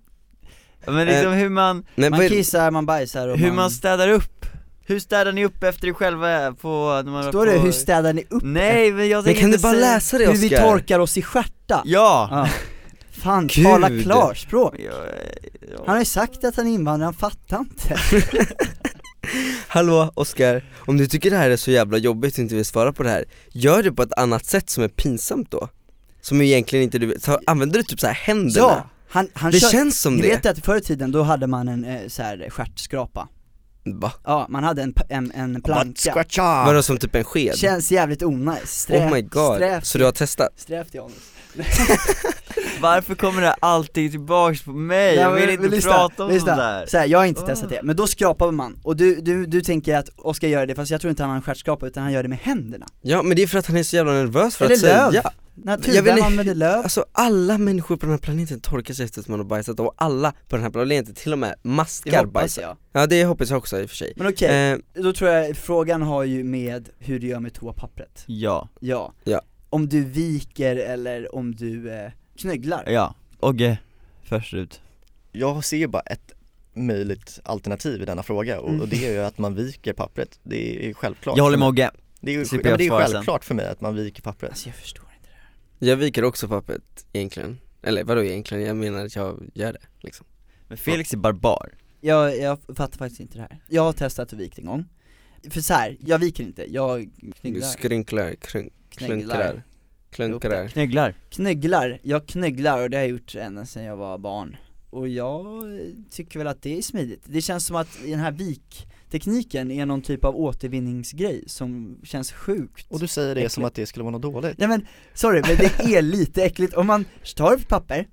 Ja, 0.86 0.92
Men 0.92 1.08
liksom 1.08 1.34
hur 1.34 1.50
man, 1.50 1.86
Nej, 1.96 2.10
Man 2.10 2.28
kissar, 2.28 2.72
man 2.72 2.86
bajsar 2.86 3.28
och 3.28 3.38
hur 3.38 3.48
man, 3.48 3.56
man 3.56 3.72
städar 3.72 4.10
upp 4.10 4.46
Hur 4.86 5.00
städar 5.00 5.32
ni 5.32 5.46
upp 5.46 5.64
efter 5.64 5.88
er 5.88 5.94
själva 5.94 6.54
på, 6.54 7.02
när 7.06 7.12
man 7.12 7.24
Står 7.24 7.46
på... 7.46 7.52
det 7.52 7.60
hur 7.60 7.72
städar 7.72 8.14
ni 8.14 8.26
upp? 8.30 8.44
Nej 8.44 8.92
men 8.92 9.10
jag 9.10 9.26
Men 9.26 9.34
kan 9.34 9.50
du 9.50 9.56
inte 9.56 9.64
bara 9.64 9.74
säga- 9.74 9.94
läsa 9.94 10.18
det 10.18 10.26
Hur 10.28 10.34
vi 10.34 10.50
torkar 10.50 11.00
oss 11.00 11.18
i 11.18 11.22
stjärta? 11.22 11.82
Ja! 11.86 12.28
Ja. 12.32 12.50
Fan, 13.12 13.48
Gud. 13.48 13.66
tala 13.66 13.88
klarspråk 14.04 14.76
Ja, 14.80 14.92
ja. 15.72 15.78
Han 15.86 15.90
har 15.94 16.00
ju 16.00 16.06
sagt 16.06 16.44
att 16.44 16.56
han 16.56 16.68
är 16.68 16.72
invandrare, 16.72 17.06
han 17.06 17.14
fattar 17.14 17.60
inte 17.60 18.00
Hallå 19.68 20.12
Oskar, 20.16 20.64
om 20.80 20.98
du 20.98 21.08
tycker 21.08 21.30
det 21.32 21.38
här 21.38 21.50
är 21.50 21.58
så 21.58 21.72
jävla 21.72 21.98
jobbigt 21.98 22.34
och 22.34 22.40
inte 22.40 22.56
vill 22.56 22.66
svara 22.66 22.94
på 22.94 23.04
det 23.04 23.10
här, 23.10 23.26
gör 23.52 23.84
det 23.84 23.92
på 23.92 24.04
ett 24.04 24.14
annat 24.18 24.46
sätt 24.46 24.70
som 24.70 24.84
är 24.84 24.88
pinsamt 24.88 25.52
då 25.52 25.70
Som 26.30 26.42
egentligen 26.42 26.84
inte 26.84 27.00
du 27.00 27.06
vet, 27.06 27.24
så 27.24 27.40
använder 27.46 27.78
du 27.80 27.84
typ 27.84 28.00
så 28.00 28.08
här 28.08 28.14
händerna? 28.14 28.68
Ja, 28.68 28.90
han, 29.10 29.28
han 29.34 29.52
det 29.52 29.60
kör, 29.60 29.70
känns 29.70 30.00
som 30.02 30.16
Ni 30.16 30.22
det, 30.22 30.28
vet 30.28 30.46
att 30.46 30.66
förr 30.66 30.76
i 30.78 30.82
tiden 30.82 31.12
då 31.12 31.24
hade 31.24 31.48
man 31.48 31.68
en 31.68 31.86
eh, 31.86 32.08
så 32.08 32.22
här 32.24 32.50
stjärtskrapa 32.50 33.28
va? 33.86 34.12
Ja, 34.24 34.46
man 34.50 34.64
hade 34.64 34.82
en, 34.84 34.94
en, 35.10 35.32
en 35.32 35.62
planka! 35.62 36.26
Vadå 36.66 36.84
som 36.84 36.98
typ 36.98 37.16
en 37.16 37.24
sked? 37.24 37.56
Känns 37.58 37.92
jävligt 37.92 38.24
onajs, 38.24 38.82
sträv, 38.82 39.08
oh 39.08 39.14
my 39.14 39.22
god, 39.22 39.56
strävt, 39.56 39.86
så 39.86 39.98
du 39.98 40.06
har 40.06 40.12
testat? 40.12 40.50
strävt 40.56 40.96
i 40.96 41.00
anus 41.00 41.14
Varför 42.82 43.16
kommer 43.16 43.42
det 43.42 43.52
alltid 43.60 44.12
tillbaks 44.12 44.62
på 44.62 44.72
mig? 44.72 45.16
Jag 45.16 45.32
Nej, 45.32 45.42
vill 45.42 45.50
men- 45.56 45.66
inte 45.66 45.76
lyssna, 45.76 45.92
prata 45.92 46.24
om 46.24 46.30
lyssna. 46.32 46.48
sånt 46.48 46.58
där 46.58 46.86
Så 46.86 46.98
här, 46.98 47.06
jag 47.06 47.20
har 47.20 47.26
inte 47.26 47.42
Åh. 47.42 47.48
testat 47.48 47.70
det, 47.70 47.80
men 47.84 47.96
då 47.96 48.08
skrapar 48.08 48.52
man, 48.52 48.80
och 48.84 48.96
du, 48.96 49.22
du, 49.22 49.46
du 49.46 49.62
tänker 49.62 49.96
att 49.98 50.10
Oskar 50.18 50.48
gör 50.48 50.66
det, 50.66 50.76
fast 50.76 50.92
jag 50.92 51.02
tror 51.02 51.10
inte 51.10 51.24
han 51.24 51.30
har 51.30 51.36
en 51.38 51.42
stjärtskrapa 51.42 51.88
utan 51.88 52.04
han 52.04 52.12
gör 52.14 52.24
det 52.24 52.30
med 52.30 52.38
händerna 52.40 52.86
Ja 53.02 53.24
men 53.24 53.36
det 53.38 53.44
är 53.44 53.48
för 53.48 53.60
att 53.60 53.66
han 53.66 53.78
är 53.78 53.84
så 53.84 53.96
jävla 53.96 54.12
nervös 54.12 54.56
för 54.56 54.66
Eller 54.66 54.76
att 54.76 54.82
säga 54.82 55.10
löv. 55.10 55.14
Naturvärme 55.14 55.32
Jag 55.66 56.02
vill- 56.04 56.24
använder 56.24 56.56
löv. 56.56 56.80
Alltså 56.84 57.06
alla 57.12 57.58
människor 57.58 57.98
på 57.98 58.06
den 58.06 58.12
här 58.12 58.18
planeten 58.20 58.60
torkar 58.60 58.94
sig 58.94 59.06
efter 59.06 59.22
att 59.22 59.28
man 59.28 59.40
har 59.40 59.46
bajsat 59.46 59.80
och 59.80 59.94
alla 59.98 60.32
på 60.48 60.56
den 60.56 60.64
här 60.64 60.72
planeten 60.72 61.14
till 61.16 61.34
och 61.34 61.40
med 61.40 61.56
maskar 61.62 62.26
bajsar. 62.26 62.62
jag. 62.62 62.78
Ja 62.92 63.08
det 63.08 63.26
hoppas 63.26 63.50
jag 63.50 63.58
också 63.58 63.80
i 63.82 63.86
och 63.86 63.90
för 63.90 63.96
sig. 63.96 64.14
Men 64.16 64.28
okej, 64.28 64.72
eh, 64.72 64.78
då 65.04 65.14
tror 65.14 65.30
jag 65.32 65.58
frågan 65.58 66.02
har 66.02 66.24
ju 66.24 66.44
med 66.44 66.90
hur 67.00 67.20
du 67.20 67.28
gör 67.28 67.40
med 67.40 67.54
toapappret. 67.54 68.24
Ja, 68.26 68.70
Ja, 68.80 69.14
Ja. 69.24 69.42
om 69.70 69.90
du 69.90 70.04
viker 70.04 70.76
eller 70.76 71.36
om 71.36 71.56
du 71.56 71.92
eh, 71.92 72.12
knögglar 72.38 72.84
ja, 72.90 73.16
Ogge, 73.40 73.78
först 74.24 74.54
ut 74.54 74.82
Jag 75.32 75.66
ser 75.66 75.78
ju 75.78 75.88
bara 75.88 76.02
ett 76.02 76.32
möjligt 76.74 77.40
alternativ 77.44 78.02
i 78.02 78.06
denna 78.06 78.24
fråga 78.24 78.60
och, 78.60 78.70
Mm. 78.70 78.82
och 78.82 78.88
det 78.88 79.06
är 79.08 79.12
ju 79.14 79.20
att 79.20 79.38
man 79.38 79.56
viker 79.56 79.94
pappret, 79.94 80.40
det 80.44 80.90
är 80.90 80.94
självklart 80.94 81.38
Jag 81.38 81.44
håller 81.44 81.58
för 81.58 81.60
med 81.60 81.74
mig. 81.74 81.86
Ogge, 81.88 81.92
Det 82.22 82.32
är 82.32 82.36
ju, 82.36 82.46
ja, 82.70 82.78
det 82.78 82.86
är 82.86 82.90
självklart 83.08 83.46
för 83.46 83.56
mig 83.56 83.68
att 83.68 83.82
man 83.82 83.96
viker 83.96 84.22
pappret. 84.22 84.50
Alltså 84.52 84.70
jag 84.70 84.76
förstår 84.76 85.04
Jag 85.80 85.98
viker 85.98 86.24
också 86.24 86.48
pappret 86.48 87.06
egentligen, 87.14 87.60
eller 87.82 88.04
vadå 88.04 88.24
egentligen, 88.24 88.64
jag 88.64 88.78
menar 88.78 89.06
att 89.06 89.16
jag 89.16 89.50
gör 89.54 89.74
det 89.74 89.82
liksom. 90.00 90.26
Men 90.68 90.78
Felix 90.78 91.14
är 91.14 91.18
barbar. 91.18 91.74
Jag, 92.02 92.38
jag 92.38 92.60
fattar 92.68 92.98
faktiskt 92.98 93.22
inte 93.22 93.38
det 93.38 93.42
här. 93.42 93.64
Jag 93.68 93.82
har 93.82 93.94
testat 93.94 94.34
att 94.34 94.40
vika 94.40 94.62
en 94.62 94.68
gång. 94.68 94.86
För 95.50 95.62
så 95.62 95.74
här, 95.74 95.98
jag 96.00 96.20
viker 96.20 96.44
inte, 96.44 96.74
jag 96.74 97.10
Du 97.18 97.32
knögglar 97.32 97.68
skrynklar, 97.68 98.36
krunk, 98.36 98.74
klunkrar, 98.90 99.64
klunkrar 100.12 100.68
Knögglar 100.68 101.16
Knögglar, 101.30 102.00
jag 102.04 102.28
knögglar 102.28 102.84
och 102.84 102.90
det 102.90 102.98
har 102.98 103.02
jag 103.02 103.10
gjort 103.10 103.36
ända 103.36 103.66
sedan 103.66 103.84
jag 103.84 103.98
var 103.98 104.18
barn. 104.18 104.58
Och 104.90 105.08
jag 105.08 105.64
tycker 106.10 106.40
väl 106.40 106.48
att 106.48 106.62
det 106.62 106.78
är 106.78 106.82
smidigt. 106.82 107.24
Det 107.26 107.42
känns 107.42 107.66
som 107.66 107.76
att 107.76 107.88
den 108.06 108.20
här 108.20 108.32
viktekniken 109.14 109.72
är 109.72 109.86
någon 109.86 110.02
typ 110.02 110.26
av 110.26 110.36
återvinningsgrej 110.36 111.44
som 111.48 111.98
känns 112.04 112.32
sjukt 112.32 112.86
Och 112.90 113.00
du 113.00 113.08
säger 113.08 113.36
det 113.36 113.50
som 113.50 113.64
Äckligt. 113.64 113.68
att 113.68 113.76
det 113.76 113.86
skulle 113.86 114.04
vara 114.04 114.12
något 114.12 114.22
dåligt 114.22 114.58
Nej 114.58 114.68
men, 114.68 114.88
sorry 115.14 115.42
men 115.48 115.58
det 115.58 115.96
är 115.96 116.02
lite 116.02 116.44
äckligt, 116.44 116.74
om 116.74 116.88
man 116.88 117.06
tar 117.36 117.56
ett 117.56 117.68
papper, 117.68 118.08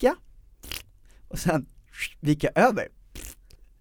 jag 0.00 0.14
och 1.28 1.38
sen 1.38 1.66
vika 2.20 2.48
över 2.54 2.88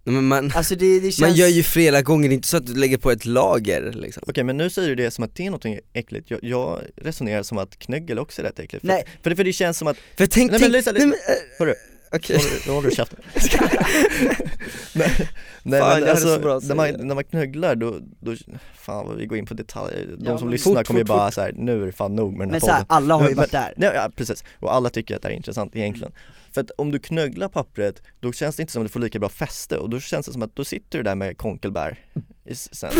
men 0.03 0.27
man, 0.27 0.51
Alltså 0.55 0.75
det, 0.75 0.99
det 0.99 1.11
känns 1.11 1.19
man 1.19 1.33
gör 1.33 1.47
ju 1.47 1.63
flera 1.63 2.01
gånger, 2.01 2.29
det 2.29 2.33
är 2.33 2.35
inte 2.35 2.47
så 2.47 2.57
att 2.57 2.65
du 2.67 2.75
lägger 2.75 2.97
på 2.97 3.11
ett 3.11 3.25
lager 3.25 3.93
liksom 3.93 4.23
Okej 4.27 4.43
men 4.43 4.57
nu 4.57 4.69
säger 4.69 4.89
du 4.89 4.95
det 4.95 5.11
som 5.11 5.23
att 5.23 5.35
det 5.35 5.45
är 5.45 5.51
något 5.51 5.65
äckligt, 5.93 6.31
jag, 6.31 6.39
jag 6.43 6.81
resonerar 6.95 7.43
som 7.43 7.57
att 7.57 7.79
knöggel 7.79 8.19
också 8.19 8.41
är 8.41 8.45
rätt 8.45 8.59
äckligt 8.59 8.81
för, 8.81 8.87
Nej. 8.87 9.03
för, 9.23 9.29
det, 9.29 9.35
för 9.35 9.43
det 9.43 9.53
känns 9.53 9.77
som 9.77 9.87
att, 9.87 9.97
För 10.17 10.25
tänk, 10.27 10.51
Nej, 10.51 10.59
men 10.59 10.71
tänk, 10.71 10.73
lyssna, 10.73 10.91
nej, 10.91 11.01
men, 11.01 11.09
lyssna. 11.09 11.33
äh, 11.33 11.39
Hörru. 11.59 11.73
Okej. 12.13 12.37
Nu 12.37 12.43
håller- 12.43 12.67
Nu 12.67 12.71
håller 12.73 12.89
du 12.89 12.95
käften. 12.95 13.19
Nej, 14.93 15.29
nej 15.63 15.79
Fan, 15.81 15.89
jag 15.91 15.99
men 16.01 16.09
alltså, 16.09 16.39
bra 16.39 16.59
när 16.63 16.75
man, 16.75 17.07
när 17.07 17.15
man 17.15 17.23
knögglar 17.23 17.75
då, 17.75 17.99
då, 18.19 18.35
fan 18.75 19.07
vad 19.07 19.17
vi 19.17 19.25
går 19.25 19.37
in 19.37 19.45
på 19.45 19.53
detaljer, 19.53 20.07
de 20.17 20.25
Ja, 20.25 20.37
som 20.37 20.49
lyssnar 20.49 20.75
fort, 20.75 20.87
kommer 20.87 20.99
ju 20.99 21.03
bara 21.05 21.31
så 21.31 21.41
här, 21.41 21.51
nu 21.55 21.81
är 21.81 21.85
det 21.85 21.91
fan 21.91 22.15
nog 22.15 22.31
med 22.31 22.39
den 22.39 22.49
här 22.49 22.51
Men 22.51 22.61
såhär, 22.61 22.85
alla 22.89 23.15
har 23.15 23.29
ju 23.29 23.35
varit 23.35 23.51
där. 23.51 23.73
Nej, 23.77 23.91
ja 23.95 24.11
precis, 24.15 24.43
och 24.59 24.73
alla 24.75 24.89
tycker 24.89 25.15
att 25.15 25.21
det 25.21 25.27
här 25.27 25.33
är 25.33 25.37
intressant 25.37 25.75
egentligen. 25.75 26.11
För 26.53 26.61
att 26.61 26.71
om 26.77 26.91
du 26.91 26.99
knögglar 26.99 27.47
pappret, 27.47 28.01
då 28.19 28.33
känns 28.33 28.55
det 28.55 28.61
inte 28.61 28.73
som 28.73 28.81
att 28.81 28.87
du 28.87 28.91
får 28.91 28.99
lika 28.99 29.19
bra 29.19 29.29
fäste. 29.29 29.77
Och 29.77 29.89
då 29.89 29.99
känns 29.99 30.25
det 30.25 30.33
som 30.33 30.41
att 30.41 30.55
då 30.55 30.65
sitter 30.65 30.97
du 30.97 31.03
där 31.03 31.15
med 31.15 31.37
konkelbär 31.37 31.99
i- 32.45 32.55
sen. 32.55 32.91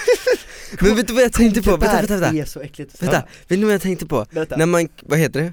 Men 0.80 0.96
vet 0.96 1.06
du 1.08 1.14
vad 1.14 1.22
jag 1.22 1.32
tänkte 1.32 1.62
på? 1.62 1.70
Vänta, 1.70 1.86
vänta, 1.96 2.12
vänta, 2.16 2.32
Det 2.32 2.40
är 2.40 2.44
så 2.44 2.60
äckligt. 2.60 3.02
Vänta, 3.02 3.22
vet 3.48 3.58
ni 3.58 3.64
vad 3.64 3.74
jag 3.74 3.82
tänkte 3.82 4.06
på? 4.06 4.26
Berätta. 4.30 4.56
När 4.56 4.66
man, 4.66 4.88
vad 5.02 5.18
heter 5.18 5.40
det? 5.40 5.52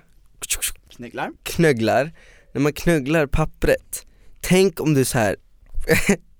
Knögglar. 0.96 1.32
Knögglar, 1.44 2.12
när 2.54 2.62
man 2.62 2.74
knögglar 2.74 3.28
pappret 3.28 4.06
Tänk 4.42 4.80
om 4.80 4.94
du 4.94 5.06
så 5.06 5.18
här 5.18 5.36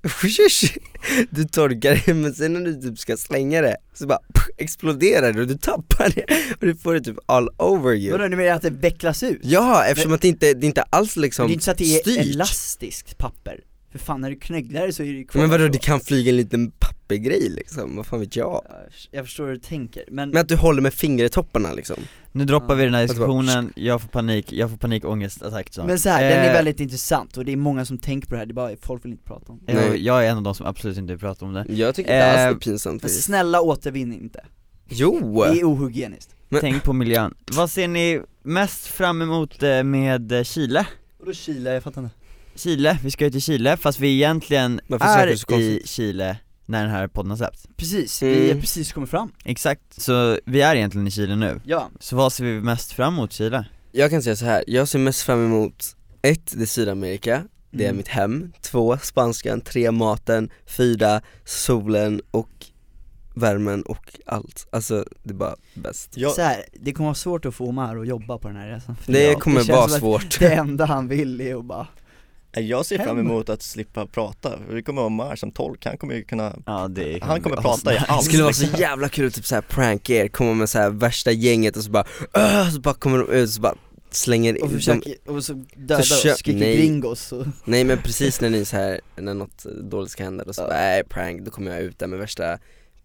du 1.30 1.44
torkar 1.44 2.04
det 2.06 2.14
men 2.14 2.34
sen 2.34 2.54
när 2.54 2.62
du 2.62 2.82
typ 2.82 3.00
ska 3.00 3.18
slänga 3.18 3.62
det 3.62 3.78
så 3.94 4.08
bara 4.08 4.20
exploderar 4.58 5.34
det 5.34 5.42
och 5.42 5.48
du 5.48 5.58
tappar 5.58 6.10
det 6.16 6.26
och 6.60 6.66
du 6.66 6.76
får 6.76 6.94
det 6.94 7.02
typ 7.02 7.18
all 7.26 7.50
over 7.58 7.94
you 7.96 8.12
Vadå, 8.12 8.28
du 8.28 8.36
menar 8.36 8.56
att 8.56 8.62
det 8.62 8.70
vecklas 8.70 9.24
ut? 9.24 9.40
Ja, 9.44 9.86
eftersom 9.86 10.14
att 10.14 10.22
det 10.22 10.28
inte, 10.28 10.54
det 10.54 10.66
är 10.66 10.68
inte 10.68 10.82
alls 10.82 11.16
liksom 11.16 11.48
det 11.48 11.52
är 11.52 11.54
inte 11.54 11.66
så 11.66 11.72
att 11.72 11.78
det 11.78 11.96
är 11.96 12.00
styrt. 12.00 12.20
elastiskt 12.20 13.18
papper 13.18 13.60
För 13.94 14.00
fan 14.00 14.22
när 14.22 14.30
du 14.30 14.36
knögglar 14.36 14.88
det 14.88 14.94
så 14.94 15.04
är 15.04 15.08
det 15.08 15.14
ju 15.14 15.26
kvar 15.26 15.42
Men 15.42 15.50
vadå, 15.50 15.68
det 15.68 15.78
kan 15.78 16.00
flyga 16.00 16.30
en 16.30 16.38
liten 16.38 16.72
pappergrej 16.72 17.50
liksom, 17.50 17.96
vad 17.96 18.06
fan 18.06 18.20
vet 18.20 18.36
jag? 18.36 18.62
Ja, 18.70 18.76
Jag 19.12 19.26
förstår 19.26 19.46
hur 19.46 19.54
du 19.54 19.60
tänker, 19.60 20.04
men, 20.12 20.30
Men 20.30 20.42
att 20.42 20.48
du 20.48 20.56
håller 20.56 20.82
med 20.82 20.94
fingertopparna 20.94 21.74
liksom 21.74 21.96
Nu 22.32 22.46
droppar 22.46 22.76
vi 22.76 22.84
den 22.84 22.94
här 22.94 23.02
bara- 23.02 23.14
diskussionen, 23.14 23.74
jag 23.76 24.02
får 24.02 24.08
panik, 24.08 24.54
jag 24.54 24.70
får 24.70 24.78
panikångestattack 24.78 25.74
så. 25.74 25.84
men 25.84 26.00
så 26.00 26.10
här, 26.10 26.24
den 26.30 26.40
är 26.40 26.48
Eh, 26.48 26.54
väldigt 26.54 26.80
intressant 26.80 27.38
och 27.38 27.46
det 27.46 27.52
är 27.52 27.56
många 27.58 27.86
som 27.86 27.98
tänker 27.98 28.28
på 28.28 28.34
det 28.34 28.40
här, 28.40 28.46
det 28.46 28.52
är 28.52 28.54
bara 28.54 28.72
folk 28.82 29.06
vill 29.06 29.12
inte 29.12 29.24
prata 29.24 29.52
om 29.52 29.60
det 29.66 29.74
jag, 29.74 29.90
Nej. 29.90 30.06
jag 30.06 30.26
är 30.26 30.30
en 30.30 30.38
av 30.38 30.44
de 30.44 30.56
som 30.56 30.66
absolut 30.66 30.98
inte 30.98 31.14
vill 31.14 31.20
prata 31.20 31.46
om 31.46 31.54
det 31.54 31.66
Jag 31.70 31.96
tycker 31.96 32.14
inte 32.14 32.26
alls 32.26 32.36
det 32.36 32.42
är 32.42 32.52
Eh, 32.52 32.58
pinsamt 32.58 33.02
faktiskt 33.02 33.24
snälla 33.24 33.62
återvinn 33.62 34.14
inte, 34.14 34.46
Jo! 34.90 35.44
det 35.54 35.60
är 35.60 35.64
ohygieniskt 35.74 36.36
Men- 36.50 36.62
Tänk 36.62 36.84
på 36.84 36.94
miljön. 36.94 37.34
Vad 37.52 37.72
ser 37.72 37.88
ni 37.88 38.22
mest 38.44 38.88
fram 38.88 39.22
emot 39.22 39.64
eh, 39.64 39.84
med 39.84 40.32
eh, 40.32 40.44
Chile? 40.44 40.88
Och 41.20 41.26
då 41.26 41.34
Chile, 41.34 41.74
jag 41.74 41.84
fattar 41.84 42.02
inte 42.02 42.16
Chile, 42.56 42.98
vi 43.04 43.12
ska 43.12 43.26
ju 43.26 43.32
till 43.32 43.42
Chile 43.42 43.78
fast 43.78 44.00
vi 44.00 44.14
egentligen 44.14 44.82
Varför 44.88 45.06
är 45.28 45.60
i? 45.60 45.82
Chile 45.86 46.38
när 46.66 46.82
den 46.82 46.92
här 46.92 47.08
podden 47.08 47.30
har 47.30 47.38
släppts 47.38 47.68
Precis, 47.78 48.22
Mm. 48.22 48.36
vi 48.36 48.52
är 48.52 48.60
precis 48.60 48.94
kommit 48.94 49.10
fram 49.10 49.32
Exakt, 49.46 50.02
så 50.02 50.40
vi 50.46 50.62
är 50.62 50.76
egentligen 50.76 51.08
i 51.08 51.12
Chile 51.12 51.36
nu 51.36 51.62
Ja, 51.66 51.90
Så 52.00 52.16
vad 52.16 52.34
ser 52.34 52.44
vi 52.44 52.62
mest 52.62 52.92
fram 52.92 53.14
emot 53.14 53.32
Chile? 53.34 53.66
Jag 53.92 54.10
kan 54.12 54.22
säga 54.24 54.36
så 54.36 54.46
här. 54.46 54.64
jag 54.68 54.88
ser 54.88 55.00
mest 55.00 55.22
fram 55.22 55.46
emot 55.46 55.96
ett, 56.22 56.52
det 56.56 56.62
är 56.62 56.66
Sydamerika, 56.66 57.44
det 57.72 57.84
är 57.84 57.88
Mm. 57.90 57.98
mitt 57.98 58.08
hem, 58.08 58.52
två, 58.62 58.98
spanskan, 58.98 59.62
tre, 59.62 59.92
maten, 59.92 60.50
fyra, 60.66 61.22
solen 61.46 62.22
och 62.32 62.50
värmen 63.36 63.82
och 63.84 64.20
allt, 64.26 64.68
alltså 64.72 65.06
det 65.24 65.30
är 65.30 65.34
bara 65.34 65.56
bäst 65.74 66.10
Jag, 66.18 66.32
så 66.32 66.42
här, 66.42 66.64
det 66.74 66.94
kommer 66.94 67.08
vara 67.08 67.16
svårt 67.16 67.46
att 67.46 67.56
få 67.56 67.68
Omar 67.68 67.98
att 67.98 68.08
jobba 68.08 68.38
på 68.38 68.48
den 68.48 68.58
här 68.58 68.68
resan 68.68 68.96
för 68.96 69.12
Det 69.14 69.24
ja, 69.24 69.40
kommer 69.40 69.58
känns 69.64 69.70
vara 69.70 69.88
svårt 69.88 70.36
Det 70.40 70.54
enda 70.54 70.86
han 70.86 71.08
vill 71.08 71.42
är 71.42 71.56
att 71.56 71.66
bara 71.66 71.88
jag 72.62 72.86
ser 72.86 72.98
fram 72.98 73.20
emot 73.20 73.50
att 73.50 73.62
slippa 73.62 74.06
prata, 74.06 74.60
det 74.72 74.82
kommer 74.82 75.02
vara 75.02 75.08
Omar 75.08 75.36
som 75.36 75.52
tolk, 75.52 75.86
han 75.86 75.98
kommer 75.98 76.14
ju 76.16 76.24
kunna 76.24 76.56
Ja 76.66 76.88
det 76.88 77.20
Han 77.24 77.42
kommer 77.42 77.56
bli 77.56 77.64
prata 77.64 77.94
i 77.94 77.98
allt. 78.08 78.22
Det 78.22 78.26
skulle 78.30 78.44
vara 78.44 78.54
så 78.54 78.78
jävla 78.78 79.10
kul 79.10 79.28
att 79.28 79.34
typ 79.34 79.46
såhär 79.46 79.62
pranka 79.62 80.14
er, 80.14 80.28
komma 80.28 80.54
med 80.54 80.70
såhär 80.70 80.90
värsta 80.90 81.32
gänget 81.32 81.78
och 81.78 81.84
så 81.84 81.92
bara 81.92 82.06
"Åh", 82.34 82.70
så 82.70 82.80
bara 82.80 82.94
kommer 82.94 83.18
de 83.18 83.30
ut 83.32 83.44
och 83.48 83.54
så 83.54 83.62
bara 83.62 83.76
slänger 84.12 84.64
Och 84.64 84.72
försöker, 84.72 85.16
och 85.26 85.44
så 85.44 85.54
döda 85.76 86.00
oss, 86.00 86.20
skriker 86.40 86.60
nej. 86.60 86.78
gringos 86.78 87.32
och 87.32 87.46
Nej 87.66 87.84
men 87.84 87.98
precis 87.98 88.42
när 88.42 88.50
ni 88.50 88.66
så 88.66 88.76
här 88.76 89.02
när 89.16 89.34
något 89.34 89.64
dåligt 89.64 90.12
ska 90.12 90.24
hända 90.24 90.44
och 90.44 90.56
så 90.56 90.62
Ja. 90.62 90.68
bara 90.68 90.78
nej 90.78 91.04
prank, 91.04 91.42
då 91.42 91.52
kommer 91.52 91.72
jag 91.72 91.82
ut 91.82 92.00
där 92.00 92.08
med 92.08 92.20
värsta 92.20 92.58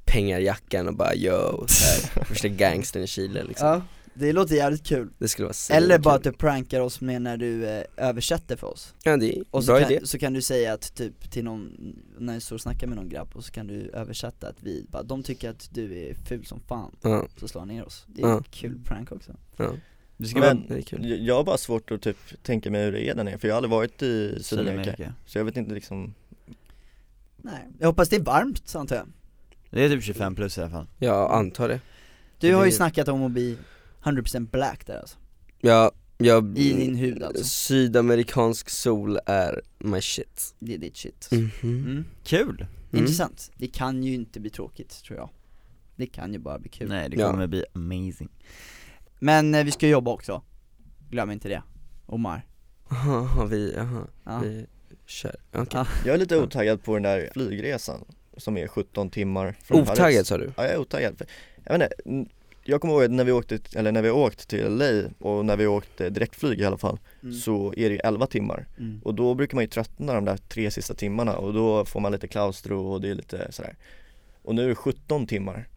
pengarjackan 0.05 0.89
och 0.89 0.95
bara 0.97 1.15
yo, 1.15 1.65
så 1.69 1.85
här, 1.85 2.29
värsta 2.29 2.49
gangstern 2.49 3.03
i 3.03 3.07
Chile 3.07 3.45
liksom. 3.49 3.69
Ja, 3.69 3.83
det 4.19 4.33
låter 4.33 4.55
jävligt 4.55 4.87
kul. 4.87 5.09
Det 5.19 5.29
skulle 5.29 5.45
vara 5.47 5.53
så 5.55 5.73
Eller 5.73 5.99
bara 5.99 6.15
kul. 6.15 6.29
att 6.29 6.35
du 6.35 6.39
prankar 6.39 6.81
oss 6.81 7.01
med 7.01 7.23
när 7.23 7.37
du 7.37 7.67
eh, 7.69 7.83
översätter 7.97 8.57
för 8.57 8.67
oss. 8.67 8.95
Ja 9.03 9.17
det 9.17 9.39
är 9.39 9.45
Och 9.51 9.65
så 9.65 9.73
bra 9.73 9.81
kan, 9.81 9.93
idé. 9.93 10.07
så 10.07 10.19
kan 10.19 10.33
du 10.33 10.43
säga 10.43 10.73
att 10.73 10.95
typ 10.95 11.31
till 11.31 11.45
någon, 11.45 11.73
när 12.19 12.35
du 12.35 12.41
står 12.41 12.57
och 12.57 12.61
snackar 12.61 12.87
med 12.87 12.97
någon 12.97 13.09
grabb 13.09 13.29
och 13.35 13.45
så 13.45 13.53
kan 13.53 13.67
du 13.67 13.91
översätta 13.95 14.49
att 14.49 14.57
vi, 14.63 14.87
bara, 14.91 15.03
de 15.03 15.23
tycker 15.23 15.51
att 15.51 15.69
du 15.73 15.99
är 15.99 16.15
ful 16.15 16.45
som 16.47 16.61
fan, 16.61 16.97
Ja, 17.03 17.27
så 17.41 17.49
slår 17.49 17.61
han 17.61 17.69
ner 17.69 17.85
oss. 17.85 18.05
Det 18.07 18.23
är 18.23 18.27
Ja. 18.29 18.41
ett 18.41 18.51
kul 18.51 18.79
prank 18.85 19.13
också. 19.13 19.33
Ja, 19.57 19.73
Det 20.17 20.27
ska 20.27 20.41
vara 20.41 20.55
Men 20.55 20.67
det 20.69 20.75
är 20.79 20.83
kul. 20.83 21.27
jag 21.27 21.35
har 21.35 21.45
bara 21.45 21.59
svårt 21.59 21.91
att 21.91 22.03
typ 22.03 22.17
tänka 22.43 22.71
mig 22.71 22.85
hur 22.85 22.93
det 22.93 23.09
är 23.09 23.15
där 23.15 23.25
nere, 23.25 23.39
för 23.39 23.49
jag 23.49 23.55
har 23.55 23.57
aldrig 23.57 23.71
varit 23.71 24.03
i 24.03 24.39
Sydamerika. 24.43 24.83
Sydamerika. 24.85 25.15
Så 25.27 25.39
jag 25.39 25.45
vet 25.45 25.57
inte 25.57 25.75
liksom 25.75 26.15
Nej, 27.37 27.69
jag 27.79 27.87
hoppas 27.87 28.09
det 28.09 28.17
är 28.17 28.21
varmt 28.21 28.75
antar 28.75 28.97
jag. 28.97 29.07
Det 29.71 29.85
är 29.85 29.89
typ 29.89 30.03
25 30.03 30.35
plus 30.35 30.59
i 30.59 30.61
alla 30.61 30.71
fall. 30.71 30.87
Jag 30.99 31.33
antar 31.33 31.69
det. 31.69 31.81
Du 32.41 32.55
har 32.55 32.65
ju 32.65 32.73
snackat 32.73 33.09
om 33.09 33.23
att 33.23 33.31
bli 33.33 33.57
100% 34.09 34.51
black 34.51 34.87
där 34.87 34.99
alltså, 34.99 35.19
Ja, 35.61 35.93
jag, 36.19 36.59
i 36.59 36.73
din 36.73 36.95
hud 36.97 37.23
alltså, 37.23 37.45
Sydamerikansk 37.45 38.71
sol 38.71 39.19
är 39.27 39.63
my 39.79 40.01
shit 40.01 40.55
det 40.59 40.75
är 40.75 40.79
ditt 40.79 40.97
shit 40.97 41.29
Mhm. 41.33 41.51
mm. 41.63 42.05
Kul! 42.25 42.67
Mm. 42.93 43.03
Intressant, 43.03 43.51
det 43.57 43.67
kan 43.69 44.03
ju 44.03 44.15
inte 44.15 44.41
bli 44.41 44.51
tråkigt 44.51 45.03
tror 45.05 45.19
jag 45.19 45.29
Det 45.97 46.07
kan 46.07 46.33
ju 46.33 46.39
bara 46.39 46.59
bli 46.59 46.69
kul 46.71 46.89
Nej 46.89 47.09
det 47.11 47.17
Ja. 47.17 47.31
kommer 47.31 47.47
bli 47.47 47.65
amazing 47.73 48.29
Men 49.19 49.55
eh, 49.55 49.65
vi 49.65 49.71
ska 49.71 49.89
jobba 49.89 50.11
också, 50.11 50.43
glöm 51.11 51.31
inte 51.31 51.49
det 51.49 51.63
Omar 52.07 52.47
Jaha, 52.91 53.45
vi, 53.47 53.73
jaha, 53.77 54.07
ja. 54.25 54.39
vi 54.39 54.67
kör, 55.07 55.37
okej 55.53 55.67
Ja. 55.73 55.87
Jag 56.05 56.15
är 56.15 56.19
lite 56.19 56.39
otaggad 56.39 56.83
på 56.85 56.95
den 56.95 57.03
där 57.03 57.31
flygresan 57.33 58.05
som 58.37 58.57
är 58.57 58.69
17 58.69 59.11
timmar 59.11 59.57
från 59.63 59.85
Paris. 59.85 59.99
Otaggad 59.99 60.27
sa 60.27 60.39
du? 60.39 60.53
Ja 60.57 60.65
jag 60.65 60.73
är 60.73 60.79
otaggad, 60.79 61.23
jag 61.65 61.79
vet 61.79 61.93
inte, 62.07 62.31
jag 62.71 62.81
kommer 62.81 62.95
ihåg 63.03 63.11
när 63.11 63.25
vi 63.25 63.33
åkte, 63.33 63.59
eller 63.75 63.93
när 63.93 64.03
vi 64.03 64.11
åkt 64.11 64.49
till 64.49 64.73
LA 64.77 65.03
och 65.19 65.45
när 65.45 65.57
vi 65.57 65.67
åkte 65.67 66.11
direktflyg 66.11 66.61
i 66.61 66.65
alla 66.65 66.77
fall 66.79 66.99
Mm. 67.23 67.35
Så 67.35 67.75
är 67.77 67.89
det 67.89 67.95
ju 67.95 68.01
11 68.05 68.27
timmar 68.27 68.67
Mm. 68.79 69.01
och 69.05 69.15
då 69.15 69.35
brukar 69.35 69.55
man 69.57 69.65
ju 69.65 69.69
tröttna 69.69 70.15
de 70.15 70.25
där 70.25 70.37
tre 70.37 70.71
sista 70.71 70.95
timmarna 70.95 71.37
och 71.37 71.53
då 71.55 71.85
får 71.85 72.01
man 72.01 72.13
lite 72.13 72.29
klaustro 72.29 72.93
och 72.93 73.01
det 73.01 73.09
är 73.11 73.15
lite 73.15 73.53
sådär 73.53 73.77
Och 74.43 74.55
nu 74.55 74.65
är 74.65 74.69
det 74.69 74.75
17 74.75 75.27
timmar 75.27 75.69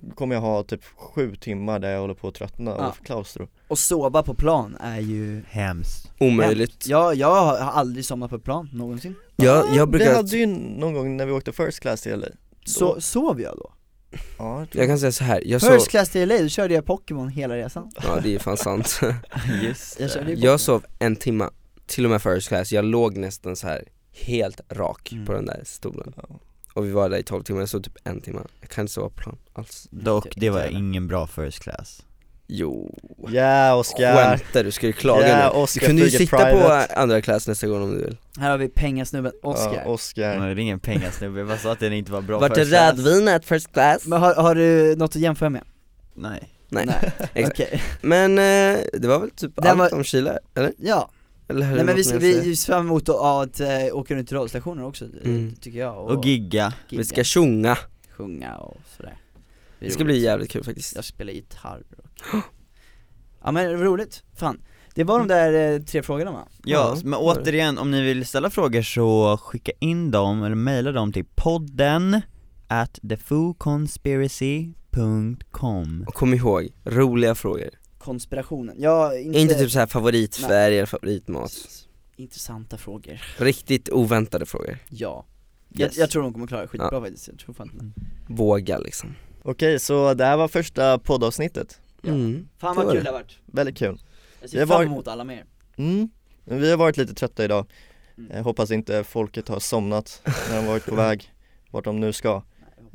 Då 0.00 0.14
kommer 0.14 0.34
jag 0.34 0.42
ha 0.42 0.62
typ 0.62 0.84
7 0.96 1.36
timmar 1.36 1.78
där 1.78 1.90
jag 1.90 2.00
håller 2.00 2.14
på 2.14 2.28
att 2.28 2.34
tröttna 2.34 2.70
Ja. 2.78 2.88
och 2.88 2.96
få 2.96 3.04
klaustro 3.04 3.48
Och 3.68 3.78
sova 3.78 4.22
på 4.22 4.34
plan 4.34 4.76
är 4.80 5.00
ju 5.00 5.42
Hemskt 5.48 6.10
Omöjligt 6.20 6.86
Ja, 6.86 7.14
jag 7.14 7.28
har 7.44 7.56
aldrig 7.56 8.04
somnat 8.04 8.30
på 8.30 8.38
plan 8.38 8.68
någonsin 8.72 9.14
Jag, 9.36 9.74
jag 9.76 9.88
brukar, 9.90 10.14
hade 10.14 10.36
ju 10.36 10.46
någon 10.46 10.94
gång 10.94 11.16
när 11.16 11.26
vi 11.26 11.32
åkte 11.32 11.52
first 11.52 11.80
class 11.80 12.02
till 12.02 12.18
LA 12.18 12.26
Så, 12.64 13.00
sov 13.00 13.40
jag 13.40 13.56
då? 13.56 13.72
Ja, 14.38 14.66
jag 14.72 14.86
kan 14.88 14.98
säga 14.98 15.12
så 15.12 15.24
här. 15.24 15.42
jag 15.46 15.60
First 15.60 15.72
sov, 15.84 15.90
class 15.90 16.08
till 16.10 16.28
LA, 16.28 16.38
då 16.38 16.48
körde 16.48 16.74
jag 16.74 16.86
Pokémon 16.86 17.28
hela 17.28 17.56
resan. 17.56 17.90
Ja 18.02 18.20
det 18.22 18.34
är 18.34 18.38
fan 18.38 18.56
sant. 18.56 19.00
Just 19.62 20.00
Jag 20.00 20.10
körde 20.12 20.32
Jag 20.32 20.60
sov 20.60 20.84
en 20.98 21.16
timma, 21.16 21.50
till 21.86 22.04
och 22.04 22.10
med 22.10 22.22
first 22.22 22.48
class, 22.48 22.72
jag 22.72 22.84
låg 22.84 23.16
nästan 23.16 23.56
så 23.56 23.66
här 23.66 23.84
helt 24.12 24.60
rak 24.70 25.12
Mm. 25.12 25.26
på 25.26 25.32
den 25.32 25.46
där 25.46 25.60
stolen. 25.64 26.12
Ja. 26.16 26.40
Och 26.74 26.84
vi 26.86 26.90
var 26.90 27.08
där 27.08 27.18
i 27.18 27.22
12 27.22 27.42
timmar, 27.42 27.60
jag 27.60 27.68
sov 27.68 27.80
typ 27.80 27.96
en 28.04 28.20
timme, 28.20 28.40
jag 28.60 28.70
kan 28.70 28.82
inte 28.82 28.92
sova 28.92 29.08
på 29.08 29.14
plan 29.16 29.38
alls. 29.52 29.88
Dock, 29.90 30.26
det 30.36 30.50
var 30.50 30.64
ingen 30.64 31.08
bra 31.08 31.26
first 31.26 31.60
class 31.62 32.02
Jo, 32.46 32.98
Ja 33.28 33.74
Oskar! 33.74 34.14
skämtar 34.36 34.64
du? 34.64 34.70
Ska 34.70 34.86
du 34.86 34.92
klaga 34.92 35.28
Ja, 35.28 35.50
nu? 35.54 35.58
Oscar 35.60 35.80
Du 35.80 35.86
kunde 35.86 36.02
ju 36.02 36.10
sitta 36.10 36.36
private. 36.36 36.86
på 36.88 37.00
andra 37.00 37.20
klass 37.22 37.48
nästa 37.48 37.66
gång 37.66 37.82
om 37.82 37.90
du 37.90 38.04
vill 38.04 38.16
Här 38.38 38.50
har 38.50 38.58
vi 38.58 38.68
pengasnubben 38.68 39.32
Oscar 39.42 39.74
Ja, 39.74 39.84
Oscar 39.90 40.38
Nej, 40.38 40.54
det 40.54 40.60
är 40.60 40.62
ingen 40.62 40.80
pengasnubbe, 40.80 41.38
jag 41.38 41.48
bara 41.48 41.58
sa 41.58 41.72
att 41.72 41.80
den 41.80 41.92
inte 41.92 42.12
var 42.12 42.20
bra 42.22 42.38
Vart 42.38 42.50
är 42.50 42.54
first 42.54 42.70
class. 42.70 42.98
rödvinet 42.98 43.44
first 43.44 43.72
class? 43.72 44.06
Men 44.06 44.20
har, 44.20 44.34
har 44.34 44.54
du 44.54 44.96
något 44.96 45.10
att 45.16 45.22
jämföra 45.22 45.50
med? 45.50 45.62
Nej 46.14 46.50
Nej, 46.68 46.88
exakt. 47.34 47.60
Okej, 47.60 47.82
Men 48.00 48.30
eh, 48.38 48.80
det 48.92 49.08
var 49.08 49.18
väl 49.18 49.30
typ 49.30 49.52
Det 49.56 49.70
allt 49.70 49.78
var- 49.78 49.94
om 49.94 50.04
Chile, 50.04 50.38
eller? 50.54 50.72
ja, 50.78 51.10
eller 51.48 51.66
nej 51.74 51.84
men 51.84 51.96
vi, 51.96 52.04
ser 52.04 52.66
fram 52.66 52.86
emot 52.86 53.08
att, 53.08 53.16
att 53.16 53.60
äh, 53.60 53.68
åka 53.92 54.14
runt 54.14 54.28
till 54.28 54.36
radiostationer 54.36 54.84
också, 54.84 55.04
Mm. 55.24 55.54
tycker 55.60 55.78
jag 55.78 55.96
Och 56.10 56.24
gigga 56.26 56.72
Vi 56.90 57.04
ska 57.04 57.24
tjonga, 57.24 57.78
sjunga 58.16 58.56
och 58.56 58.76
sådär 58.96 59.14
det 59.80 59.90
ska 59.90 60.04
bli 60.04 60.18
jävligt 60.18 60.50
kul 60.50 60.64
faktiskt 60.64 60.94
Jag 60.96 61.04
spelar 61.04 61.32
gitarr 61.32 61.82
och... 61.98 62.03
Ja 63.44 63.52
men 63.52 63.78
roligt, 63.80 64.22
fan. 64.36 64.60
Det 64.94 65.04
var 65.04 65.18
de 65.18 65.28
där 65.28 65.72
eh, 65.74 65.80
tre 65.82 66.02
frågorna 66.02 66.32
va? 66.32 66.48
Ja, 66.64 66.94
Ja, 66.94 67.00
men 67.04 67.14
återigen, 67.20 67.78
om 67.78 67.90
ni 67.90 68.02
vill 68.02 68.26
ställa 68.26 68.50
frågor 68.50 68.82
så 68.82 69.36
skicka 69.36 69.72
in 69.78 70.10
dem, 70.10 70.42
eller 70.42 70.54
mejla 70.54 70.92
dem 70.92 71.12
till 71.12 71.24
podden 71.34 72.20
at 72.68 72.98
thefooconspiracy.com 73.08 76.04
Och 76.08 76.14
kom 76.14 76.34
ihåg, 76.34 76.68
roliga 76.84 77.34
frågor. 77.34 77.70
Konspirationen, 77.98 78.74
ja 78.78 79.16
inte, 79.18 79.38
Inte 79.38 79.54
typ 79.54 79.70
såhär 79.70 79.86
favoritfärg 79.86 80.76
eller 80.78 80.86
favoritmat. 80.86 81.52
Intressanta 82.16 82.78
frågor, 82.78 83.22
Riktigt 83.38 83.88
oväntade 83.88 84.46
frågor, 84.46 84.78
ja. 84.90 85.26
Yes. 85.78 85.96
jag, 85.96 86.02
jag 86.02 86.10
tror 86.10 86.22
de 86.22 86.32
kommer 86.32 86.46
klara 86.46 86.62
det 86.62 86.68
skitbra 86.68 86.88
Ja. 86.92 87.00
faktiskt, 87.00 87.28
jag 87.28 87.38
tror 87.38 87.54
fan 87.54 87.94
våga 88.28 88.78
liksom. 88.78 89.14
Okej, 89.42 89.78
så 89.78 90.14
det 90.14 90.24
här 90.24 90.36
var 90.36 90.48
första 90.48 90.98
poddavsnittet 90.98 91.80
Ja. 92.06 92.12
mm. 92.12 92.48
Fan 92.58 92.76
vad 92.76 92.92
kul 92.92 93.04
det. 93.04 93.10
har 93.10 93.18
varit 93.18 93.38
Väldigt 93.46 93.76
kul 93.78 93.98
Jag 94.40 94.50
ser 94.50 94.66
fram 94.66 94.82
emot 94.82 95.08
alla 95.08 95.24
mer 95.24 95.44
mm. 95.76 96.08
Men 96.44 96.60
Vi 96.60 96.70
har 96.70 96.76
varit 96.76 96.96
lite 96.96 97.14
trötta 97.14 97.44
idag, 97.44 97.66
Mm. 98.18 98.44
hoppas 98.44 98.70
inte 98.70 99.04
folket 99.04 99.48
har 99.48 99.60
somnat 99.60 100.22
när 100.50 100.56
de 100.56 100.66
varit 100.66 100.86
på 100.86 100.94
väg 101.06 101.32
vart 101.70 101.84
de 101.84 102.00
nu 102.00 102.12
ska 102.12 102.42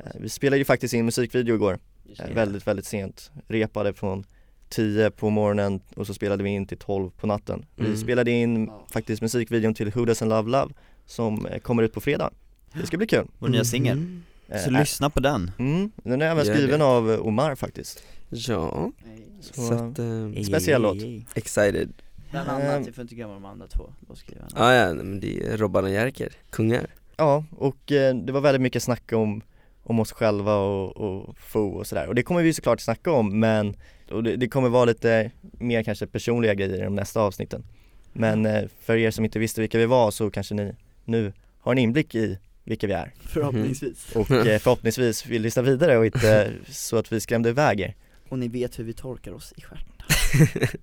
Eh, 0.04 0.06
Vi 0.20 0.28
spelade 0.28 0.58
ju 0.58 0.64
faktiskt 0.64 0.94
in 0.94 1.04
musikvideo 1.04 1.54
igår, 1.54 1.78
eh, 2.18 2.34
väldigt 2.34 2.66
väldigt 2.66 2.86
sent, 2.86 3.30
repade 3.48 3.92
från 3.94 4.24
10 4.68 5.10
på 5.10 5.30
morgonen 5.30 5.80
och 5.96 6.06
så 6.06 6.14
spelade 6.14 6.42
vi 6.44 6.50
in 6.50 6.66
till 6.66 6.78
12 6.78 7.10
på 7.10 7.26
natten 7.26 7.64
Vi 7.76 7.84
Mm. 7.86 7.96
spelade 7.96 8.30
in 8.30 8.66
Ja. 8.66 8.86
faktiskt 8.92 9.22
musikvideon 9.22 9.74
till 9.74 9.90
Who 9.90 10.04
Doesn't 10.04 10.28
Love 10.28 10.50
Love 10.50 10.74
som 11.06 11.46
eh, 11.46 11.58
kommer 11.58 11.82
ut 11.82 11.92
på 11.92 12.00
fredag 12.00 12.30
Det 12.72 12.86
ska 12.86 12.96
bli 12.96 13.06
kul 13.06 13.26
Vår 13.38 13.48
nya 13.48 13.64
singel. 13.64 14.20
Eh, 14.48 14.60
Så 14.64 14.70
lyssna 14.70 15.10
på 15.10 15.20
den. 15.20 15.50
Mm, 15.58 15.90
den 15.96 16.22
är 16.22 16.26
även 16.26 16.44
skriven 16.44 16.82
av 16.82 17.10
Omar 17.26 17.54
faktiskt 17.54 18.02
Ja, 18.30 18.92
Så, 19.40 19.52
så 19.62 19.74
att, 19.74 19.98
eh, 19.98 20.42
Speciell 20.42 20.82
låt. 20.82 20.96
excited. 21.34 21.92
Bland 22.30 22.48
Ehm. 22.50 22.56
annat, 22.56 22.86
jag 22.86 22.94
får 22.94 23.02
inte 23.02 23.14
glömma 23.14 23.34
de 23.34 23.44
andra 23.44 23.66
två. 23.66 23.92
Låtskrivarna 24.08 24.48
Ja 24.56 24.74
ja, 24.74 24.94
men 24.94 25.20
det 25.20 25.46
är 25.46 25.56
Robban 25.56 25.84
och 25.84 25.90
Jerker, 25.90 26.32
kungar. 26.50 26.86
Ja, 27.16 27.44
och 27.56 27.92
eh, 27.92 28.14
det 28.16 28.32
var 28.32 28.40
väldigt 28.40 28.62
mycket 28.62 28.82
snack 28.82 29.12
om, 29.12 29.42
om 29.82 30.00
oss 30.00 30.12
själva 30.12 30.56
och, 30.56 30.96
och 30.96 31.38
Fo 31.38 31.68
och 31.68 31.86
sådär. 31.86 32.06
Och 32.08 32.14
det 32.14 32.22
kommer 32.22 32.42
vi 32.42 32.52
såklart 32.54 32.80
snacka 32.80 33.12
om 33.12 33.40
men 33.40 33.76
och 34.10 34.22
det, 34.22 34.36
det 34.36 34.48
kommer 34.48 34.68
vara 34.68 34.84
lite 34.84 35.30
mer 35.40 35.82
kanske 35.82 36.06
personliga 36.06 36.54
grejer 36.54 36.76
i 36.80 36.84
de 36.84 36.94
nästa 36.94 37.20
avsnitten. 37.20 37.64
Men 38.12 38.46
eh, 38.46 38.62
för 38.80 38.96
er 38.96 39.10
som 39.10 39.24
inte 39.24 39.38
visste 39.38 39.60
vilka 39.60 39.78
vi 39.78 39.86
var 39.86 40.10
så 40.10 40.30
kanske 40.30 40.54
ni 40.54 40.74
nu 41.04 41.32
har 41.60 41.72
en 41.72 41.78
inblick 41.78 42.14
i 42.14 42.38
vilka 42.64 42.86
vi 42.86 42.92
är. 42.92 43.12
Förhoppningsvis. 43.20 44.16
Och 44.16 44.30
eh, 44.30 44.58
förhoppningsvis 44.58 45.26
vill 45.26 45.42
lyssna 45.42 45.62
vidare 45.62 45.98
och 45.98 46.06
inte 46.06 46.52
så 46.68 46.96
att 46.96 47.12
vi 47.12 47.20
skrämde 47.20 47.48
iväg 47.48 47.80
er 47.80 47.94
Och 48.30 48.38
ni 48.38 48.48
vet 48.48 48.78
hur 48.78 48.84
vi 48.84 48.92
torkar 48.92 49.32
oss 49.32 49.52
i 49.56 49.60
stjärten 49.60 50.06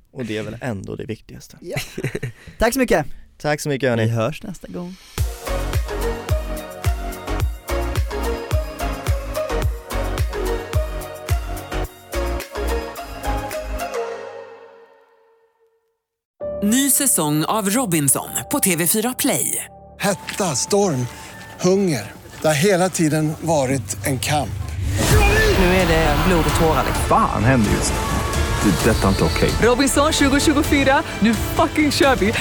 och 0.11 0.25
det 0.25 0.37
är 0.37 0.43
väl 0.43 0.57
ändå 0.61 0.95
det 0.95 1.05
viktigaste 1.05 1.57
Tack 2.57 2.73
så 2.73 2.79
mycket! 2.79 3.05
Tack 3.37 3.61
så 3.61 3.69
mycket 3.69 3.87
Vi 3.87 3.89
hörni, 3.89 4.07
hörs 4.07 4.43
nästa 4.43 4.67
gång. 4.67 4.95
Ny 16.63 16.89
säsong 16.89 17.45
av 17.45 17.69
Robinson 17.69 18.29
på 18.51 18.59
TV4 18.59 19.15
Play. 19.19 19.65
Hetta, 19.99 20.43
storm, 20.43 21.07
hunger. 21.61 22.11
Det 22.41 22.47
har 22.47 22.55
hela 22.55 22.89
tiden 22.89 23.33
varit 23.41 24.05
en 24.05 24.19
kamp. 24.19 24.49
Nu 25.59 25.65
är 25.65 25.87
det 25.87 26.15
blod 26.27 26.45
och 26.53 26.59
tårar. 26.59 26.83
Fan 27.09 27.43
händer 27.43 27.71
just 27.71 27.93
nu. 27.93 27.99
Det. 28.71 28.89
är 28.89 28.93
Detta 28.93 29.03
är 29.03 29.09
inte 29.09 29.23
okej. 29.23 29.49
Robinson 29.61 30.11
2024, 30.11 31.03
nu 31.19 31.33
fucking 31.33 31.91
kör 31.91 32.15
vi! 32.15 32.33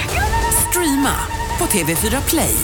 Streama 0.69 1.15
på 1.59 1.65
TV4 1.65 2.29
Play. 2.29 2.55